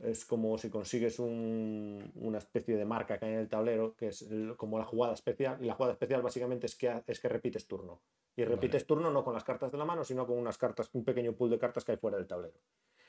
[0.00, 4.08] Es como si consigues un- una especie de marca que hay en el tablero, que
[4.08, 5.58] es el- como la jugada especial.
[5.60, 8.00] Y la jugada especial básicamente es que, es que repites turno.
[8.34, 11.04] Y repites turno no con las cartas de la mano, sino con unas cartas, un
[11.04, 12.58] pequeño pool de cartas que hay fuera del tablero.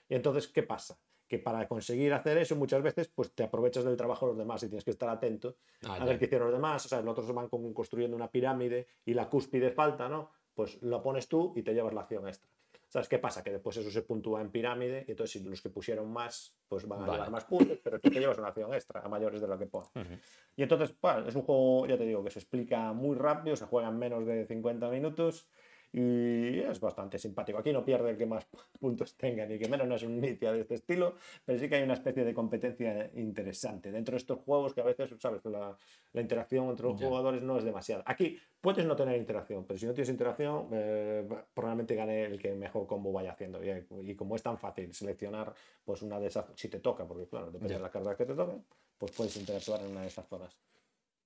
[0.10, 1.00] Y entonces, ¿qué pasa?
[1.30, 4.62] Que para conseguir hacer eso muchas veces, pues te aprovechas del trabajo de los demás
[4.64, 5.56] y tienes que estar atento
[5.86, 6.86] Ah, a ver qué hicieron los demás.
[6.86, 10.32] O sea, los otros van construyendo una pirámide y la cúspide falta, ¿no?
[10.54, 12.52] Pues lo pones tú y te llevas la acción extra.
[12.94, 13.44] ¿Sabes qué pasa?
[13.44, 16.88] Que después eso se puntúa en pirámide y entonces si los que pusieron más, pues
[16.88, 17.14] van a Vale.
[17.14, 19.66] llevar más puntos, pero tú te llevas una acción extra a mayores de lo que
[19.66, 19.90] pones.
[19.96, 20.14] Ujú.
[20.56, 23.66] Y entonces, bueno, es un juego, ya te digo, que se explica muy rápido, se
[23.66, 25.50] juega en menos de 50 minutos
[25.94, 27.60] y es bastante simpático.
[27.60, 28.46] Aquí no pierde el que más
[28.80, 31.16] puntos tenga, ni que menos no es un inicia de este estilo,
[31.46, 34.86] pero sí que hay una especie de competencia interesante dentro de estos juegos que a
[34.86, 35.78] veces, sabes, la,
[36.14, 38.04] la interacción entre los jugadores no es demasiada.
[38.08, 42.56] Aquí puedes no tener interacción, pero si no tienes interacción, eh, probablemente gane el que
[42.56, 43.64] mejor combo vaya haciendo.
[43.64, 45.54] Y, y como es tan fácil seleccionar
[45.86, 48.34] pues una de esas, si te toca, porque claro, depende de las cartas que te
[48.34, 48.66] toquen,
[48.98, 50.58] pues puedes interactuar en una de esas zonas.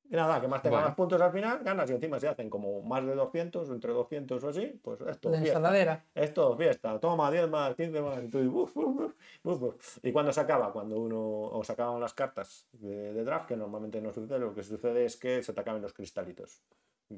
[0.10, 0.84] Nada, que más te Bueno.
[0.84, 3.92] ganas puntos al final, ganas y encima se hacen como más de 200 o entre
[3.92, 5.58] 200 o así, pues esto La fiesta.
[5.58, 6.06] ensaladera.
[6.16, 9.14] Es fiesta, toma 10 más, 15 más, y, tú, uf, uf, uf,
[9.44, 9.98] uf, uf.
[10.04, 10.72] ¿Y cuando se acaba?
[10.72, 14.54] Cuando uno o se acaban las cartas de, de draft, que normalmente no sucede, lo
[14.54, 16.64] que sucede es que se te acaben los cristalitos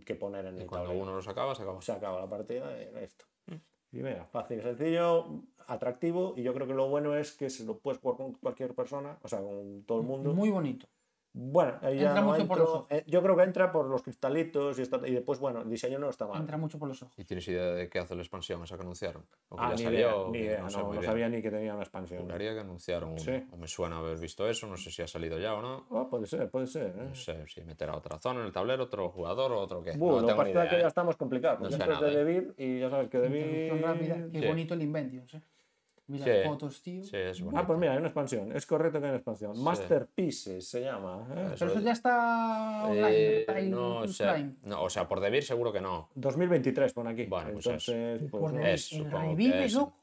[0.06, 1.04] que poner en Y el cuando tablero.
[1.06, 1.82] uno los acaba, se acaba.
[1.82, 3.26] Se acaba la partida y esto.
[3.92, 7.80] Y mira, fácil, sencillo, atractivo, y yo creo que lo bueno es que se lo
[7.80, 10.32] puedes jugar con cualquier persona, o sea, con todo el mundo.
[10.34, 10.88] Muy bonito.
[11.32, 12.64] Bueno, ahí ya Entra no mucho por entro.
[12.66, 12.88] los ojos.
[12.90, 16.00] Eh, yo creo que entra por los cristalitos y, está- y después, bueno, el diseño
[16.00, 16.42] no está mal.
[16.42, 17.14] Entra mucho por los ojos.
[17.20, 19.24] ¿Y tienes idea de qué hace la expansión esa que anunciaron?
[19.50, 20.00] ¿O que Ah, ya ni salió?
[20.00, 22.24] idea, o ni idea, no, no sabía ni que tenía una expansión.
[22.24, 23.18] Juraría que anunciaron.
[23.20, 23.32] Sí.
[23.52, 25.86] O me suena haber visto eso, no sé si ha salido ya o no.
[25.92, 26.88] Oh, puede ser, puede ser.
[26.98, 27.06] ¿eh?
[27.10, 29.92] No sé si meterá otra zona en el tablero, otro jugador o otro qué.
[29.98, 30.88] Buh, no lo que ya ¿eh?
[30.88, 31.60] estamos complicados.
[31.62, 34.16] No sé de nada, Debir y ya sabes que Introducción rápida.
[34.16, 34.32] Debir.
[34.32, 34.48] Qué Sí.
[34.48, 35.42] bonito el Inventions, eh.
[36.10, 36.32] Mira Sí.
[36.32, 37.04] las fotos, tío.
[37.04, 37.68] Sí, es Ah, bonito.
[37.68, 38.52] pues mira, hay una expansión.
[38.52, 39.56] Es correcto que hay una expansión.
[39.56, 39.62] Sí.
[39.62, 41.28] Masterpieces se llama.
[41.36, 41.56] ¿eh?
[41.58, 43.46] Pero eso ya está online.
[43.48, 43.70] Eh,
[44.64, 46.10] no, o sea, por Debir seguro que no.
[46.16, 47.26] 2023 pone aquí.
[47.26, 49.74] Bueno, pues Entonces, pues, es, supongo que revive, es.
[49.76, 49.96] loco.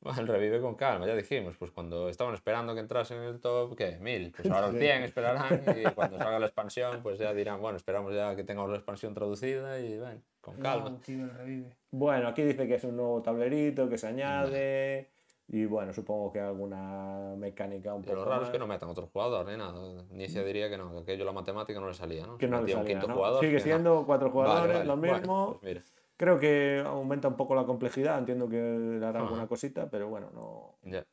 [0.00, 3.40] Bueno, el revive con calma, ya dijimos, pues cuando estaban esperando que entrase en el
[3.40, 3.98] top, ¿qué?
[3.98, 4.30] Mil.
[4.36, 4.78] Pues ahora Sí.
[4.78, 8.70] 100 esperarán y cuando salga la expansión, pues ya dirán, bueno, esperamos ya que tengamos
[8.70, 10.90] la expansión traducida y ven, con calma.
[10.90, 11.76] No, tío, el revive.
[11.90, 15.10] Bueno, aquí dice que es un nuevo tablerito que se añade.
[15.48, 18.24] Y bueno, supongo que alguna mecánica un Y lo poco.
[18.24, 18.50] raro es más.
[18.50, 20.02] que no metan otro jugador ni nada.
[20.10, 22.36] Nicia diría que no, que aquello la matemática no le salía, ¿no?
[22.36, 23.14] Que no le Metía un salía, quinto ¿no?
[23.14, 23.40] jugador.
[23.40, 23.64] Sigue que no.
[23.64, 25.46] siendo cuatro Vale, jugadores, vale, lo bueno, mismo.
[25.60, 25.84] pues mira.
[26.16, 28.18] Creo que aumenta un poco la complejidad.
[28.18, 30.74] Entiendo que le hará alguna cosita, pero bueno, no.
[30.82, 31.04] Ya.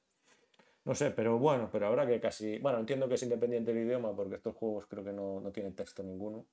[0.85, 2.57] No sé, pero bueno, pero ahora que casi.
[2.59, 5.75] Bueno, entiendo que es independiente el idioma porque estos juegos creo que no, no tienen
[5.75, 6.45] texto ninguno.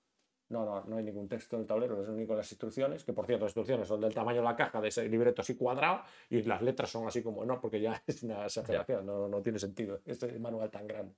[0.51, 3.25] No, no, no hay ningún texto en el tablero, es único las instrucciones, que por
[3.25, 6.43] cierto, las instrucciones son del tamaño de la caja, de ese libreto así cuadrado, y
[6.43, 10.01] las letras son así como, no, porque ya es una exageración, no, no tiene sentido
[10.05, 11.15] ese manual tan grande.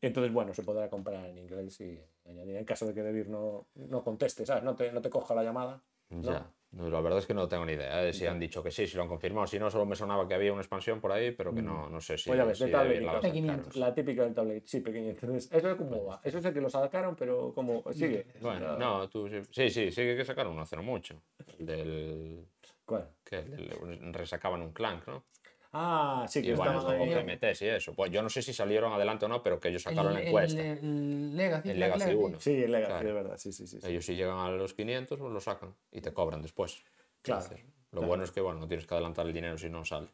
[0.00, 3.66] Entonces, bueno, se podrá comprar en inglés y añadir en caso de que Debir no,
[3.74, 4.62] no conteste, ¿sabes?
[4.62, 5.82] No te, no te coja la llamada.
[6.10, 6.22] ¿no?
[6.22, 6.50] Ya.
[6.72, 8.96] La verdad es que no tengo ni idea de si han dicho que sí, si
[8.96, 9.44] lo han confirmado.
[9.48, 12.00] Si no, solo me sonaba que había una expansión por ahí, pero que no, no
[12.00, 12.30] sé si.
[12.30, 13.30] Pues ves, de si tablet Debir la y va a tal.
[13.32, 13.66] sacar, P500.
[13.66, 13.78] no sé.
[13.80, 15.10] La típica del tablet, sí, pequeño.
[15.10, 16.20] Entonces, eso es como va.
[16.22, 18.26] Eso sé que lo sacaron, pero como sigue.
[18.40, 21.20] Bueno, no, tú sí, sí, sí, sí que sacaron uno hace no mucho.
[21.58, 22.46] El del.
[22.84, 23.08] ¿Cuál?
[23.24, 25.24] que del- resacaban un clank, ¿no?
[25.72, 27.14] Ah, sí, que bueno, estaba como ahí.
[27.18, 27.94] que metes y eso.
[27.94, 30.26] Pues yo no sé si salieron adelante o no, pero que ellos sacaron la el,
[30.26, 30.60] encuesta.
[30.60, 31.70] el, el Legacy.
[31.70, 32.40] El Black Legacy 1.
[32.40, 33.06] Sí, el Legacy, Claro.
[33.06, 33.80] de verdad, sí, sí, sí.
[33.80, 33.86] sí.
[33.88, 36.82] Ellos si llegan a los 500, pues lo sacan y te cobran después.
[37.22, 38.06] Claro, Entonces, lo claro.
[38.08, 40.08] bueno es que bueno, no tienes que adelantar el dinero si no sale.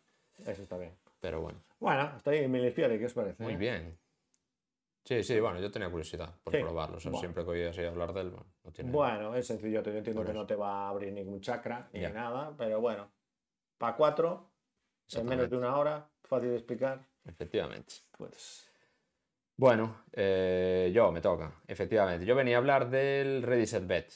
[0.45, 0.93] Eso está bien.
[1.21, 3.43] Pero bueno, Bueno, está ahí Milifiori, ¿qué os parece?
[3.43, 3.57] muy eh?
[3.57, 3.99] bien.
[5.05, 6.61] Sí, sí, bueno, yo tenía curiosidad por Sí.
[6.61, 6.97] probarlo.
[6.97, 7.21] O sea, Bueno.
[7.21, 8.91] siempre que oía así hablar de él, bueno, no tiene...
[8.91, 10.41] Bueno, es sencillo, yo entiendo Por que eso.
[10.41, 13.09] no te va a abrir ningún chakra ni nada, pero bueno,
[13.79, 14.51] para cuatro,
[15.15, 17.95] en menos de una hora, fácil de explicar, Efectivamente.
[18.17, 18.69] pues...
[19.59, 22.27] Bueno, eh, yo me toca, efectivamente.
[22.27, 24.13] Yo venía a hablar del Ready Set Bet,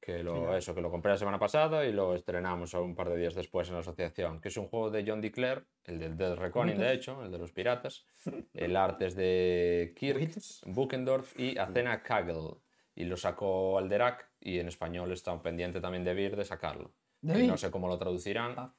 [0.00, 0.58] que lo, Mira.
[0.58, 3.66] eso, que lo compré la semana pasada y lo estrenamos un par de días después
[3.68, 6.92] en la asociación, que es un juego de John DeClair, el del Dead Reckoning, de
[6.92, 8.06] hecho, el de los piratas.
[8.54, 10.62] El arte es de Kirk, Bonitos.
[10.66, 12.54] Buchendorf y Athena Kagel.
[12.94, 16.92] Y lo sacó Alderac y en español está pendiente también de Beer de sacarlo.
[17.20, 17.48] ¿De Beer?
[17.48, 18.72] No sé cómo lo traducirán, Ah.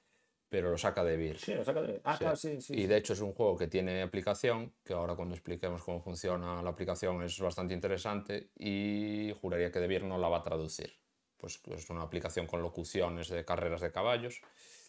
[0.49, 1.37] Pero lo saca de Beer.
[1.37, 1.99] Sí, lo saca de...
[2.03, 2.19] Ah, Sí.
[2.19, 2.73] claro, sí, sí.
[2.75, 6.61] Y de hecho es un juego que tiene aplicación, que ahora cuando expliquemos cómo funciona
[6.61, 10.93] la aplicación es bastante interesante y juraría que Debir no la va a traducir.
[11.37, 14.41] Pues es una aplicación con locuciones de carreras de caballos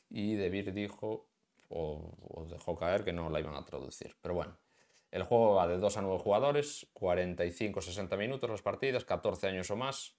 [0.09, 1.29] y Debir dijo
[1.69, 4.17] o, o dejó caer que no la iban a traducir.
[4.23, 4.57] Pero bueno,
[5.11, 9.77] el juego va de 2 a 9 jugadores, 45-60 minutos las partidas, 14 años o
[9.77, 10.18] más,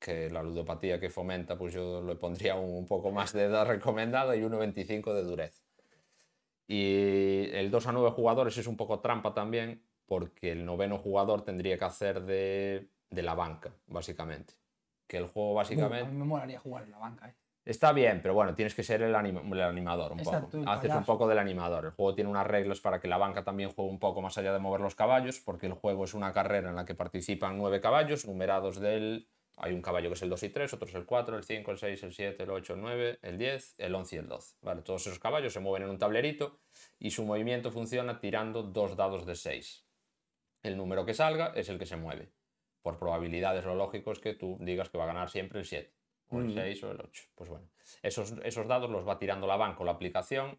[0.00, 4.34] que la ludopatía que fomenta, pues yo le pondría un, poco más de edad recomendada
[4.34, 5.62] y 1,25 de dureza.
[6.66, 11.42] Y el 2 a 9 jugadores es un poco trampa también, porque el noveno jugador
[11.42, 14.54] tendría que hacer de, de la banca, básicamente.
[15.06, 17.34] Que el juego Uh, a básicamente mí me molaría jugar en la banca, eh.
[17.64, 20.70] está bien, pero bueno, tienes que ser el, anima- el animador un Exacto, poco.
[20.70, 21.84] Haces un poco del animador.
[21.86, 24.52] El juego tiene unas reglas para que la banca también juegue un poco más allá
[24.52, 27.80] de mover los caballos, porque el juego es una carrera en la que participan nueve
[27.80, 29.28] caballos, numerados del...
[29.62, 31.70] Hay un caballo que es el 2 y 3, otro es el 4, el 5,
[31.70, 34.56] el 6, el 7, el 8, el 9, el 10, el 11 y el 12.
[34.62, 34.82] ¿vale?
[34.82, 36.58] Todos esos caballos se mueven en un tablerito
[36.98, 39.86] y su movimiento funciona tirando dos dados de 6.
[40.62, 42.32] El número que salga es el que se mueve.
[42.82, 45.92] Por probabilidades lo lógico es que tú digas que va a ganar siempre el 7
[46.30, 47.24] o el 6 o el 8.
[47.34, 47.68] Pues bueno,
[48.02, 50.58] esos, esos dados los va tirando la banca o la aplicación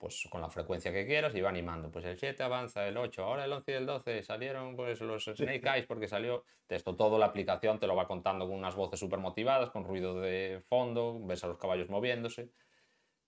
[0.00, 1.90] pues con la frecuencia que quieras y va animando.
[1.90, 5.26] Pues el 7 avanza, el 8, ahora el 11 y el 12 salieron pues los
[5.26, 8.98] Snake Eyes porque salió esto todo la aplicación te lo va contando con unas voces
[8.98, 12.50] súper motivadas, con ruido de fondo, ves a los caballos moviéndose.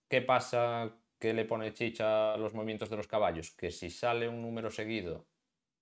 [0.08, 0.96] ¿Qué pasa?
[1.18, 3.50] ¿Qué le pone chicha a los movimientos de los caballos?
[3.52, 5.26] Que si sale un número seguido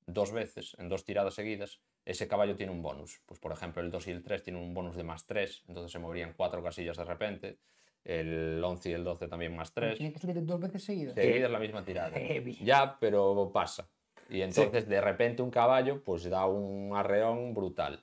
[0.07, 3.23] dos veces, en dos tiradas seguidas, ese caballo tiene un bonus.
[3.27, 5.93] Pues por ejemplo el 2 y el 3 tienen un bonus de más 3, entonces
[5.93, 7.59] se moverían cuatro casillas de repente
[8.05, 9.97] el 11 y el 12 también más 3.
[9.97, 11.15] Tiene que salir dos veces seguidas.
[11.15, 12.19] Seguidas la misma tirada.
[12.19, 12.59] Heavy.
[12.63, 13.89] Ya, pero pasa.
[14.29, 18.03] Y entonces de repente un caballo pues da un arreón brutal.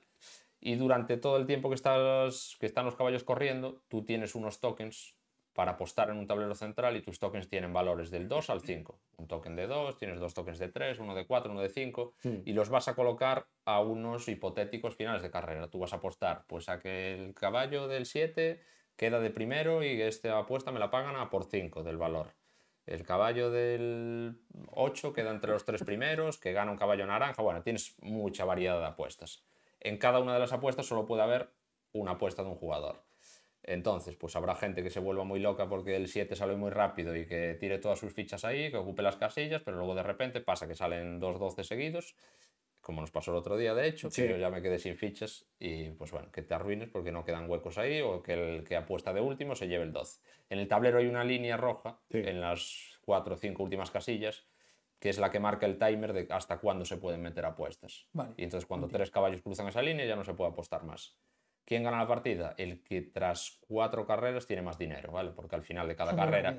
[0.60, 4.60] Y durante todo el tiempo que, estás, que están los caballos corriendo, tú tienes unos
[4.60, 5.14] tokens
[5.58, 9.00] para apostar en un tablero central y tus tokens tienen valores del 2 al 5.
[9.16, 12.14] Un token de 2, tienes dos tokens de 3, uno de 4, uno de 5
[12.44, 15.68] y los vas a colocar a unos hipotéticos finales de carrera.
[15.68, 18.60] Tú vas a apostar pues a que el caballo del 7
[18.98, 22.34] queda de primero y esta apuesta me la pagan a por 5 del valor.
[22.84, 24.40] El caballo del
[24.72, 27.40] 8 queda entre los tres primeros, que gana un caballo naranja.
[27.40, 29.44] Bueno, tienes mucha variedad de apuestas.
[29.80, 31.50] En cada una de las apuestas solo puede haber
[31.92, 33.04] una apuesta de un jugador.
[33.62, 37.14] Entonces, pues habrá gente que se vuelva muy loca porque el 7 sale muy rápido
[37.14, 40.40] y que tire todas sus fichas ahí, que ocupe las casillas, pero luego de repente
[40.40, 42.16] pasa que salen dos 12 seguidos
[42.88, 44.22] como nos pasó el otro día, de hecho, Sí.
[44.22, 47.22] que yo ya me quedé sin fichas y pues bueno, que te arruines porque no
[47.22, 50.22] quedan huecos ahí o que el que apuesta de último se lleve el 12.
[50.48, 52.22] En el tablero hay una línea roja Sí.
[52.24, 54.46] en las cuatro o cinco últimas casillas
[54.98, 58.08] que es la que marca el timer de hasta cuándo se pueden meter apuestas.
[58.14, 58.32] Vale.
[58.38, 61.14] Y entonces cuando tres caballos cruzan esa línea ya no se puede apostar más.
[61.66, 62.54] ¿Quién gana la partida?
[62.56, 65.32] El que tras cuatro carreras tiene más dinero, ¿vale?
[65.32, 66.58] Porque al final de cada Son carrera...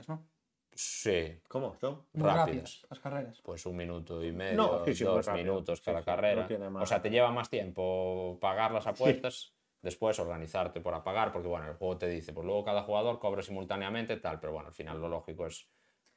[0.81, 1.75] Sí, ¿Cómo?
[1.81, 2.05] ¿Son?
[2.13, 2.45] Muy rápidas.
[2.45, 3.41] rápidas las carreras.
[3.43, 6.47] pues un minuto y medio, No, sí, sí, dos minutos Sí, cada sí, carrera.
[6.69, 6.79] no.
[6.81, 11.67] O sea, te lleva más tiempo pagar las apuestas, después organizarte por apagar, porque bueno,
[11.67, 15.01] el juego te dice, pues luego cada jugador cobra simultáneamente tal, pero bueno, al final
[15.01, 15.67] lo lógico es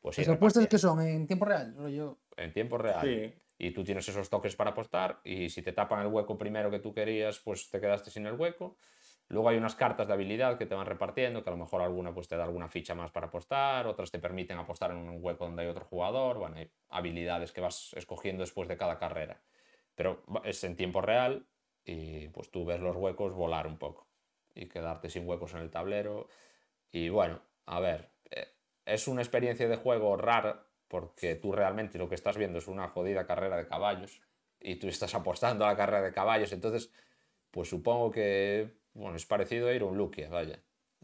[0.01, 1.75] pues ¿Las apuestas que son en tiempo real?
[1.77, 2.21] Rollo...
[2.37, 3.01] en tiempo real.
[3.03, 3.35] Sí.
[3.59, 6.79] Y tú tienes esos toques para apostar y si te tapan el hueco primero que
[6.79, 8.77] tú querías, pues te quedaste sin el hueco.
[9.29, 12.13] Luego hay unas cartas de habilidad que te van repartiendo, que a lo mejor alguna
[12.13, 15.47] pues te da alguna ficha más para apostar, otras te permiten apostar en un hueco
[15.47, 16.39] donde hay otro jugador.
[16.39, 19.41] Bueno, hay habilidades que vas escogiendo después de cada carrera.
[19.95, 21.47] Pero es en tiempo real
[21.85, 24.07] y pues tú ves los huecos volar un poco
[24.55, 26.29] y quedarte sin huecos en el tablero.
[26.91, 28.49] Y bueno, a ver, eh,
[28.85, 32.89] es una experiencia de juego rara porque tú realmente lo que estás viendo es una
[32.89, 34.21] jodida carrera de caballos
[34.61, 36.53] y tú estás apostando a la carrera de caballos.
[36.53, 36.93] Entonces,
[37.51, 40.59] pues supongo que bueno, es parecido a ir a un Luquia, vaya.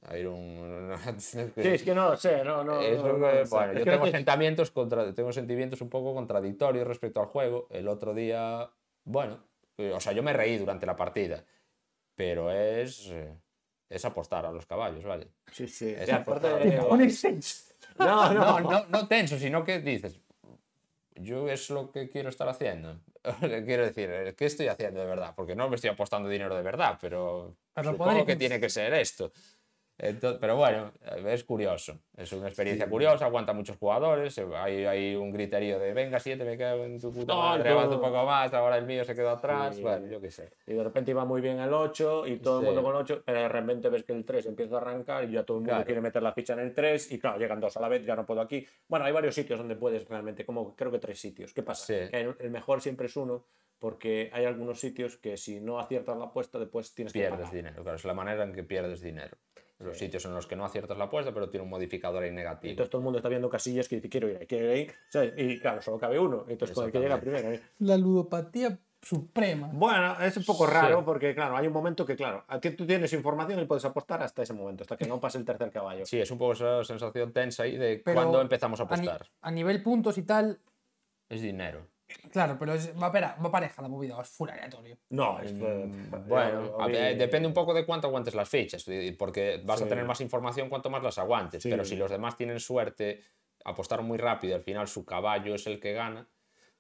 [0.07, 0.95] A ir a un...
[1.19, 2.81] Sí, es que no lo sé, no, no.
[2.81, 3.51] Eso no, que, no lo sé.
[3.55, 7.21] bueno, Es yo que tengo, no sé- sentimientos contra, tengo sentimientos un poco contradictorios respecto
[7.21, 7.67] al juego.
[7.71, 8.71] El otro día,
[9.05, 9.43] bueno,
[9.77, 11.45] eh, o sea, yo me reí durante la partida,
[12.15, 13.35] pero es, eh,
[13.89, 15.29] es apostar a los caballos, ¿vale?
[15.53, 15.95] Sí, sí.
[15.99, 16.63] Es apostar.
[16.63, 17.75] de- Pones seis.
[17.99, 18.71] No, No, no.
[18.71, 20.21] no, no tenso, sino que dices,
[21.21, 23.01] yo es lo que quiero estar haciendo.
[23.41, 25.35] quiero decir, ¿qué estoy haciendo de verdad?
[25.37, 28.95] Porque no me estoy apostando dinero de verdad, pero, Pero supongo que tiene que ser
[28.95, 29.33] esto.
[30.01, 30.93] Entonces, pero bueno,
[31.27, 31.99] es curioso.
[32.17, 34.39] Es una experiencia curiosa, aguanta muchos jugadores.
[34.55, 37.97] Hay, hay un griterío de venga, siete, me quedo en tu puta No, madre, avanza
[37.97, 39.75] un poco más, ahora el mío se quedó atrás.
[39.75, 39.83] Sí.
[39.83, 40.51] Bueno, yo qué sé.
[40.69, 42.67] Y de repente iba muy bien el 8 y todo Sí.
[42.69, 45.33] el mundo con 8, pero de repente ves que el 3 empieza a arrancar y
[45.33, 45.85] ya todo el mundo Claro.
[45.85, 48.15] quiere meter la ficha en el 3 y claro, llegan dos a la vez, ya
[48.15, 48.65] no puedo aquí.
[48.87, 51.53] Bueno, hay varios sitios donde puedes realmente, como creo que tres sitios.
[51.53, 51.87] ¿Qué pasa?
[51.87, 52.09] Sí.
[52.11, 53.45] Que el, el mejor siempre es uno
[53.81, 57.83] porque hay algunos sitios que si no aciertas la apuesta después tienes que Pierdes dinero,
[57.83, 59.37] claro, es la manera en que pierdes dinero.
[59.79, 62.71] Los sitios en los que no aciertas la apuesta, pero tiene un modificador ahí negativo.
[62.73, 64.91] Entonces todo el mundo está viendo casillas que dice quiero ir ahí, quiero ir ahí,
[65.09, 65.35] ¿sabes?
[65.37, 66.45] Y claro, solo cabe uno.
[66.49, 67.53] Entonces con el que llega primero.
[67.53, 67.61] ¿eh?
[67.79, 69.71] La ludopatía suprema.
[69.73, 70.73] Bueno, es un poco Sí.
[70.73, 73.85] raro porque, claro, hay un momento que, claro, a ti tú tienes información y puedes
[73.85, 76.05] apostar hasta ese momento, hasta que no pase el tercer caballo.
[76.05, 79.07] Sí, es un poco esa sensación tensa ahí de Pero cuándo empezamos a A, ni-
[79.07, 79.29] apostar.
[79.41, 80.59] a nivel puntos y tal,
[81.29, 81.87] Es dinero.
[82.33, 84.97] Claro, pero es- va, pera- va pareja la movida, es full aleatorio.
[85.11, 85.53] No, es.
[85.53, 89.83] Mm, Bueno, a ver, depende un poco de cuánto aguantes las fichas, y- porque vas
[89.83, 91.63] a tener más información cuanto más las aguantes.
[91.63, 91.71] Sí.
[91.71, 93.23] Pero si los demás tienen suerte,
[93.65, 96.27] apostaron muy rápido, al final su caballo es el que gana.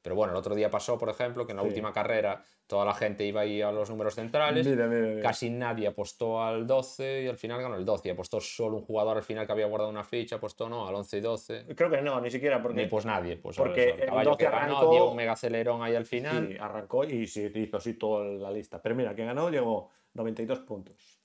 [0.09, 1.68] Pero bueno, el otro día pasó, por ejemplo, que en la Sí.
[1.68, 4.66] última carrera toda la gente iba ahí a los números centrales.
[4.66, 5.20] Mira, mira, mira.
[5.20, 8.09] Casi nadie apostó al 12 y al final ganó el 12.
[8.09, 10.94] Y apostó solo un jugador al final que había guardado una ficha, apostó no, al
[10.94, 11.66] 11 y 12.
[11.76, 14.44] Creo que no, ni siquiera porque Ni pues nadie, pues porque el el caballo 12
[14.47, 16.48] que ganó arrancó- dio un mega acelerón ahí al final.
[16.48, 18.80] sí, arrancó y sí, hizo así toda la lista.
[18.80, 21.20] Pero mira, que ganó llegó 92 puntos.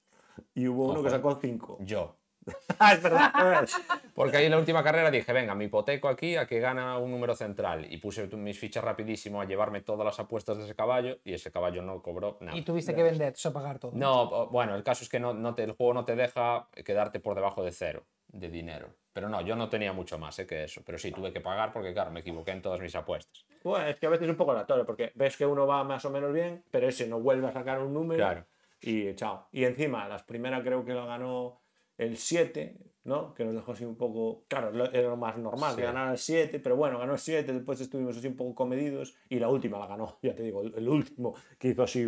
[0.53, 1.03] Y hubo uno Ojo.
[1.03, 1.77] que sacó 5.
[1.79, 2.17] Yo.
[2.79, 3.69] Ah, es verdad.
[4.13, 7.11] Porque ahí en la última carrera dije, venga, me hipoteco aquí a que gana un
[7.11, 7.85] número central.
[7.89, 11.51] Y puse mis fichas rapidísimo a llevarme todas las apuestas de ese caballo y ese
[11.51, 12.57] caballo no cobró nada.
[12.57, 13.91] Y tuviste que vender, o sea, pagar todo.
[13.93, 17.19] No, bueno, el caso es que no, no te, el juego no te deja quedarte
[17.19, 18.89] por debajo de cero de dinero.
[19.13, 20.81] Pero no, yo no tenía mucho más eh, que eso.
[20.85, 23.45] Pero sí, tuve que pagar porque, claro, me equivoqué en todas mis apuestas.
[23.63, 26.03] Bueno, es que a veces es un poco aleatorio, porque ves que uno va más
[26.05, 28.45] o menos bien, pero ese no vuelve a sacar un número Claro.
[28.81, 29.47] y chao.
[29.51, 31.61] Y encima, las primeras creo que lo ganó
[31.97, 33.33] el 7, ¿no?
[33.33, 34.43] Que nos dejó así un poco.
[34.47, 35.85] Claro, era lo más normal, que Sí.
[35.85, 39.39] ganara el 7, pero bueno, ganó el 7, después estuvimos así un poco comedidos y
[39.39, 42.07] la última la ganó, ya te digo, el, el último que hizo así.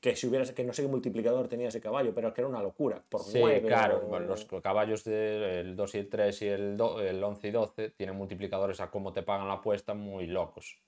[0.00, 2.62] Que si hubiera, que no sé qué multiplicador tenía ese caballo, pero que era una
[2.62, 3.04] locura.
[3.06, 7.02] Por Sí, 9, claro, bueno, los caballos del 2 y el 3 y el, do-
[7.02, 10.78] el 11 y 12 tienen multiplicadores a cómo te pagan la apuesta muy locos.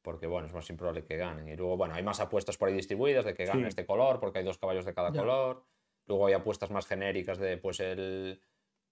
[0.00, 1.46] Porque, bueno, es más improbable que ganen.
[1.48, 3.68] Y luego, bueno, hay más apuestas por ahí distribuidas de que gane Sí.
[3.68, 5.20] este color, porque hay dos caballos de cada Ya.
[5.20, 5.62] color.
[6.10, 8.42] Luego hay apuestas más genéricas de, pues, el,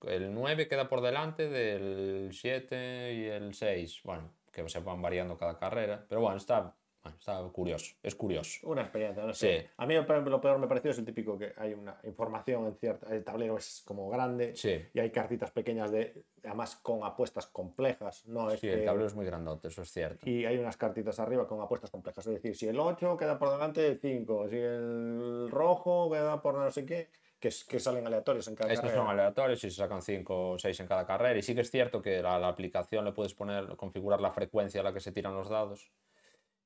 [0.03, 4.03] el 9 queda por delante del 7 y el 6.
[4.05, 6.07] Bueno, que se van variando cada carrera.
[6.09, 6.78] Pero bueno, está,
[7.09, 7.95] bueno, está curioso.
[8.03, 8.67] Es curioso.
[8.69, 9.61] Una experiencia, no sé.
[9.61, 9.67] Sí.
[9.77, 12.67] A mí lo peor lo peor me pareció es el típico que hay una información
[12.67, 13.15] en cierta.
[13.15, 14.81] El tablero es como grande Sí.
[14.95, 16.23] y hay cartitas pequeñas de.
[16.45, 18.25] Además con apuestas complejas.
[18.27, 20.29] No es Sí, que- el tablero es muy grandote, eso es cierto.
[20.29, 22.27] Y hay unas cartitas arriba con apuestas complejas.
[22.27, 26.55] Es decir, si el 8 queda por delante del 5, si el rojo queda por
[26.55, 27.09] no sé qué,
[27.41, 29.03] que, salen aleatorios en cada Estos carrera.
[29.03, 31.39] son aleatorios y se sacan 5 o 6 en cada carrera.
[31.39, 34.81] Y sí que es cierto que a la aplicación le puedes poner, configurar la frecuencia
[34.81, 35.91] a la que se tiran los dados.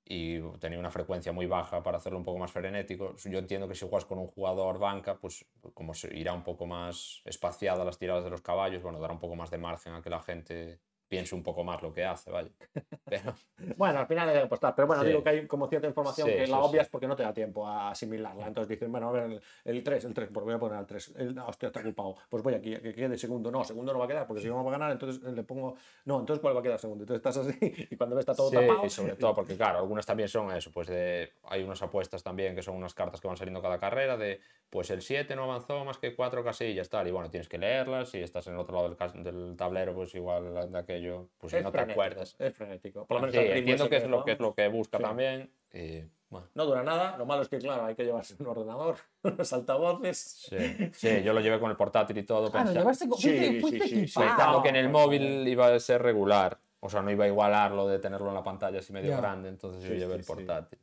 [0.05, 3.15] Y tenía una frecuencia muy baja para hacerlo un poco más frenético.
[3.17, 6.67] Yo entiendo que si juegas con un jugador banca, pues como se irá un poco
[6.67, 10.03] más espaciada las tiradas de los caballos, bueno, dará un poco más de margen a
[10.03, 10.81] que la gente
[11.13, 12.49] piense un poco más lo que hace, vaya.
[13.05, 13.35] Pero,
[13.77, 14.75] Bueno, al final hay que apostar.
[14.75, 15.09] Pero bueno, Sí.
[15.09, 17.35] digo que hay como cierta información Sí, que la sí, obvias porque no te da
[17.35, 18.47] tiempo a asimilarla.
[18.47, 20.87] Entonces dicen, bueno, a ver, el, el 3, el 3, pues voy a poner al
[20.87, 21.13] 3.
[21.19, 22.15] El, hostia, está ocupado.
[22.31, 23.51] Pues voy aquí, que quede segundo.
[23.51, 25.77] No, segundo no va a quedar porque si no va a ganar, entonces le pongo.
[26.07, 27.05] No, entonces ¿cuál va a quedar segundo?
[27.05, 28.87] Entonces estás así y cuando ves está todo tapado.
[28.87, 32.55] y sobre todo porque, claro, algunas también son eso, pues de, hay unas apuestas también
[32.55, 34.41] que son unas cartas que van saliendo cada carrera de,
[34.71, 38.15] pues el 7 no avanzó más que cuatro casillas, tal, y bueno, tienes que leerlas,
[38.15, 41.02] y estás en el otro lado del, del tablero, pues igual de aquello,
[41.39, 42.37] pues es no te frenético, acuerdas.
[42.39, 43.07] Es frenético.
[43.07, 45.03] Por lo menos Sí, entiendo que es, lo, que es lo que busca Sí.
[45.05, 47.17] también, y bueno, No dura nada.
[47.19, 50.49] Lo malo es que, claro, hay que llevarse un ordenador, unos altavoces.
[50.49, 53.19] sí, sí, yo lo llevé con el portátil y todo, Ah, lo llevaste con.
[53.19, 57.11] Sí, sí, sí, pensando que en el móvil iba a ser regular, o sea, no
[57.11, 59.17] iba a igualar lo de tenerlo en la pantalla así medio Ya.
[59.19, 60.33] grande, entonces yo Sí, llevé sí, el sí.
[60.33, 60.79] portátil.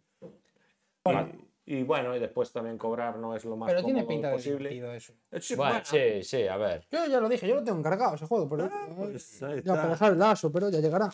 [1.05, 4.27] Y, y bueno, y después también cobrar no es lo más Pero tiene cómodo pinta
[4.29, 4.69] de posible.
[4.69, 5.13] divertido eso.
[5.31, 6.87] Eh, sí, Bueno, bueno, sí, sí, a ver.
[6.91, 9.89] Yo ya lo dije, yo lo tengo encargado ese juego, pero pues ahí ya para
[9.89, 11.09] dejar el lazo, pero ya llegará.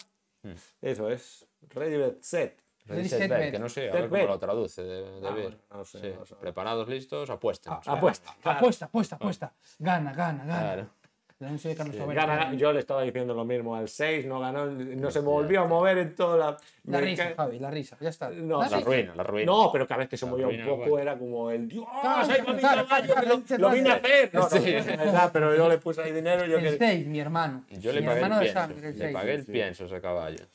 [0.82, 1.45] Eso es.
[1.69, 2.61] Ready Bet Set.
[2.88, 3.52] Ready, Ready, set, bet, bet.
[3.52, 4.30] que no sé, a Set, ver cómo bet.
[4.30, 5.57] lo traduce, de, de Ah, ver.
[5.72, 6.36] no sé, Sí, no sé.
[6.36, 7.73] Preparados, listos, apuesten.
[7.73, 8.36] o sea, Apuesta.
[8.44, 8.60] claro.
[8.60, 9.53] Apuesta, apuesta, apuesta.
[9.80, 10.60] Gana, gana, gana.
[10.61, 10.90] Claro.
[11.38, 12.26] El anuncio de Carlos Sobera.
[12.26, 15.68] Gana- yo le estaba diciendo lo mismo al 6, no ganó, no se volvió a
[15.68, 16.57] mover en toda la.
[16.86, 18.30] La me risa, ca- Javi, la risa, ya está.
[18.30, 19.45] No, La ruina, la ruina.
[19.52, 20.99] No, pero cada vez que se La movía un poco bueno.
[20.99, 24.30] era como el Dios, Claro, claro, claro, que lo, lo vine a hacer.
[24.34, 24.60] No, no, Sí.
[24.60, 26.78] no es verdad, pero yo le puse ahí dinero y yo El que.
[26.78, 27.66] 6, mi hermano.
[27.70, 28.60] Yo le mi pagué hermano el de pienso.
[28.62, 29.14] sangre, el Le 6.
[29.14, 30.45] pagué el pienso ese caballo.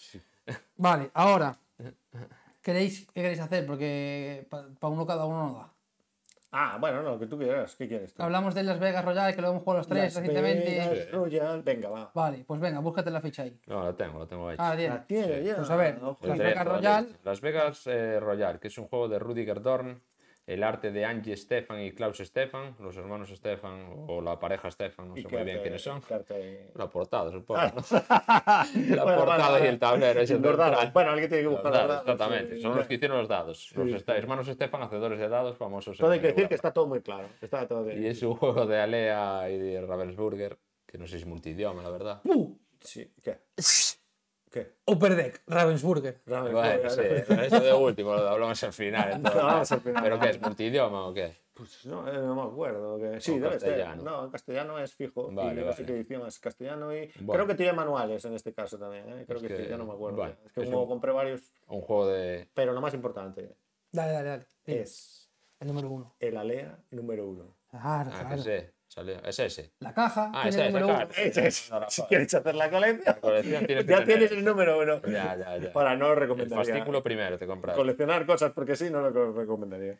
[0.79, 1.55] Vale, ahora.
[2.63, 3.67] ¿Queréis, ¿Qué queréis hacer?
[3.67, 5.73] Porque para uno cada uno no da.
[6.53, 8.23] Ah, bueno, no, lo que tú quieras, ¿qué quieres tú?
[8.23, 10.65] Hablamos de Las Vegas Royale, que lo hemos jugado los tres Las recientemente.
[10.71, 12.11] Vegas Royal, venga, va.
[12.13, 13.57] Vale, pues venga, búscate la ficha ahí.
[13.67, 14.57] No, la tengo, la tengo ahí.
[14.59, 14.91] Ah, bien.
[14.91, 15.57] La tiene ya.
[15.57, 16.27] Pues a ver, Ojo.
[16.27, 17.09] Las Vegas Royale.
[17.23, 20.03] Las Vegas eh, Royal, que es un juego de Rudiger Dorn,
[20.53, 25.09] el arte de Angie Stefan y Klaus Stefan, los hermanos Stefan o la pareja Stefan,
[25.09, 26.03] no ¿Y sé muy bien quiénes son.
[26.75, 27.61] La portada, supongo.
[27.61, 27.73] Ah.
[27.75, 27.83] ¿no?
[28.97, 30.21] La Bueno, portada vale, y el tablero.
[30.21, 30.93] ese Los dados.
[30.93, 32.57] Bueno, alguien tiene que buscar los dados, exactamente.
[32.57, 32.63] sí.
[32.63, 33.73] Son los que hicieron los dados.
[33.77, 34.19] Los Sí, esta- sí.
[34.19, 35.97] hermanos Stefan, hacedores de dados, famosos.
[35.99, 37.29] Todo hay que decir que está todo muy claro.
[37.41, 38.03] Está todo bien.
[38.03, 41.83] Y es un juego de Alea y de Ravensburger, que no sé si es multidioma,
[41.83, 42.21] la verdad.
[42.25, 42.57] ¡Uh!
[42.81, 43.39] Sí, ¿qué?
[44.51, 44.73] ¿Qué?
[44.87, 46.23] Upper Deck, Ravensburger.
[46.27, 47.01] Bueno, sí,
[47.41, 49.13] eso de último lo hablamos al final.
[49.13, 49.75] en todo Lo hablamos caso.
[49.77, 50.03] al final.
[50.03, 50.41] ¿Pero qué es?
[50.41, 51.37] ¿Multidioma o qué?
[51.55, 52.99] Pues no, eh, no me acuerdo.
[52.99, 53.21] Que...
[53.21, 53.69] Sí, debe ser.
[53.71, 54.03] castellano.
[54.03, 55.31] No, en castellano es fijo.
[55.31, 55.87] Vale, y no sé vale.
[55.87, 56.93] qué edición es castellano.
[56.93, 57.33] Y Bueno.
[57.35, 59.05] creo que tiene manuales en este caso también.
[59.09, 59.25] ¿eh?
[59.27, 60.17] Creo Es que, sí, que- ya no me acuerdo.
[60.17, 61.43] bueno, es que es como un- compré varios.
[61.69, 62.49] Un juego de.
[62.55, 63.55] Pero lo más importante
[63.93, 64.47] Dale, dale, dale.
[64.67, 66.15] Es El número uno.
[66.19, 67.57] el Alea número uno.
[67.71, 68.37] Claro, Ah, claro.
[68.37, 68.73] que sé.
[68.91, 69.23] Salió.
[69.25, 69.71] Es ese.
[69.79, 71.09] La caja Ah, tiene ese, el ese, número claro.
[71.15, 71.25] uno.
[71.25, 71.51] Ese
[71.91, 75.01] Si quieres hacer la colección, colección tienes que ya tener tienes el número uno.
[75.03, 75.71] Ya, ya, ya.
[75.73, 76.57] Ahora no lo El recomendaría.
[76.75, 77.77] fascículo primero te compras.
[77.77, 79.97] Coleccionar cosas porque sí, no lo recomendaría.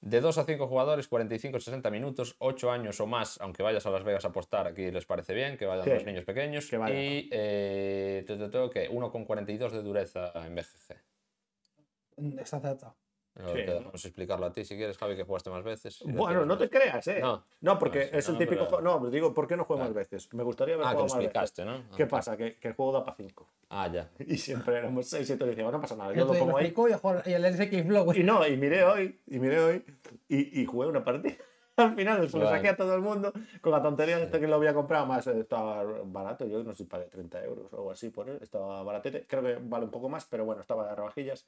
[0.00, 4.04] De 2 a 5 jugadores, 45-60 minutos, 8 años o más, aunque vayas a Las
[4.04, 5.90] Vegas a apostar, aquí les parece bien, que vayan Sí.
[5.90, 6.68] los niños pequeños.
[6.70, 6.96] Que vayan.
[6.96, 8.88] Y eh, tu, tu, tu, ¿qué?
[8.88, 12.38] 1,42 de dureza en BGG.
[12.40, 12.94] Está acertado.
[13.38, 13.74] Lo Sí, que- ¿no?
[13.84, 16.02] Vamos a explicarlo a ti si quieres, Javi, que jugaste más veces.
[16.04, 17.22] Bueno, no te creas, ¿eh?
[17.60, 17.78] No.
[17.78, 19.00] porque Ah, sí, es el no, típico pero- juego.
[19.00, 20.00] No, digo, ¿por qué no juego más Claro.
[20.00, 20.34] veces?
[20.34, 21.42] Me gustaría haber Ah, que lo jugado más veces.
[21.42, 21.96] explicaste, ¿no?
[21.96, 22.36] ¿Qué Ah, pasa?
[22.36, 23.46] Que, que el juego da para 5.
[23.70, 24.10] Ah, ya.
[24.26, 26.12] Y siempre éramos 6, 7 y decíamos, no pasa nada.
[26.14, 26.64] Yo otro lo pongo ahí.
[26.64, 28.20] y el juego- y el SX güey.
[28.20, 29.84] Y no, y miré hoy, y miré hoy,
[30.28, 31.34] y, y jugué una partida.
[31.76, 32.56] Al final se lo Vale.
[32.56, 35.24] saqué a todo el mundo con la tontería de este que lo había comprado, más
[35.28, 38.82] estaba barato, yo no sé si pagué 30 euros o algo así por él, estaba
[38.82, 41.46] baratete, creo que vale un poco más, pero bueno, estaba de rebajillas.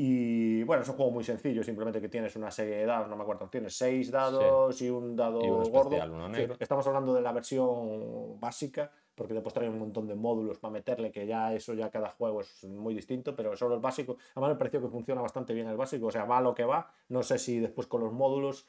[0.00, 3.16] Y bueno, es un juego muy sencillo, simplemente que tienes una serie de dados, no
[3.16, 5.80] me acuerdo, tienes seis dados y un dado Y gordo.
[5.90, 6.56] especial, uno Sí, negro.
[6.60, 11.10] estamos hablando de la versión básica, porque después trae un montón de módulos para meterle,
[11.10, 14.56] que ya eso ya cada juego es muy distinto, pero solo el básico, además me
[14.58, 17.36] pareció que funciona bastante bien el básico, o sea, va lo que va, no sé
[17.38, 18.68] si después con los módulos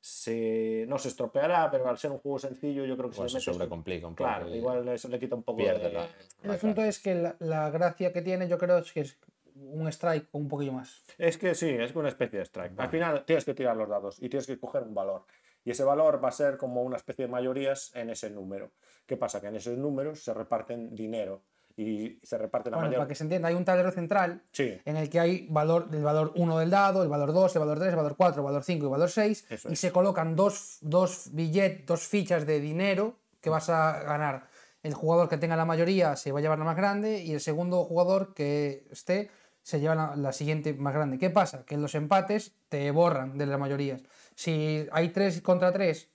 [0.00, 3.40] se, no se estropeará, pero al ser un juego sencillo yo creo que Pues se
[3.40, 4.28] se sobrecomplica un poco.
[4.28, 5.90] Claro, y igual eso le quita un poco de...
[5.92, 6.06] la,
[6.44, 9.18] El asunto es que la, la gracia que tiene, yo creo, es que es
[9.60, 11.02] un strike con un poquillo más.
[11.18, 12.78] Es que sí, es una especie de strike.
[12.78, 15.24] Al final tienes que tirar los dados y tienes que coger un valor.
[15.64, 18.70] Y ese valor va a ser como una especie de mayorías en ese número.
[19.06, 19.40] ¿Qué pasa?
[19.40, 21.42] Que en esos números se reparten dinero
[21.76, 23.00] y se reparten la Bueno, mayor...
[23.00, 26.02] para que se entienda, hay un tablero central Sí, en el que hay valor, el
[26.02, 28.64] valor 1 del dado, el valor 2, el valor 3, el valor 4, el valor
[28.64, 29.78] 5 y el valor 6, Eso y es.
[29.80, 34.48] se colocan dos, dos billetes, dos fichas de dinero que vas a ganar.
[34.82, 37.40] El jugador que tenga la mayoría se va a llevar la más grande y el
[37.40, 39.30] segundo jugador que esté
[39.68, 41.18] se lleva la, la siguiente más grande.
[41.18, 41.66] ¿Qué pasa?
[41.66, 44.02] Que los empates te borran de las mayorías.
[44.34, 46.08] Si hay 3 contra 3,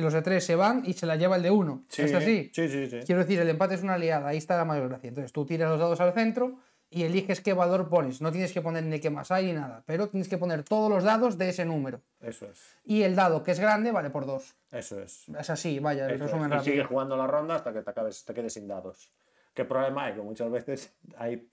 [0.00, 1.84] los de 3 se van y se la lleva el de 1.
[1.88, 2.50] sí, ¿Es así?
[2.52, 2.98] Sí, sí, sí.
[3.06, 5.06] Quiero decir, el empate es una aliada, ahí está la mayor gracia.
[5.06, 6.58] Entonces tú tiras los dados al centro
[6.90, 8.20] y eliges qué valor pones.
[8.20, 10.90] No tienes que poner ni qué más hay ni nada, pero tienes que poner todos
[10.90, 12.00] los dados de ese número.
[12.20, 12.60] Eso es.
[12.82, 14.56] Y el dado que es grande vale por dos.
[14.72, 15.28] Eso es.
[15.28, 16.32] Es así, vaya, Eso es.
[16.32, 16.64] Y rápido.
[16.64, 19.12] sigue jugando la ronda hasta que te, acabes, te quedes sin dados.
[19.54, 20.14] ¿Qué problema hay?
[20.14, 21.48] Que muchas veces hay,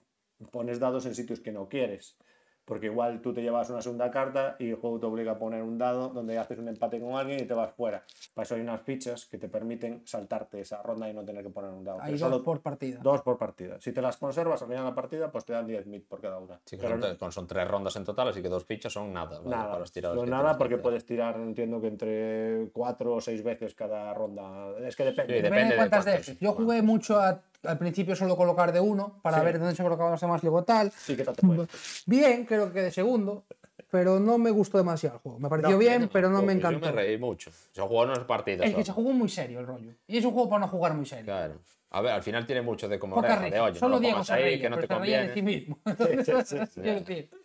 [0.51, 2.17] pones dados en sitios que no quieres.
[2.65, 5.61] Porque igual tú te llevas una segunda carta y el juego te obliga a poner
[5.63, 8.05] un dado donde haces un empate con alguien y te vas fuera.
[8.33, 11.49] Para eso hay unas fichas que te permiten saltarte esa ronda y no tener que
[11.49, 11.97] poner un dado.
[11.99, 13.01] Hay Pero dos solo por partida.
[13.03, 13.81] dos por partida.
[13.81, 16.21] Si te las conservas al final de la partida, pues te dan 10 mil por
[16.21, 16.57] cada una.
[16.63, 19.39] Sí, Pero son, son tres rondas en total, así que dos fichas son nada.
[19.39, 19.49] ¿vale?
[19.57, 23.75] Nada, Para tiradas no nada porque puedes tirar, entiendo que entre cuatro o seis veces
[23.75, 24.69] cada ronda.
[24.87, 25.33] Es que depende.
[25.35, 26.39] Sí, Depende depende de de cuántas cuántos- dejes.
[26.39, 26.85] Yo jugué cuántos.
[26.85, 29.45] mucho a- al principio solo colocar de uno para Sí.
[29.45, 30.91] ver dónde se colocaban los demás, luego tal.
[30.91, 31.67] Sí, ¿qué tal te puede?
[32.05, 33.45] Bien, creo que de segundo,
[33.89, 35.39] pero no me gustó demasiado el juego.
[35.39, 36.79] Me pareció No, bien, pero no me encantó.
[36.79, 37.51] Yo me reí mucho.
[37.71, 38.67] Se jugó unas partidas.
[38.67, 39.93] Es que se jugó muy serio el rollo.
[40.07, 41.25] Y es un juego para no jugar muy serio.
[41.25, 41.55] Claro.
[41.91, 44.23] A ver, al final tiene mucho de como oreja, de oye, Solo no lo Diego
[44.23, 45.33] se ahí, reía, que no te reía de conviene.
[45.35, 45.79] sí mismo.
[46.45, 46.57] sí,
[47.05, 47.29] sí.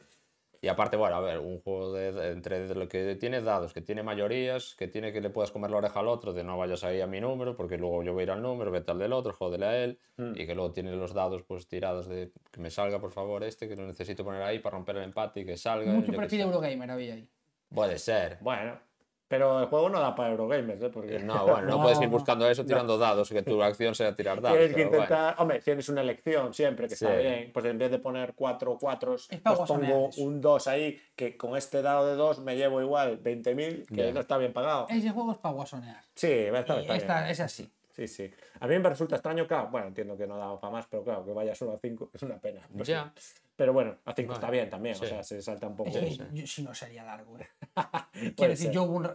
[0.60, 4.02] Y aparte, bueno, a ver, un juego de, entre lo que tiene dados, que tiene
[4.02, 7.00] mayorías, que tiene que le puedas comer la oreja al otro, de no vayas ahí
[7.00, 9.32] a mi número, porque luego yo voy a ir al número, vete al del otro,
[9.32, 10.32] jódele a él, Hmm.
[10.34, 13.68] y que luego tiene los dados pues tirados de que me salga, por favor, este,
[13.68, 15.92] que lo necesito poner ahí para romper el empate y que salga.
[15.92, 16.40] mucho perfil.
[16.40, 17.28] Eurogamer había ahí.
[17.72, 18.38] Puede ser.
[18.40, 18.80] Bueno,
[19.28, 20.88] pero el juego no da para Eurogamers, ¿eh?
[20.88, 22.10] Porque No, bueno, no, No, puedes ir no.
[22.12, 24.56] buscando eso tirando dados, que tu acción sea tirar dados.
[24.58, 25.02] tienes que pero bueno.
[25.04, 25.34] intentar.
[25.38, 27.22] Hombre, tienes una elección siempre que está Sí.
[27.22, 27.50] bien.
[27.52, 31.82] Pues en vez de poner cuatro cuatros, pues pongo un 2 ahí, que con este
[31.82, 34.12] dado de 2 me llevo igual 20.000, que Ya.
[34.12, 34.86] no está bien pagado.
[34.88, 36.02] Ese juego es para guasonear.
[36.14, 37.30] Sí, está, está esta- bien.
[37.30, 37.70] es así.
[37.94, 38.30] Sí, sí.
[38.60, 39.68] A mí me resulta extraño, claro.
[39.72, 42.22] Bueno, entiendo que no da para más, pero claro, que vaya solo a 5 es
[42.22, 42.60] una pena.
[42.74, 43.12] Pues Ya.
[43.16, 43.34] sí.
[43.58, 44.94] Pero bueno, a 5 Bueno, está bien también.
[44.94, 45.06] O sí.
[45.08, 45.90] sea, se salta un poco.
[45.90, 47.36] Es que yo- si no sería largo.
[47.40, 47.48] eh.
[48.36, 48.70] Quiero decir, ser.
[48.72, 49.10] yo hubo un.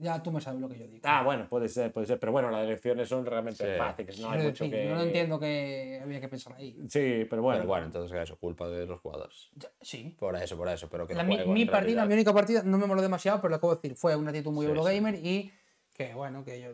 [0.00, 1.00] Ya tú me sabes lo que yo digo.
[1.04, 2.18] Ah, bueno, puede ser, puede ser.
[2.18, 3.78] Pero bueno, las elecciones son realmente Sí.
[3.78, 4.18] fáciles.
[4.18, 4.88] No hay mucho decir, que.
[4.88, 6.76] Yo no entiendo que había que pensar ahí.
[6.88, 7.60] Sí, pero bueno.
[7.60, 9.50] Pero bueno, entonces eso, culpa de los jugadores.
[9.54, 10.16] Ya, Sí.
[10.18, 12.62] Por eso, por eso, pero que La, el mi, mi partida, realidad- mi única partida,
[12.64, 15.14] no me moló demasiado, pero lo acabo de decir, fue una actitud muy Sí, Eurogamer
[15.14, 15.52] y
[15.94, 16.70] que bueno, que yo.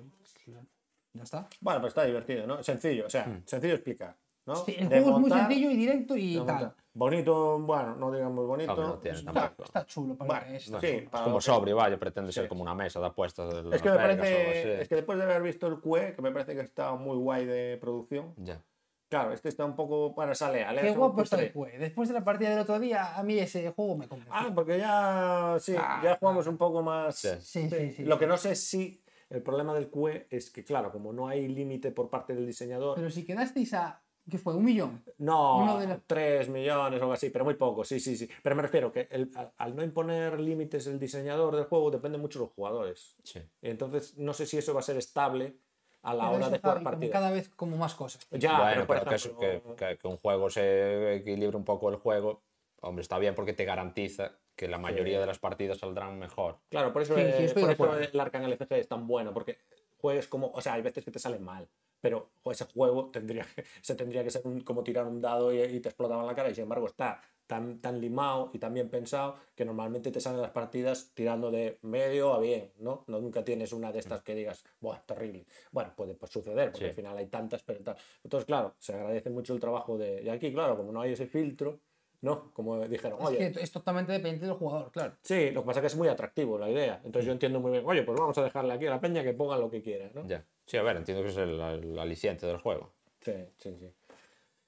[1.12, 1.48] Ya está.
[1.60, 2.62] Bueno, pues está divertido, ¿no?
[2.62, 4.16] Sencillo, o sea, sencillo de explicar,
[4.46, 4.56] ¿no?
[4.56, 6.46] Sí, el De juego es muy montar, sencillo y directo y tal.
[6.46, 6.74] montar.
[6.96, 8.76] Bonito, bueno, no digamos bonito.
[8.76, 10.70] No, no tiene Está, está chulo para Bueno, que es.
[10.70, 12.40] no, sí, para Es como que- sobrio, vaya, pretende Sí.
[12.40, 15.24] ser como una mesa de apuestas de Es que me parece, es que después de
[15.24, 18.60] haber visto el QE, que me parece que está muy guay de producción, Ya.
[19.08, 21.76] claro, este está un poco, bueno, sale, Ale, Qué guapo está el juego.
[21.78, 24.32] Después de la partida del otro día, a mí ese juego me convenció.
[24.36, 27.16] Ah, porque ya, sí, Ah, ya jugamos un poco más.
[27.16, 27.28] Sí.
[27.40, 28.04] sí, sí, sí.
[28.04, 31.48] Lo que no sé si el problema del QE es que, claro, como no hay
[31.48, 34.00] límite por parte del diseñador, Pero si quedasteis a.
[34.30, 34.54] ¿Qué fue?
[34.54, 35.04] ¿Un millón?
[35.18, 38.28] No, de los- 3 millones o algo así, pero muy poco, sí, sí, sí.
[38.42, 42.16] Pero me refiero que el- al, al no imponer límites el diseñador del juego depende
[42.18, 43.16] mucho de los jugadores.
[43.22, 43.40] Sí.
[43.60, 45.56] Entonces, no sé si eso va a ser estable
[46.02, 47.12] a la Pero hora de jugar partidas.
[47.12, 48.26] cada vez como más cosas.
[48.30, 51.90] Ya, bueno, pero por pero ejemplo, que, que- que un juego se equilibre un poco
[51.90, 52.42] el juego,
[52.80, 56.60] hombre, está bien porque te garantiza que la mayoría de las partidas saldrán mejor.
[56.70, 59.58] Claro, por eso, Sí, sí, eh, por eso el Arcan LCG es tan bueno, porque
[59.98, 61.68] juegues como, o sea, hay veces que te sale mal,
[62.04, 65.58] pero ese juego tendría que, se tendría que ser un- como tirar un dado y,
[65.62, 68.90] y te explotaban la cara, y sin embargo está tan, tan limado y tan bien
[68.90, 73.04] pensado que normalmente te salen las partidas tirando de medio a bien, ¿no?
[73.06, 75.46] No nunca tienes una de estas que digas, ¡buah, terrible!
[75.72, 76.90] Bueno, puede pues, suceder, porque Sí.
[76.90, 77.96] al final hay tantas, pero tal.
[78.22, 80.22] Entonces, claro, se agradece mucho el trabajo de...
[80.22, 81.80] Y aquí, claro, como no hay ese filtro,
[82.20, 82.50] ¿no?
[82.52, 85.16] Como dijeron, Es oye, que es totalmente dependiente del jugador, claro.
[85.22, 87.00] Sí, lo que pasa es que es muy atractivo la idea.
[87.04, 89.32] Entonces yo entiendo muy bien, oye, pues vamos a dejarle aquí a la peña que
[89.32, 90.26] ponga lo que quiera, ¿no?
[90.26, 90.44] Ya.
[90.66, 92.92] Sí, a ver, entiendo que es el, el aliciente del juego.
[93.20, 93.92] Sí, sí, sí.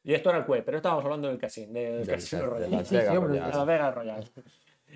[0.04, 2.70] Y esto era el QE, pero estábamos hablando del casino, del Del- casino de Royal.
[2.70, 3.50] Las Vegas hombre, Royale.
[3.52, 4.30] De la Vega Royal.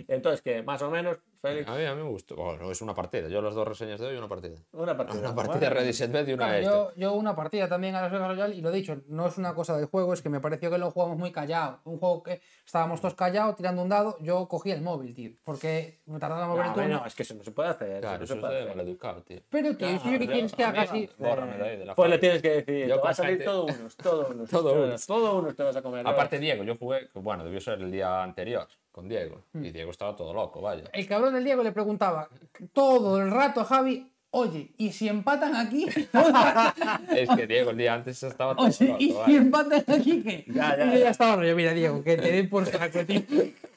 [0.08, 2.36] Entonces, que más o menos, Félix, A mí, a mí me gustó.
[2.36, 3.28] Bueno, es una partida.
[3.28, 4.56] Yo las dos reseñas de hoy, una partida.
[4.72, 5.18] una partida.
[5.20, 6.70] Una partida Bueno, Ready Set Bet y una Claro, este.
[6.70, 9.38] yo, yo una partida también a Las Vegas Royale y lo he dicho, no es
[9.38, 11.80] una cosa del juego, es que me pareció que lo jugamos muy callado.
[11.84, 16.00] Un juego que estábamos todos callados tirando un dado, yo cogí el móvil, tío, porque
[16.06, 17.00] me tardaba en mover No, el turno.
[17.00, 17.88] no, es que eso no se puede hacer.
[17.92, 18.76] eso Claro, no eso se es puede hacer.
[18.76, 19.40] maleducado, tío.
[19.48, 21.10] Pero tío, si yo que yo- quieres que a haga así.
[21.18, 23.30] Bórrame de ahí, de la Pues le tienes que decir, Yo te va a salir
[23.38, 24.50] gente- todo unos, todo unos.
[24.50, 25.06] Todo unos.
[25.06, 26.06] Todo unos te vas a comer.
[26.06, 28.68] Aparte, Diego, yo jugué, bueno, debió ser el día anterior
[29.00, 29.44] con Diego.
[29.54, 30.84] Y Diego estaba todo loco, vaya.
[30.92, 32.28] El cabrón del Diego le preguntaba
[32.74, 35.86] todo el rato a Javi, oye, ¿y si empatan aquí?
[37.16, 40.44] Es que Diego el día antes estaba todo Oye, loco, ¿y si empatan aquí qué?
[40.52, 41.04] Ya, ya, y yo ya.
[41.04, 43.22] ya estaba rollo, mira, Diego, que te den por saco, tío.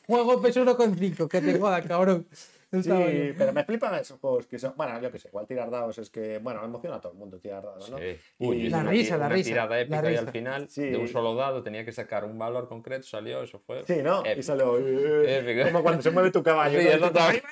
[0.07, 2.27] Juego peso 1 con 5, que te joda, cabrón.
[2.83, 4.73] Sí, pero me flipan esos juegos que son.
[4.75, 6.39] Bueno, yo qué sé, igual tirar dados es que.
[6.39, 7.97] Bueno, emociona a todo el mundo tirar dados, ¿no?
[7.97, 8.03] Sí.
[8.39, 10.31] Y- Uy, La una risa, la risa, tirada la épica y al risa.
[10.31, 10.81] final, Sí.
[10.89, 13.83] de un solo dado, tenía que sacar un valor concreto, salió, eso fue.
[13.85, 14.23] Sí, ¿no?
[14.25, 14.43] Y épico.
[14.43, 14.77] salió.
[14.79, 15.67] eh, Épico.
[15.71, 16.79] Como cuando se mueve tu caballo.
[16.79, 16.91] Sí, ¿no?
[16.91, 17.43] es lo que-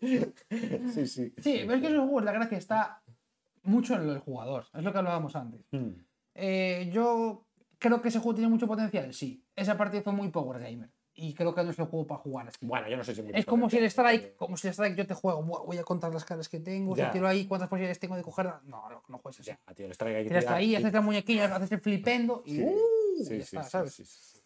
[0.92, 1.32] Sí, sí.
[1.38, 3.02] Sí, pero es que esos juegos, la gracia está
[3.62, 5.62] mucho en el jugador, es lo que hablábamos antes.
[5.70, 5.88] Mm.
[6.34, 7.46] Eh, yo
[7.78, 9.42] creo que ese juego tiene mucho potencial, sí.
[9.56, 10.90] Esa partida fue muy Power Gamer.
[11.16, 12.58] Y creo que no es el juego para jugar así.
[12.62, 13.22] Bueno, yo no sé si.
[13.32, 15.84] Es como si el Strike, como si el Strike yo te juego, "Buah, voy a
[15.84, 17.06] contar las caras que tengo, Ya.
[17.06, 18.46] si tiro ahí, cuántas posibilidades tengo de coger.
[18.64, 19.50] No, no, no juegues así.
[19.50, 22.42] Ya, tío, el strike hay que tirar ahí, y- haces la muñequilla, haces el flipendo
[22.44, 22.56] y.
[22.56, 23.24] Sí, ¡uh!
[23.24, 23.94] sí, ya sí, está, sí, ¿sabes?
[23.94, 24.40] sí, sí.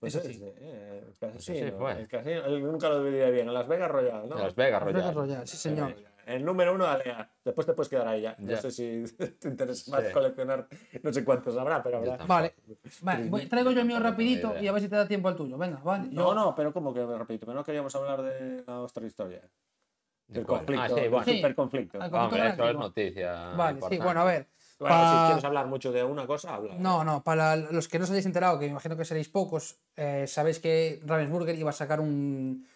[0.00, 0.42] Pues Eso es, sí.
[0.44, 1.52] eh, el casino, sí,
[2.00, 4.36] el casino, el- nunca lo diría bien, en Las Vegas Royal, ¿no?
[4.38, 5.14] Las Vegas Las Vegas Royale.
[5.14, 5.96] Royale, sí, señor.
[6.28, 7.30] El número uno de Alea.
[7.44, 8.36] Después te puedes quedar ahí ya.
[8.38, 8.60] No Ya.
[8.60, 9.02] sé si
[9.40, 10.12] te interesa más Sí.
[10.12, 10.68] coleccionar,
[11.02, 12.16] no sé cuántos habrá, pero habrá.
[12.26, 12.54] Vale,
[13.00, 15.36] vale voy- traigo yo el mío rapidito y a ver si te da tiempo al
[15.36, 15.56] tuyo.
[15.56, 16.08] Venga, vale.
[16.12, 19.40] No, no, pero como que repito, pero no queríamos hablar de la otra historia.
[20.26, 20.58] ¿De Del cuál?
[20.60, 21.24] conflicto, Ah, sí, del bueno.
[21.24, 21.36] Sí.
[21.36, 21.98] superconflicto.
[21.98, 23.32] Conflicto Hombre, eso es noticia.
[23.54, 24.48] Vale, sí, bueno, a ver.
[24.78, 26.74] si pa- quieres hablar mucho de una cosa, habla.
[26.74, 29.80] No, no, para los que no os hayáis enterado, que me imagino que seréis pocos,
[29.96, 32.66] eh, sabéis que Ravensburger iba a sacar un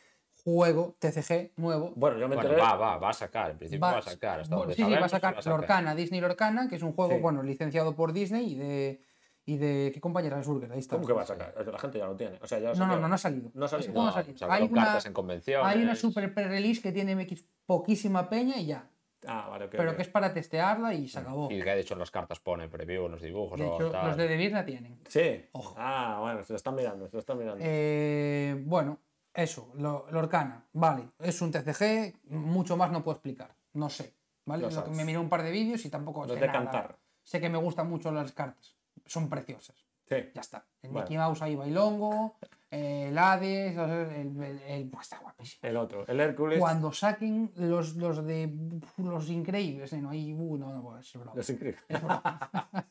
[0.45, 1.93] juego TCG nuevo.
[1.97, 2.63] Bueno, yo me Bueno, enteré.
[2.69, 3.51] va, va, va a sacar.
[3.53, 4.41] En principio va, a sacar.
[4.41, 5.59] Hasta bueno, sí, sí, va a sacar va a sacar.
[5.59, 7.21] Lorcana, Disney Lorcana, que es un juego, Sí.
[7.21, 9.03] bueno, licenciado por Disney y de.
[9.45, 10.71] ¿Y de qué compañía Ravensburger?
[10.71, 10.95] Ahí está.
[10.95, 11.53] ¿Cómo que va a sacar?
[11.67, 12.39] La gente ya lo tiene.
[12.41, 13.51] O sea, ya lo No, no, no, no ha salido.
[13.55, 13.91] No ha salido.
[13.93, 14.53] Juego no ha No, salido.
[14.53, 15.67] Hay una, cartas en convenciones.
[15.67, 18.89] hay una super pre-release que tiene MX poquísima peña y ya.
[19.27, 19.71] Ah, vale, ok.
[19.73, 19.97] pero ok.
[19.97, 21.51] que es para testearla y se acabó.
[21.51, 23.91] Y que de hecho en las cartas pone preview en los dibujos De o hecho,
[23.91, 24.07] tal.
[24.09, 25.01] los de Devir la tienen.
[25.09, 25.45] Sí.
[25.53, 25.75] Ojo.
[25.77, 27.59] Ah, bueno, se lo están mirando, se lo están mirando.
[27.65, 29.01] Eh, bueno,
[29.35, 34.15] eso, lo, Lorcana, vale, es un TCG, mucho más no puedo explicar, no sé,
[34.47, 34.71] ¿vale?
[34.71, 36.59] Lo que me miré un par de vídeos y tampoco Los sé de nada.
[36.61, 36.99] cantar.
[37.23, 38.77] Sé que me gustan mucho las cartas,
[39.07, 39.77] son preciosas,
[40.07, 40.17] Sí.
[40.35, 40.67] ya está.
[40.83, 41.05] El Bueno.
[41.05, 42.37] Mickey Mouse ahí bailongo,
[42.71, 45.61] el Hades, el, el- el- buah, está guapísimo.
[45.69, 46.59] El otro, el Hércules.
[46.59, 48.53] Cuando saquen los, los de
[48.97, 51.33] los increíbles, eh, no, ahí, uh, no, no, es broma.
[51.35, 51.83] Los increíbles.
[51.89, 52.23] Es broma.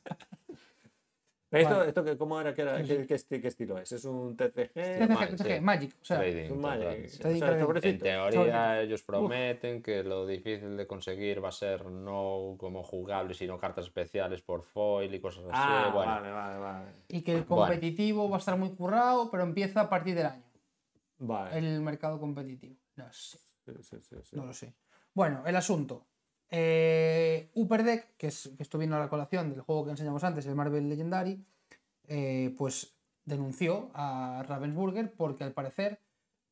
[1.52, 1.90] ¿Esto, Vale.
[1.90, 2.78] esto que, ¿Cómo era que era?
[2.82, 3.92] Sí, ¿Qué, qué esti- qué estilo es?
[3.92, 4.74] ¿Es un TCG?
[4.74, 5.62] TCG.
[5.62, 6.80] Magic, o sea, Trading, ¿Es un Magic?
[6.82, 7.10] total, O sí.
[7.10, 7.60] sea, Trading, ¿es trading.
[7.66, 7.90] sobrecito?
[7.90, 13.34] En teoría ellos prometen que lo difícil de conseguir va a ser no como jugable,
[13.34, 15.52] sino cartas especiales por foil y cosas así.
[15.54, 16.92] Ah, bueno, vale, vale, vale.
[17.10, 17.66] y que el Bueno.
[17.66, 20.44] competitivo va a estar muy currado, pero empieza a partir del año.
[21.24, 21.58] Vale.
[21.58, 22.78] el mercado competitivo.
[22.96, 24.36] No sé, Sí, sí, sí, sí.
[24.38, 24.74] no lo sé.
[25.14, 26.08] Bueno, el asunto.
[26.52, 30.24] Eh, Upper Deck, que, es, que esto vino a la colación del juego que enseñamos
[30.24, 31.44] antes, el Marvel Legendary,
[32.08, 36.00] eh, pues denunció a Ravensburger porque al parecer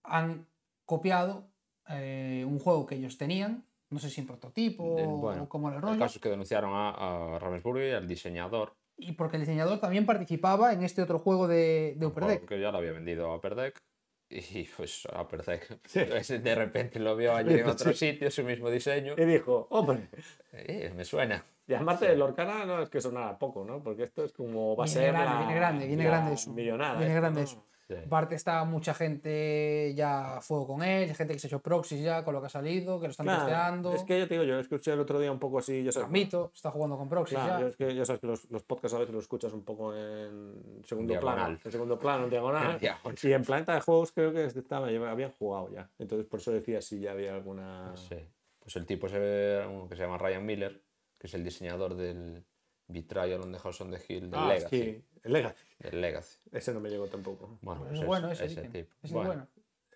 [0.03, 0.47] han
[0.85, 1.43] copiado
[1.89, 5.81] eh, un juego que ellos tenían, no sé si en prototipo o era el el
[5.81, 9.80] rollo, caso es que denunciaron a, a Ravensburger y al diseñador, y porque el diseñador
[9.80, 12.45] también participaba en este otro juego de, de Upper Deck.
[12.45, 13.81] que ya lo había vendido a Upper Deck.
[14.30, 16.01] Y pues a Deck Sí.
[16.10, 19.15] pues, de repente lo vio allí en otro sitio, su mismo diseño.
[19.18, 20.07] Y dijo, hombre,
[20.53, 21.43] Eh, me suena.
[21.68, 23.81] y además el Orcana no es que sonara poco, ¿no?
[23.81, 26.51] Porque esto es como va a Viene ser grande, la, viene grande, viene grande eso.
[26.53, 26.99] millonada.
[26.99, 27.45] Viene esto, grande ¿no?
[27.45, 27.65] eso.
[27.89, 27.95] Sí.
[28.05, 32.03] Aparte está mucha gente ya a fuego con él, gente que se ha hecho proxies
[32.03, 33.93] ya con lo que ha salido, que lo están Claro, testeando.
[33.93, 36.69] es que yo te digo, yo escuché el otro día un poco así, Gambito está
[36.69, 37.61] jugando con proxies Claro, ya.
[37.61, 39.95] yo es que ya sabes que los, los podcasts a veces los escuchas un poco
[39.95, 42.71] en segundo plano, en segundo plano, en diagonal.
[42.73, 43.17] En diagonal.
[43.23, 45.89] y en planeta de juegos creo que estaba, habían jugado ya.
[45.97, 47.91] Entonces por eso decía si ya había alguna.
[47.97, 48.17] Sí.
[48.59, 50.79] Pues el tipo uno que se llama Ryan Miller,
[51.17, 52.45] que es el diseñador del,
[52.91, 54.81] Betrayal on the House on the Hill del Ah, Legacy.
[54.83, 55.65] sí, el Legacy.
[55.79, 56.37] Del Legacy.
[56.51, 57.57] Ese no me llegó tampoco.
[57.61, 58.93] Bueno, Es bueno es- ese, ese tipo.
[59.03, 59.47] Es el Bueno, bueno.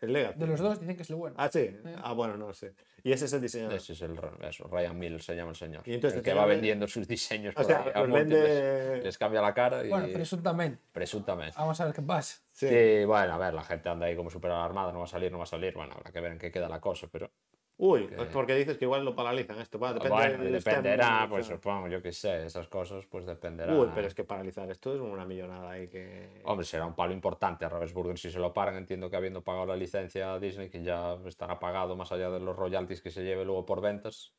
[0.02, 0.40] El Legacy.
[0.40, 1.36] De los dos dicen que es el bueno.
[1.40, 1.70] Ah, sí.
[2.04, 2.74] Ah, bueno, no sé.
[3.06, 3.74] Y ese es el diseñador.
[3.76, 5.82] Ese es el eso, Ryan Mills se llama el señor.
[5.86, 9.02] Y entonces el que el va vendiendo sus diseños O por sea, ahí los vende.
[9.02, 10.80] Les cambia la cara y Bueno, presuntamente.
[10.92, 11.56] presuntamente.
[11.58, 12.42] Vamos a ver qué pasa.
[12.52, 12.68] Sí.
[12.68, 15.32] Sí, bueno, a ver, la gente anda ahí como súper alarmada, no va a salir,
[15.32, 15.74] no va a salir.
[15.74, 17.32] Bueno, habrá que ver en qué queda la cosa, pero.
[17.78, 19.80] Uy, porque dices que igual lo paralizan esto.
[19.80, 23.74] Va, depende bueno, del dependerá, stem, pues supongo, yo qué sé, esas cosas, pues dependerá.
[23.76, 26.42] Uy, pero es que paralizar esto es una millonada ahí que.
[26.46, 28.76] Hombre, será un palo importante a Ravensburger si se lo paran.
[28.78, 32.40] Entiendo que habiendo pagado la licencia a Disney, que ya estará pagado más allá de
[32.40, 34.34] los royalties que se lleve luego por ventas,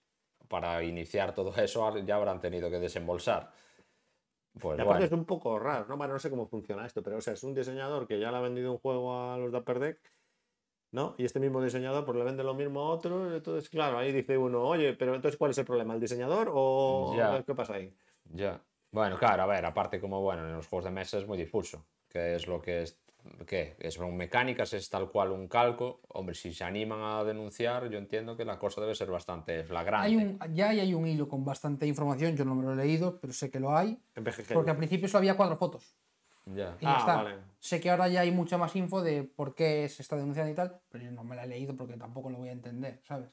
[0.48, 3.50] para iniciar todo eso ya habrán tenido que desembolsar.
[4.60, 5.96] Pues Y aparte bueno, es un poco raro, ¿no?
[5.96, 8.36] Bueno, no sé cómo funciona esto, pero o sea, es un diseñador que ya le
[8.36, 9.98] ha vendido un juego a los de Upper Deck,
[10.94, 11.16] ¿no?
[11.18, 14.38] Y este mismo diseñador pues le vende lo mismo a otro, entonces claro, ahí dice
[14.38, 15.92] uno, oye, pero entonces ¿cuál es el problema?
[15.92, 17.42] ¿El diseñador o Ya.
[17.44, 17.92] qué pasa ahí?
[18.32, 18.62] ya.
[18.92, 21.84] Bueno, claro, a ver, aparte como, bueno, en los juegos de mesa es muy difuso.
[22.08, 22.96] ¿Qué es lo que es?
[23.44, 23.74] ¿Qué?
[23.80, 24.72] ¿Es son mecánicas?
[24.72, 26.00] ¿Es tal cual un calco?
[26.10, 30.06] Hombre, si se animan a denunciar, yo entiendo que la cosa debe ser bastante flagrante.
[30.06, 33.18] Hay un, ya hay un hilo con bastante información, yo no me lo he leído,
[33.18, 34.00] pero sé que lo hay.
[34.14, 34.24] En.
[34.52, 35.96] Porque al principio solo había cuatro fotos.
[36.46, 36.76] Ya.
[36.80, 37.16] Y ya Ah, está.
[37.16, 37.36] vale.
[37.58, 40.54] Sé que ahora ya hay mucha más info de por qué se está denunciando y
[40.54, 43.30] tal, pero yo no me la he leído porque tampoco lo voy a entender, ¿sabes?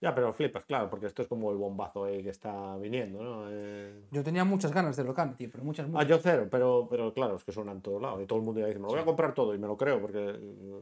[0.00, 3.46] Ya, pero flipas, claro, porque esto es como el bombazo ahí que está viniendo, ¿no?
[3.50, 6.08] Eh, Yo tenía muchas ganas de Locane, tío, pero muchas, Ah, muchas.
[6.08, 8.60] yo cero, pero, pero claro, es que suena en todos lados y todo el mundo
[8.60, 10.80] ya dice, me lo voy a comprar todo y me lo creo porque eh,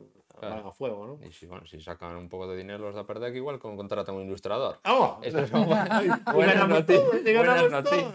[0.48, 0.68] Claro.
[0.68, 1.26] a fuego, ¿no?
[1.26, 3.76] Y si, bueno, si sacan un poco de dinero los de Upper Deck, igual con,
[3.76, 4.78] contratan un ilustrador.
[4.84, 5.18] ¡Oh!
[5.22, 7.22] Eso son buenas, buenas noticias.
[7.22, 8.12] buenas noticias.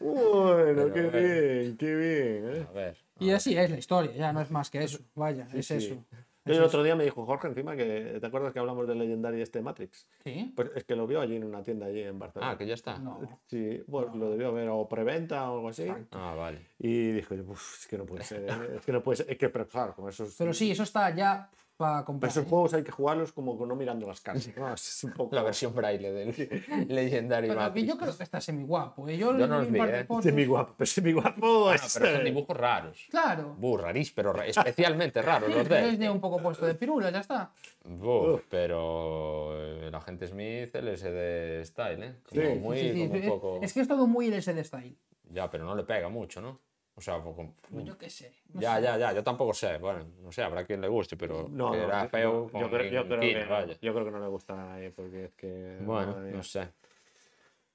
[0.00, 1.18] Bueno, Pero qué bueno.
[1.18, 2.56] bien, qué bien.
[2.56, 2.66] ¿eh?
[2.68, 2.96] A ver.
[3.18, 4.98] Y así es la historia, ya no es más que eso.
[5.14, 5.74] Vaya, es sí.
[5.74, 6.04] eso.
[6.46, 6.66] Yo el eso.
[6.68, 10.06] otro día me dijo Jorge encima que, ¿te acuerdas que hablamos del Legendary este Matrix?
[10.24, 10.52] Sí.
[10.54, 12.52] Pues es que lo vio allí en una tienda allí en Barcelona.
[12.52, 12.98] Ah, que ya está.
[12.98, 13.18] No.
[13.46, 15.86] Sí, pues lo debió ver o preventa o algo así.
[16.12, 16.68] Ah, vale.
[16.78, 18.76] Y dijo, "Uf, es que no puede ser, ¿eh?
[18.76, 21.14] es que no puede ser, es que, pero claro, con esos, Pero sí, eso está
[21.14, 22.30] ya para pero comprar.
[22.30, 22.48] esos ¿eh?
[22.48, 24.48] juegos hay que jugarlos como no mirando las caras.
[24.56, 24.72] ¿no?
[24.74, 25.34] Es un poco...
[25.34, 26.28] La versión braille del
[26.88, 27.88] Legendary Pero Matrix.
[27.88, 29.08] yo creo que está semi guapo.
[29.08, 29.16] ¿eh?
[29.16, 30.06] Yo, Yo no los vi, ¿eh?
[30.22, 33.06] Semi guapo, pero semi guapo Bueno, es, pero son eh, dibujos raros.
[33.10, 33.54] Claro.
[33.58, 35.92] Buh, rarís, pero ra- especialmente raros los Pero de.
[35.92, 37.52] es de un poco puesto de pirula, ya está.
[37.84, 39.54] Buh, pero
[39.86, 42.14] el agente Smith, de Style, ¿eh?
[42.28, 43.58] Como Sí, muy, Sí, sí, como un es- poco.
[43.62, 44.96] Es que es todo muy LSD style.
[45.30, 46.60] Ya, pero no le pega mucho, ¿no?
[46.98, 48.32] O sea, poco- Yo qué sé.
[48.54, 48.82] no Ya, sé.
[48.82, 49.76] ya, ya, yo tampoco sé.
[49.78, 52.48] Bueno, no sé, habrá quien le guste, pero No, que no, era yo- feo no,
[52.50, 53.76] con yo, creo, yo, creo que, vaya.
[53.82, 55.78] yo creo que no le gusta a nadie porque es que...
[55.82, 56.68] Bueno, no sé.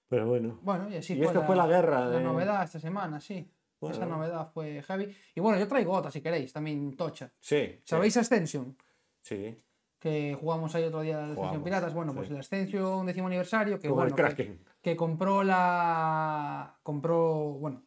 [0.07, 0.59] Pero bueno.
[0.63, 3.47] Bueno, y así Y esto fue la guerra La de- novedad esta semana, sí.
[3.79, 3.95] Bueno.
[3.95, 5.15] Esa novedad fue heavy.
[5.35, 7.31] Y bueno, yo traigo otra si queréis, también tocha.
[7.39, 7.67] Sí.
[7.67, 8.75] sí, ¿Sabéis Ascension?
[9.21, 9.55] Sí.
[9.99, 11.93] Que jugamos ahí otro día de Ascension Piratas.
[11.93, 12.33] Bueno, pues sí.
[12.33, 13.79] el Ascension décimo aniversario.
[13.79, 14.59] Que, Como el bueno, que, Kraken.
[14.81, 16.75] que compró la.
[16.83, 17.53] Compró.
[17.59, 17.83] Bueno,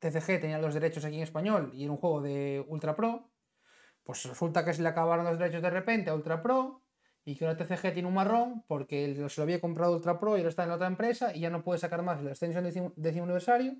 [0.00, 3.30] TCG tenía los derechos aquí en español y era un juego de Ultra Pro.
[4.02, 6.82] Pues resulta que se le acabaron los derechos de repente a Ultra Pro
[7.24, 10.40] y que ahora TCG tiene un marrón porque se lo había comprado Ultra Pro y
[10.40, 12.92] ahora está en la otra empresa y ya no puede sacar más el Ascension décimo,
[12.96, 13.76] décimo aniversario,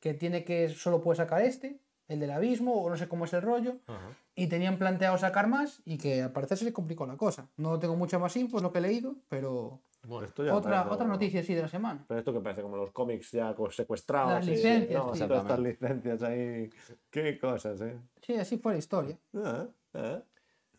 [0.00, 3.32] que tiene que solo puede sacar este, el del abismo o no sé cómo es
[3.32, 3.80] el rollo.
[3.88, 4.16] Ajá.
[4.36, 7.50] Y tenían planteado sacar más y que al parecer se le complicó la cosa.
[7.56, 10.70] No tengo mucha más info, es lo que he leído, pero Bueno, Esto ya otra,
[10.82, 12.04] parece- otra noticia así de la semana.
[12.06, 14.32] Pero esto que parece como los cómics ya secuestrados.
[14.32, 15.20] Las y- licencias, no, sí.
[15.26, 16.70] todas estas licencias ahí.
[17.10, 17.98] Qué cosas, ¿eh?
[18.22, 19.18] Sí, así fue la historia.
[19.34, 20.22] Ah, ah.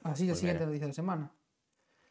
[0.03, 0.65] Así la Pues siguiente mira.
[0.67, 1.31] noticia de la semana.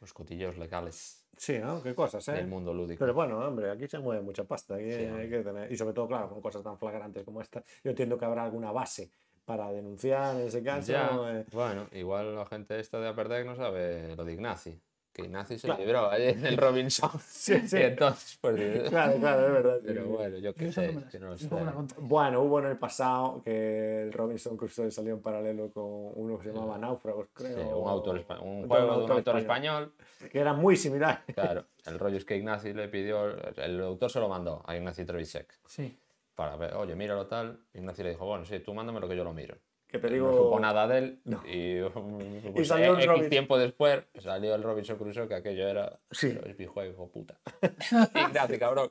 [0.00, 1.82] los cotilleos legales Sí, ¿no?
[1.82, 2.32] Qué cosas, ¿eh?
[2.32, 2.98] del mundo lúdico.
[3.00, 4.74] Pero bueno, hombre, aquí se mueve mucha pasta.
[4.76, 7.62] aquí Sí, hay que tener- Y sobre todo, claro, con cosas tan flagrantes como esta,
[7.82, 9.10] yo entiendo que habrá alguna base
[9.44, 10.92] para denunciar en ese caso.
[10.92, 11.46] Ya, eh.
[11.52, 14.80] bueno, igual la gente esta de Upper Deck no sabe lo de Ignaci.
[15.18, 15.80] Que Ignaci se Claro.
[15.82, 17.10] libró ayer en el Robinson.
[17.26, 17.76] Sí, sí.
[17.76, 18.88] Y entonces, pues.
[18.88, 19.80] Claro, claro, es verdad.
[19.84, 21.86] Pero bueno, yo qué no sé, que sé, no.
[21.98, 25.82] Bueno, hubo en el pasado que el Robinson Crusoe salió en paralelo con
[26.14, 27.56] uno que se llamaba Náufragos, creo.
[27.56, 29.92] Sí, un autor un juego de un autor autor español.
[30.30, 31.24] Que era muy similar.
[31.34, 33.26] Claro, el rollo es que Ignaci le pidió,
[33.56, 35.98] el autor se lo mandó a Ignaci Trevisek Sí.
[36.36, 37.58] para ver, oye, míralo tal.
[37.74, 39.56] Ignaci le dijo, bueno, sí, tú mándame lo que yo lo miro.
[39.88, 41.42] Que te No supo nada de él No.
[41.46, 41.80] y,
[42.52, 43.30] pues, salió el X Robinson.
[43.30, 46.38] tiempo después salió el Robinson Crusoe que aquello era Sí.
[46.44, 47.38] el videojuego, hijo puta.
[48.28, 48.90] Ignaci, cabrón.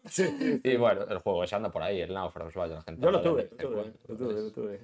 [0.63, 3.21] Y bueno, el juego ese anda por ahí, el náufragos, vaya, la gente Yo lo
[3.21, 4.79] tuve, de lo este tuve, juego, lo tuve, lo tuve.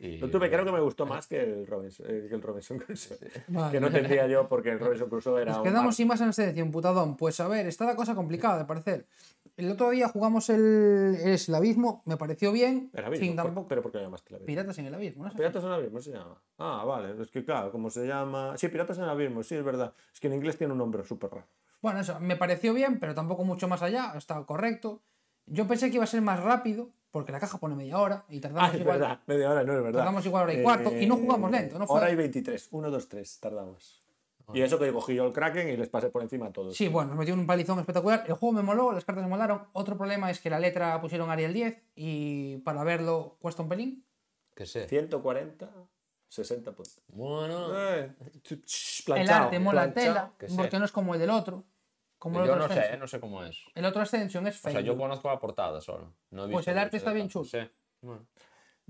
[0.00, 2.78] y- Lo tuve, creo que me gustó más que el Robinson, eh, que el Robinson
[2.78, 3.18] Crusoe.
[3.48, 3.70] Vale.
[3.72, 6.32] Que no tendría yo porque el Robinson Crusoe era Nos quedamos sin más en la
[6.32, 7.16] selección, putadón.
[7.18, 9.04] Pues a ver, está la cosa complicada, de parecer.
[9.60, 12.90] El otro día jugamos el, es el abismo, me pareció bien.
[12.94, 14.46] Era abismo, sin tampoco- pero ¿por qué lo llamaste el abismo?
[14.46, 15.32] Piratas en el abismo, ¿no?
[15.34, 16.40] Piratas en el abismo se llama.
[16.58, 18.56] Ah, vale, es que claro, como se llama.
[18.56, 19.92] Sí, Piratas en el abismo, sí, es verdad.
[20.14, 21.46] Es que en inglés tiene un nombre súper raro.
[21.82, 25.02] Bueno, eso, me pareció bien, pero tampoco mucho más allá, está correcto.
[25.46, 28.38] Yo pensé que iba a ser más rápido, porque la caja pone media hora y
[28.38, 28.98] Ah, tardamos es igual.
[28.98, 29.90] verdad, media hora no es verdad.
[29.90, 32.68] Eh, Tardamos igual hora y cuarto, y no jugamos lento, no fue- Hora y 23,
[32.70, 33.99] 1, 2, 3 tardamos.
[34.54, 36.76] Y eso que cogí yo el Kraken y les pasé por encima a todos.
[36.76, 38.24] Sí, bueno, nos metió un palizón espectacular.
[38.26, 39.66] El juego me moló, las cartas me molaron.
[39.72, 44.04] Otro problema es que la letra pusieron Arial 10 y para verlo cuesta un pelín.
[44.54, 44.86] Que sé.
[44.88, 45.70] 140,
[46.28, 47.00] 60 puntos.
[47.08, 48.12] Bueno, Eh,
[48.42, 50.02] ch- ch- el planchao, arte mola planchao.
[50.04, 50.56] tela, que sé.
[50.56, 51.64] porque no es como el del otro.
[52.18, 52.94] Como el yo otro no sé, Ascension.
[52.94, 53.64] eh, no sé cómo es.
[53.74, 54.72] El otro Ascension es O feo.
[54.72, 56.12] sea, yo conozco la portada solo.
[56.30, 57.46] No he Pues visto el arte está bien chulo.
[57.46, 57.58] Sí.
[58.02, 58.26] Bueno.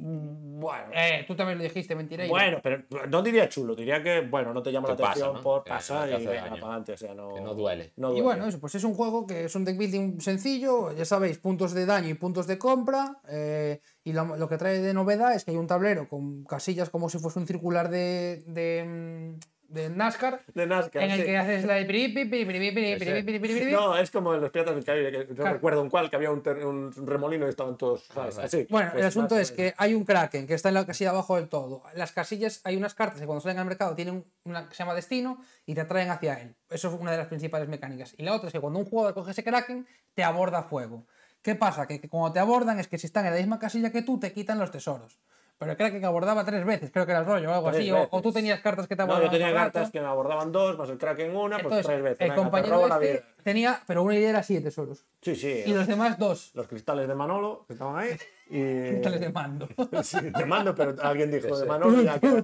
[0.02, 2.26] Bueno, Eh, tú también lo dijiste, mentira.
[2.26, 5.40] bueno, pero no diría chulo, diría que, bueno, no te llama la pasa, atención ¿no?
[5.42, 7.92] por pasar y para adelante, o sea, no, Que no duele.
[7.96, 11.04] no Y bueno, eso, pues es un juego que es un deck building sencillo, ya
[11.04, 13.20] sabéis, puntos de daño y puntos de compra.
[13.28, 16.88] eh, y lo, lo que trae de novedad es que hay un tablero con casillas
[16.90, 19.38] como si fuese un circular de, de, mm,
[19.70, 20.40] de NASCAR.
[20.52, 21.02] De NASCAR.
[21.04, 24.74] En el que haces la de piripi, piripi, piripi, No, es como en los piratas
[24.74, 25.54] del Caribe, que no claro.
[25.54, 28.04] recuerdo un cual, que había un, un, remolino y estaban todos.
[28.12, 28.38] ¿sabes?
[28.38, 31.10] Así, bueno, pues, el asunto es que hay un Kraken que está en la casilla
[31.10, 31.84] abajo del todo.
[31.94, 34.94] Las casillas, hay unas cartas que cuando salen al mercado tienen una que se llama
[34.94, 36.56] destino y te atraen hacia él.
[36.68, 38.14] Eso es una de las principales mecánicas.
[38.18, 41.06] Y la otra es que cuando un jugador coge ese Kraken, te aborda fuego.
[41.42, 41.86] ¿Qué pasa?
[41.86, 44.18] Que, que cuando te abordan es que si están en la misma casilla que tú,
[44.18, 45.20] te quitan los tesoros.
[45.60, 47.92] Pero el Kraken abordaba tres veces, creo que era el rollo o algo Tres así.
[47.92, 49.26] O, o tú tenías cartas que te No, abordaban.
[49.30, 49.92] yo tenía cartas rato.
[49.92, 52.20] que me abordaban dos, más el Kraken una, pues Entonces, tres veces.
[52.22, 53.22] el Venga, compañero la este vida.
[53.44, 55.04] tenía, pero una idea era siete tesoros.
[55.20, 55.62] Sí, sí.
[55.66, 56.50] Y los demás dos.
[56.54, 58.16] Los cristales de Manolo, que estaban ahí.
[58.48, 58.88] Y...
[58.90, 59.68] Cristales de mando.
[60.02, 61.68] Sí, de mando, pero alguien dijo de sí.
[61.68, 62.42] Manolo y ya queda-.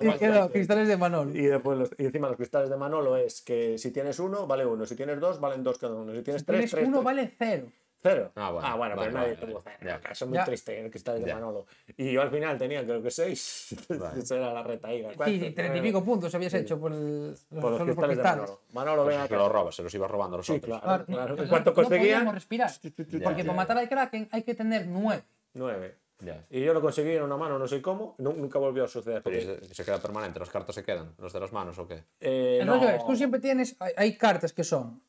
[0.00, 1.36] Y quedó, cristales de Manol.
[1.36, 4.66] Y después los- y encima los cristales de Manolo es que si tienes uno, vale
[4.66, 4.84] uno.
[4.84, 6.12] Si tienes dos, valen dos cada uno.
[6.12, 6.88] Si tienes tres, Tienes tres.
[6.88, 7.04] uno tres.
[7.04, 7.66] vale cero.
[8.02, 8.32] Cero.
[8.34, 10.00] Ah, bueno, Ah, bueno, vale, pero nadie vale, tuvo vale.
[10.10, 10.44] Eso es muy Ya.
[10.44, 11.34] triste, el cristales de Ya.
[11.34, 11.66] Manolo.
[11.96, 13.74] Y yo al final tenía creo que seis.
[13.90, 14.20] Vale.
[14.22, 15.06] Eso era la reta ahí.
[15.26, 18.16] Sí, treinta y pico puntos habías hecho por, el, los, Por los solo por cristales
[18.16, 18.40] de cristales.
[18.50, 18.60] Manolo.
[18.72, 19.28] Manolo, venga.
[19.28, 20.80] Que lo robas, se los iba robando los Sí, otros.
[20.80, 21.04] claro.
[21.04, 22.70] Claro, En cuanto no podíamos conseguían, respirar.
[22.80, 25.22] Porque Ya, para matar al Kraken hay que tener nueve.
[25.54, 25.96] nueve.
[26.20, 26.44] Ya.
[26.50, 28.14] Y yo lo conseguí en una mano, no sé cómo.
[28.18, 29.22] nu- Nunca volvió a suceder.
[29.22, 31.78] Pero porque, ¿y se, se queda permanente, los cartas se quedan, los de las manos
[31.78, 32.02] o qué?
[32.20, 35.02] eh, El no, rollo es, tú siempre tienes, hay, hay cartas que son,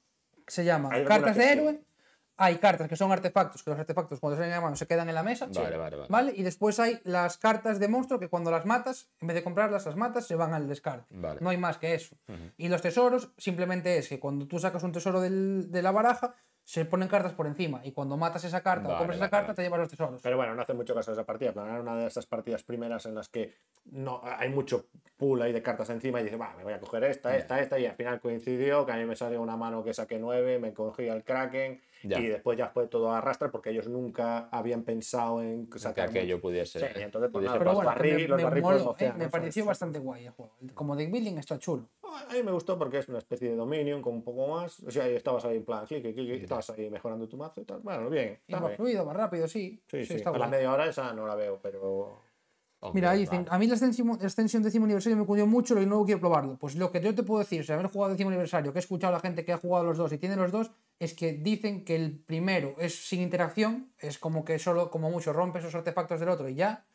[0.48, 1.50] se llaman cartas de sí.
[1.50, 1.82] héroe,
[2.44, 5.08] hay cartas que son artefactos, que los artefactos cuando salen en la mano se quedan
[5.08, 5.48] en la mesa.
[5.54, 6.34] Vale, vale, vale.
[6.36, 9.86] Y después hay las cartas de monstruo que cuando las matas, en vez de comprarlas,
[9.86, 11.06] las matas, se van al descarte.
[11.16, 11.40] Vale.
[11.40, 12.16] No hay más que eso.
[12.58, 16.34] Y los tesoros simplemente es que cuando tú sacas un tesoro del- de la baraja,
[16.64, 17.82] se ponen cartas por encima.
[17.84, 19.56] Y cuando matas esa carta o Vale, compras esa vale, carta, vale.
[19.56, 20.22] te llevas los tesoros.
[20.22, 21.52] Pero bueno, no hace mucho caso de esa partida.
[21.54, 23.54] plan, Era una de esas partidas primeras en las que
[23.86, 24.86] no hay mucho
[25.18, 27.78] pool ahí de cartas encima y dice, va, me voy a coger esta, esta, esta.
[27.80, 30.74] Y al final coincidió que a mí me salió una mano que saqué nueve, me
[30.74, 32.20] cogí al Kraken Ya.
[32.20, 36.10] y después ya fue todo a arrastre porque ellos nunca habían pensado en Que sacar
[36.10, 36.42] aquello mucho.
[36.42, 36.80] pudiese.
[36.80, 38.96] Sí, y entonces, pues pudiese nada, Pero los bueno, barrí, que me, los me moló,
[39.00, 40.52] eh, me pareció bastante guay el juego.
[40.74, 41.88] Como deck building está chulo.
[42.04, 44.80] A mí me gustó porque es una especie de Dominion con un poco más.
[44.82, 47.62] O sea, y estabas ahí en plan, clic, clic, clic, estabas ahí mejorando tu mazo
[47.62, 47.80] y tal.
[47.82, 48.40] Bueno, bien.
[48.48, 48.78] Y está más bien.
[48.78, 49.82] fluido, más rápido, sí.
[49.88, 50.16] Sí, sí.
[50.16, 52.22] está A la media hora esa no la veo, pero.
[52.94, 53.56] Mira, ahí dicen, vale.
[53.56, 56.58] a mí la extensión, la extensión décimo aniversario me cubrió mucho y no quiero probarlo.
[56.58, 59.14] Pues lo que yo te puedo decir, sin haber jugado décimo aniversario, que he escuchado
[59.14, 61.86] a la gente que ha jugado los dos y tiene los dos, es que dicen
[61.86, 66.20] que el primero es sin interacción, es como que solo, como mucho, rompe esos artefactos
[66.20, 66.86] del otro y ya.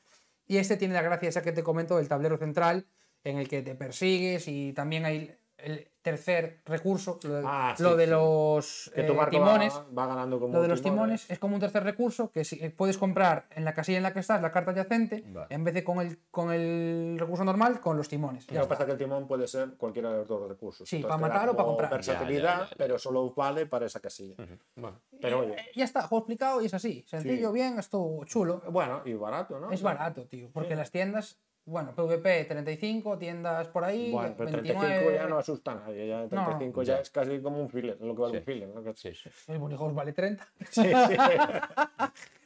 [0.48, 2.86] Y este tiene la gracia esa que te comento del tablero central,
[3.22, 7.82] en el que te persigues y también hay el tercer recurso, lo, de- Ah, sí,
[7.82, 8.10] lo de sí.
[8.10, 9.74] los Que tu eh, barco timones.
[9.74, 10.52] va, va ganando como.
[10.54, 11.22] Lo de los timones.
[11.22, 14.04] timones es como un tercer recurso que si, eh, puedes comprar en la casilla en
[14.04, 15.46] la que estás la carta adyacente Vale.
[15.50, 18.46] en vez de con el, con el recurso normal con los timones.
[18.46, 20.88] Ya Lo que pasa es que el timón puede ser cualquiera de los dos recursos.
[20.88, 21.90] Sí, Entonces para matar o para comprar.
[21.90, 22.76] Versatilidad, Ya, ya, ya, ya.
[22.76, 24.36] pero solo vale para esa casilla.
[24.76, 27.04] Bueno, Pero oye, Eh, ya está, juego explicado y es así.
[27.08, 28.62] Sencillo, bien, esto chulo.
[28.70, 29.70] bueno, y barato, ¿no?
[29.72, 30.50] Es barato, tío.
[30.52, 34.86] Porque las tiendas, bueno, PvP 35, tiendas por ahí, Bueno, pero 29.
[34.88, 36.08] 35 ya no asusta a nadie.
[36.08, 37.00] Ya 35 ya Ya.
[37.02, 38.38] es casi como un filler, lo que vale Sí.
[38.38, 38.68] un filler.
[38.68, 38.82] ¿no?
[38.82, 39.28] Que- sí, sí.
[39.48, 40.48] El vale 30.
[40.70, 41.16] Sí, sí.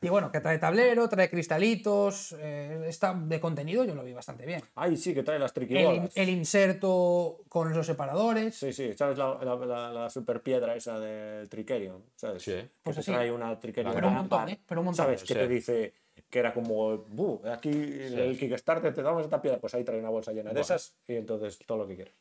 [0.00, 4.46] Y bueno, que trae tablero, trae cristalitos, eh, está de contenido, yo lo vi bastante
[4.46, 4.62] bien.
[4.76, 6.16] Ay, sí, que trae las El, triquibolas.
[6.16, 8.54] el inserto con los separadores.
[8.54, 12.04] Sí, sí, ¿sabes la, la, la, la super piedra esa del Trickerion?
[12.14, 12.44] ¿Sabes?
[12.44, 12.52] Sí.
[12.52, 13.10] Que Pues así.
[13.10, 13.92] trae una Trickerion.
[13.92, 14.48] Pero un montón.
[14.50, 14.60] ¿eh?
[14.68, 15.04] Pero un montón.
[15.04, 15.24] ¿Sabes?
[15.24, 15.92] Que te dice
[16.30, 19.98] que era como, "Buh, aquí en el Kickstarter te damos esta piedra, pues ahí trae
[19.98, 20.60] una bolsa llena de Bueno.
[20.62, 22.14] esas y entonces todo lo que quieras.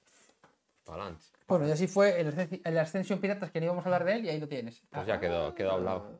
[0.83, 1.25] Para adelante.
[1.47, 4.25] Bueno, y así fue el, el Ascension Piratas, que no íbamos a hablar de él,
[4.25, 4.81] y ahí lo tienes.
[4.89, 6.19] Pues ya quedó, quedó hablado.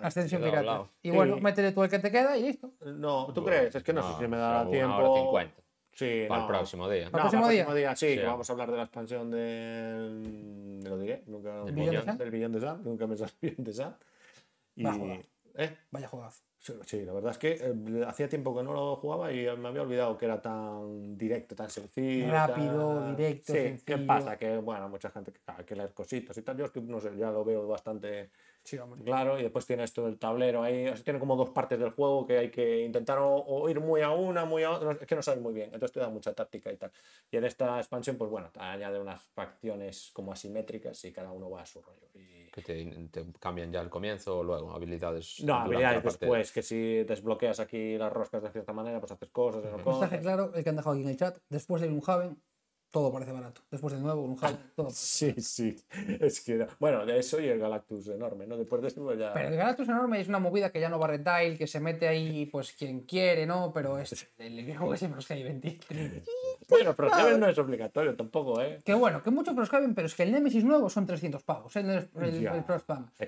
[0.00, 0.58] Ascension quedó Piratas.
[0.68, 0.88] hablado.
[1.02, 1.16] Y Sí.
[1.16, 2.72] bueno, métele tú el que te queda y listo.
[2.84, 3.74] No, ¿tú crees?
[3.74, 4.96] Es que no, sé si me dará una tiempo.
[4.96, 5.62] hora cincuenta.
[5.92, 6.46] Sí, Para no.
[6.48, 7.04] el próximo día.
[7.04, 7.94] No, ¿Para el próximo para día?
[7.96, 8.16] sí, Sí.
[8.18, 10.80] que vamos a hablar de la expansión del.
[10.82, 11.62] de lo diré, nunca.
[11.62, 11.74] Del
[12.30, 13.94] Billón de de Sun, nunca me sale Billón de Sun.
[14.74, 14.82] Y.
[14.82, 15.26] Va, joder.
[15.54, 15.76] ¿Eh?
[15.92, 16.42] Vaya juegazo.
[16.86, 19.82] Sí, la verdad es que eh, hacía tiempo que no lo jugaba y me había
[19.82, 22.32] olvidado que era tan directo, tan sencillo.
[22.32, 24.06] Rápido, tan- directo, sí, ¿Qué sencillo.
[24.06, 24.38] pasa?
[24.38, 26.56] Que, bueno, mucha gente que hay que leer cositas y tal.
[26.56, 28.30] Yo es que, no sé, ya lo veo bastante
[28.64, 28.78] Sí.
[29.04, 30.88] Claro, y después tiene esto del tablero ahí.
[30.88, 33.78] O sea, tiene como dos partes del juego que hay que intentar o, o ir
[33.78, 34.92] muy a una, muy a otra.
[34.92, 35.66] Es que no sabes muy bien.
[35.66, 36.90] Entonces te da mucha táctica y tal.
[37.30, 41.60] Y en esta expansión, pues bueno, añade unas facciones como asimétricas y cada uno va
[41.60, 42.08] a su rollo.
[42.14, 42.43] Y...
[42.54, 45.42] Que te, te cambian ya al comienzo o luego, habilidades.
[45.44, 49.64] No, habilidades después, que si desbloqueas aquí las roscas de cierta manera, pues haces cosas,
[49.64, 50.20] y no Mensaje cosas.
[50.20, 51.36] claro, el que han dejado aquí en el chat.
[51.48, 52.40] Después de Gloomhaven,
[52.94, 53.60] todo parece barato.
[53.72, 55.76] Después de nuevo, Gloomhaven, todo parece Sí, sí.
[56.20, 56.66] Es que, no.
[56.78, 58.56] bueno, de eso y el Galactus enorme, ¿no?
[58.56, 59.32] Después de eso pues ya...
[59.32, 62.06] Pero el Galactus enorme es una movida que ya no va retail, que se mete
[62.06, 63.72] ahí pues quien quiere, ¿no?
[63.72, 64.64] Pero es el
[65.26, 66.22] que hay 23.
[66.68, 68.78] Bueno, Heaven no es obligatorio tampoco, ¿eh?
[68.84, 71.90] Que bueno, que mucho Proscaven, pero es que el Nemesis nuevo son 300 pavos, el,
[71.90, 72.08] el,
[72.46, 72.64] el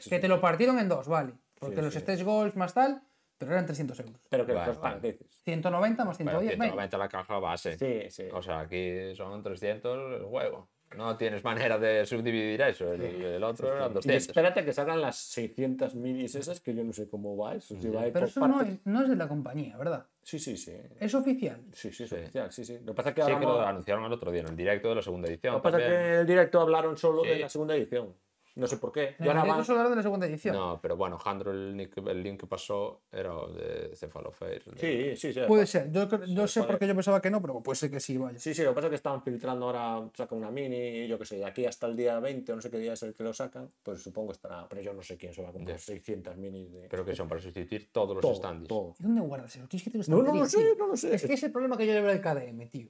[0.08, 1.32] Que te lo partieron en dos, vale.
[1.58, 1.98] Porque Sí, los sí.
[1.98, 3.02] Stage Goals más tal,
[3.38, 4.20] pero eran 300 euros.
[4.28, 5.00] Pero que Vale, los vale.
[5.00, 5.40] dices.
[5.44, 6.64] 190 más Bueno, 110, venga.
[6.72, 7.76] 190 la caja base.
[7.78, 8.28] Sí, sí.
[8.32, 10.68] O sea, aquí son 300 el juego.
[10.96, 12.92] No tienes manera de subdividir eso.
[12.92, 14.28] El, el otro eran Y 200.
[14.28, 17.74] espérate que salgan las 600 minis esas, que yo no sé cómo va eso.
[17.80, 20.06] Si va Pero por eso no es, no es de la compañía, ¿verdad?
[20.22, 20.72] Sí, sí, sí.
[21.00, 21.60] Es oficial.
[21.72, 22.14] Sí, sí, es Sí.
[22.14, 22.78] oficial, sí, sí.
[22.84, 24.88] Lo que pasa es que Sí, que lo anunciaron el otro día en el directo
[24.90, 25.54] de la segunda edición.
[25.54, 27.40] Lo que pasa es que en el directo hablaron solo de Sí.
[27.40, 28.14] la segunda edición.
[28.56, 29.14] No sé por qué.
[29.18, 30.54] En Y el ahora solo era de la segunda edición.
[30.56, 34.62] No, pero bueno, Jandro, el, nick- el link que pasó era de Cephalofair.
[34.80, 35.40] Sí, sí, sí.
[35.46, 35.92] Puede ser.
[35.92, 38.38] Yo, yo sé por qué yo pensaba que no, pero puede ser que sí, vaya.
[38.38, 41.26] Sí, sí, lo que pasa es que estaban filtrando ahora, saca una mini, yo qué
[41.26, 43.22] sé, de aquí hasta el día 20 o no sé qué día es el que
[43.24, 45.82] lo sacan, pues supongo estará, pero yo no sé quién se va a comprar Ya.
[45.84, 46.88] 600 minis de...
[46.88, 48.68] Pero que son para sustituir todos los todo, standees.
[48.68, 48.94] todo.
[48.98, 49.68] ¿Y dónde guardas eso?
[49.68, 51.14] Tienes que tener No, no lo sé, no lo sé.
[51.14, 52.88] Es que es el problema que yo le veo al KDM, tío.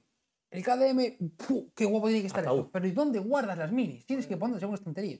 [0.49, 1.71] El KDM, ¡fu!
[1.75, 2.59] qué guapo tiene que estar Ataúd.
[2.59, 2.71] esto.
[2.71, 4.05] Pero ¿y dónde guardas las minis?
[4.05, 5.19] Tienes que ponerse en una estantería.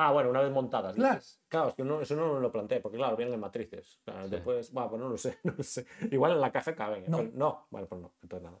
[0.00, 0.94] Ah, bueno, una vez montadas.
[0.94, 1.20] Claro.
[1.48, 4.00] Claro, es que no, eso no me lo planteé, porque claro, vienen en matrices.
[4.04, 4.30] Claro, Sí.
[4.30, 5.86] Después, bueno, pues no lo sé, no lo sé.
[6.10, 7.02] Igual en la caja caben.
[7.02, 7.08] ¿eh?
[7.08, 7.18] No.
[7.18, 8.60] Pero no, bueno, pues no, entonces nada.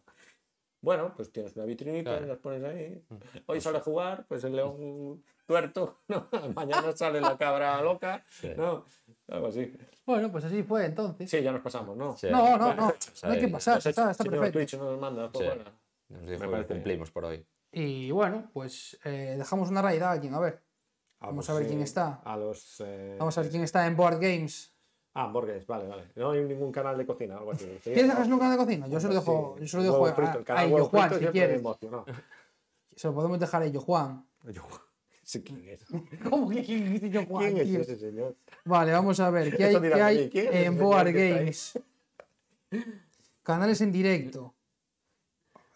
[0.80, 2.26] Bueno, pues tienes una vitrinita, Claro.
[2.26, 3.04] las pones ahí.
[3.46, 6.28] Hoy sale a jugar, pues el león tuerto, ¿no?
[6.54, 8.50] Mañana sale la cabra loca, Sí.
[8.56, 8.84] ¿no?
[9.28, 9.72] Algo así.
[10.06, 11.28] Bueno, pues así fue entonces.
[11.30, 12.16] Sí, ya nos pasamos, ¿no?
[12.16, 12.28] Sí.
[12.30, 12.92] No, no, no.
[13.24, 14.58] No hay que pasar, está, hecho- está si no, perfecto.
[14.58, 15.52] Twitch nos manda, pues Sí.
[15.54, 15.70] bueno.
[16.08, 17.44] Nos dijo que cumplimos por hoy.
[17.72, 20.62] Y bueno, pues eh, dejamos una raid a alguien, a ver.
[21.20, 22.20] Vamos a ver quién está.
[22.24, 22.80] A los.
[22.80, 24.72] eh, Vamos a ver quién está en Board Games.
[25.14, 26.04] Ah, hamburgues, vale, vale.
[26.14, 27.66] No hay ningún canal de cocina algo así.
[27.82, 28.86] ¿Quieres dejar un canal de cocina?
[28.86, 31.62] Yo se lo dejo, yo se lo dejo a, ello Juan, si quieres.
[32.94, 34.24] Se lo podemos dejar a ello Juan.
[35.22, 35.84] Sé quién es.
[36.30, 38.36] ¿Cómo que quién dice yo Juan, ¿Quién es ese señor?
[38.64, 39.56] Vale, vamos a ver.
[39.56, 41.12] ¿Qué hay, qué hay mí, ¿quién es en Board?
[41.12, 41.78] Games?
[43.42, 44.54] Canales en directo.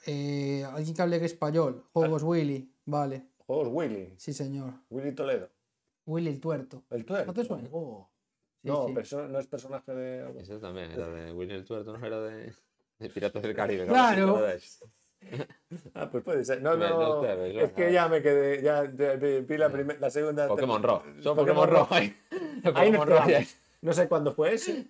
[0.06, 1.84] Eh, alguien que hable español.
[1.92, 2.72] Juegos Willy.
[2.84, 3.31] Vale.
[3.46, 4.14] Juegos Willy.
[4.16, 4.72] Sí, señor.
[4.90, 5.48] Willy Toledo.
[6.06, 6.82] Willy el tuerto.
[6.90, 7.26] El tuerto.
[7.26, 7.68] ¿No te suena?
[7.72, 8.08] Oh.
[8.62, 8.94] Sí, no, sí.
[8.94, 10.38] perso- no es personaje de algo.
[10.40, 12.52] Ese también era de Winnie el Tuerto, no era de,
[13.00, 13.86] de Piratas del Caribe.
[13.86, 14.40] Claro.
[15.94, 16.60] Ah, pues puede ser.
[16.60, 17.20] No, no.
[17.20, 17.74] ves, es ¿no?
[17.76, 18.60] que ya me quedé.
[18.60, 20.48] Ya vi, la, primer- la segunda.
[20.48, 21.04] Pokémon Rojo.
[21.20, 21.68] Son Pokémon.
[21.70, 21.94] Rojo.
[21.94, 22.12] Ahí
[22.64, 23.56] Pokémon quedamos.
[23.82, 24.84] No sé cuándo fue ese.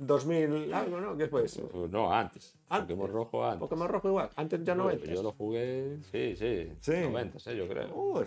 [0.00, 1.16] 2000 algo, ¿no?
[1.16, 1.68] ¿Qué fue eso?
[1.68, 2.54] Pues no, antes.
[2.70, 2.96] Antes.
[2.96, 3.60] Pokémon Rojo antes.
[3.60, 4.30] Pokémon Rojo igual.
[4.36, 5.14] Antes ya no Yo- entras.
[5.14, 6.72] Yo lo jugué, sí, sí.
[6.80, 6.92] Sí.
[7.02, 7.94] 90, eh, yo creo.
[7.94, 8.24] Uy,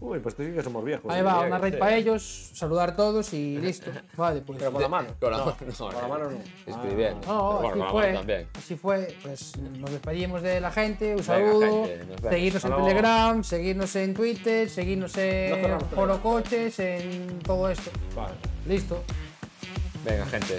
[0.00, 1.12] uy, pues te digo que somos viejos.
[1.12, 1.78] Ahí va, sí, una raid sí.
[1.78, 3.90] para ellos, saludar a todos y listo.
[4.16, 4.58] Vale, pues.
[4.58, 5.08] Pero con la mano.
[5.20, 6.08] Con la no, mano, no, con la no.
[6.08, 6.38] mano no.
[6.72, 7.20] Escribiendo.
[7.26, 8.06] Ah, No, así fue.
[8.06, 8.48] mano también.
[8.56, 9.14] Así fue.
[9.22, 11.14] Pues nos despedimos de la gente.
[11.16, 11.84] Un saludo.
[11.84, 12.32] gente, nos vemos.
[12.32, 12.76] seguirnos en.
[12.76, 16.22] Telegram, seguirnos en Twitter, seguirnos No en Foro.
[16.22, 17.90] Coches, en todo esto.
[18.16, 18.34] vale.
[18.66, 19.02] Listo.
[20.04, 20.56] Venga, gente.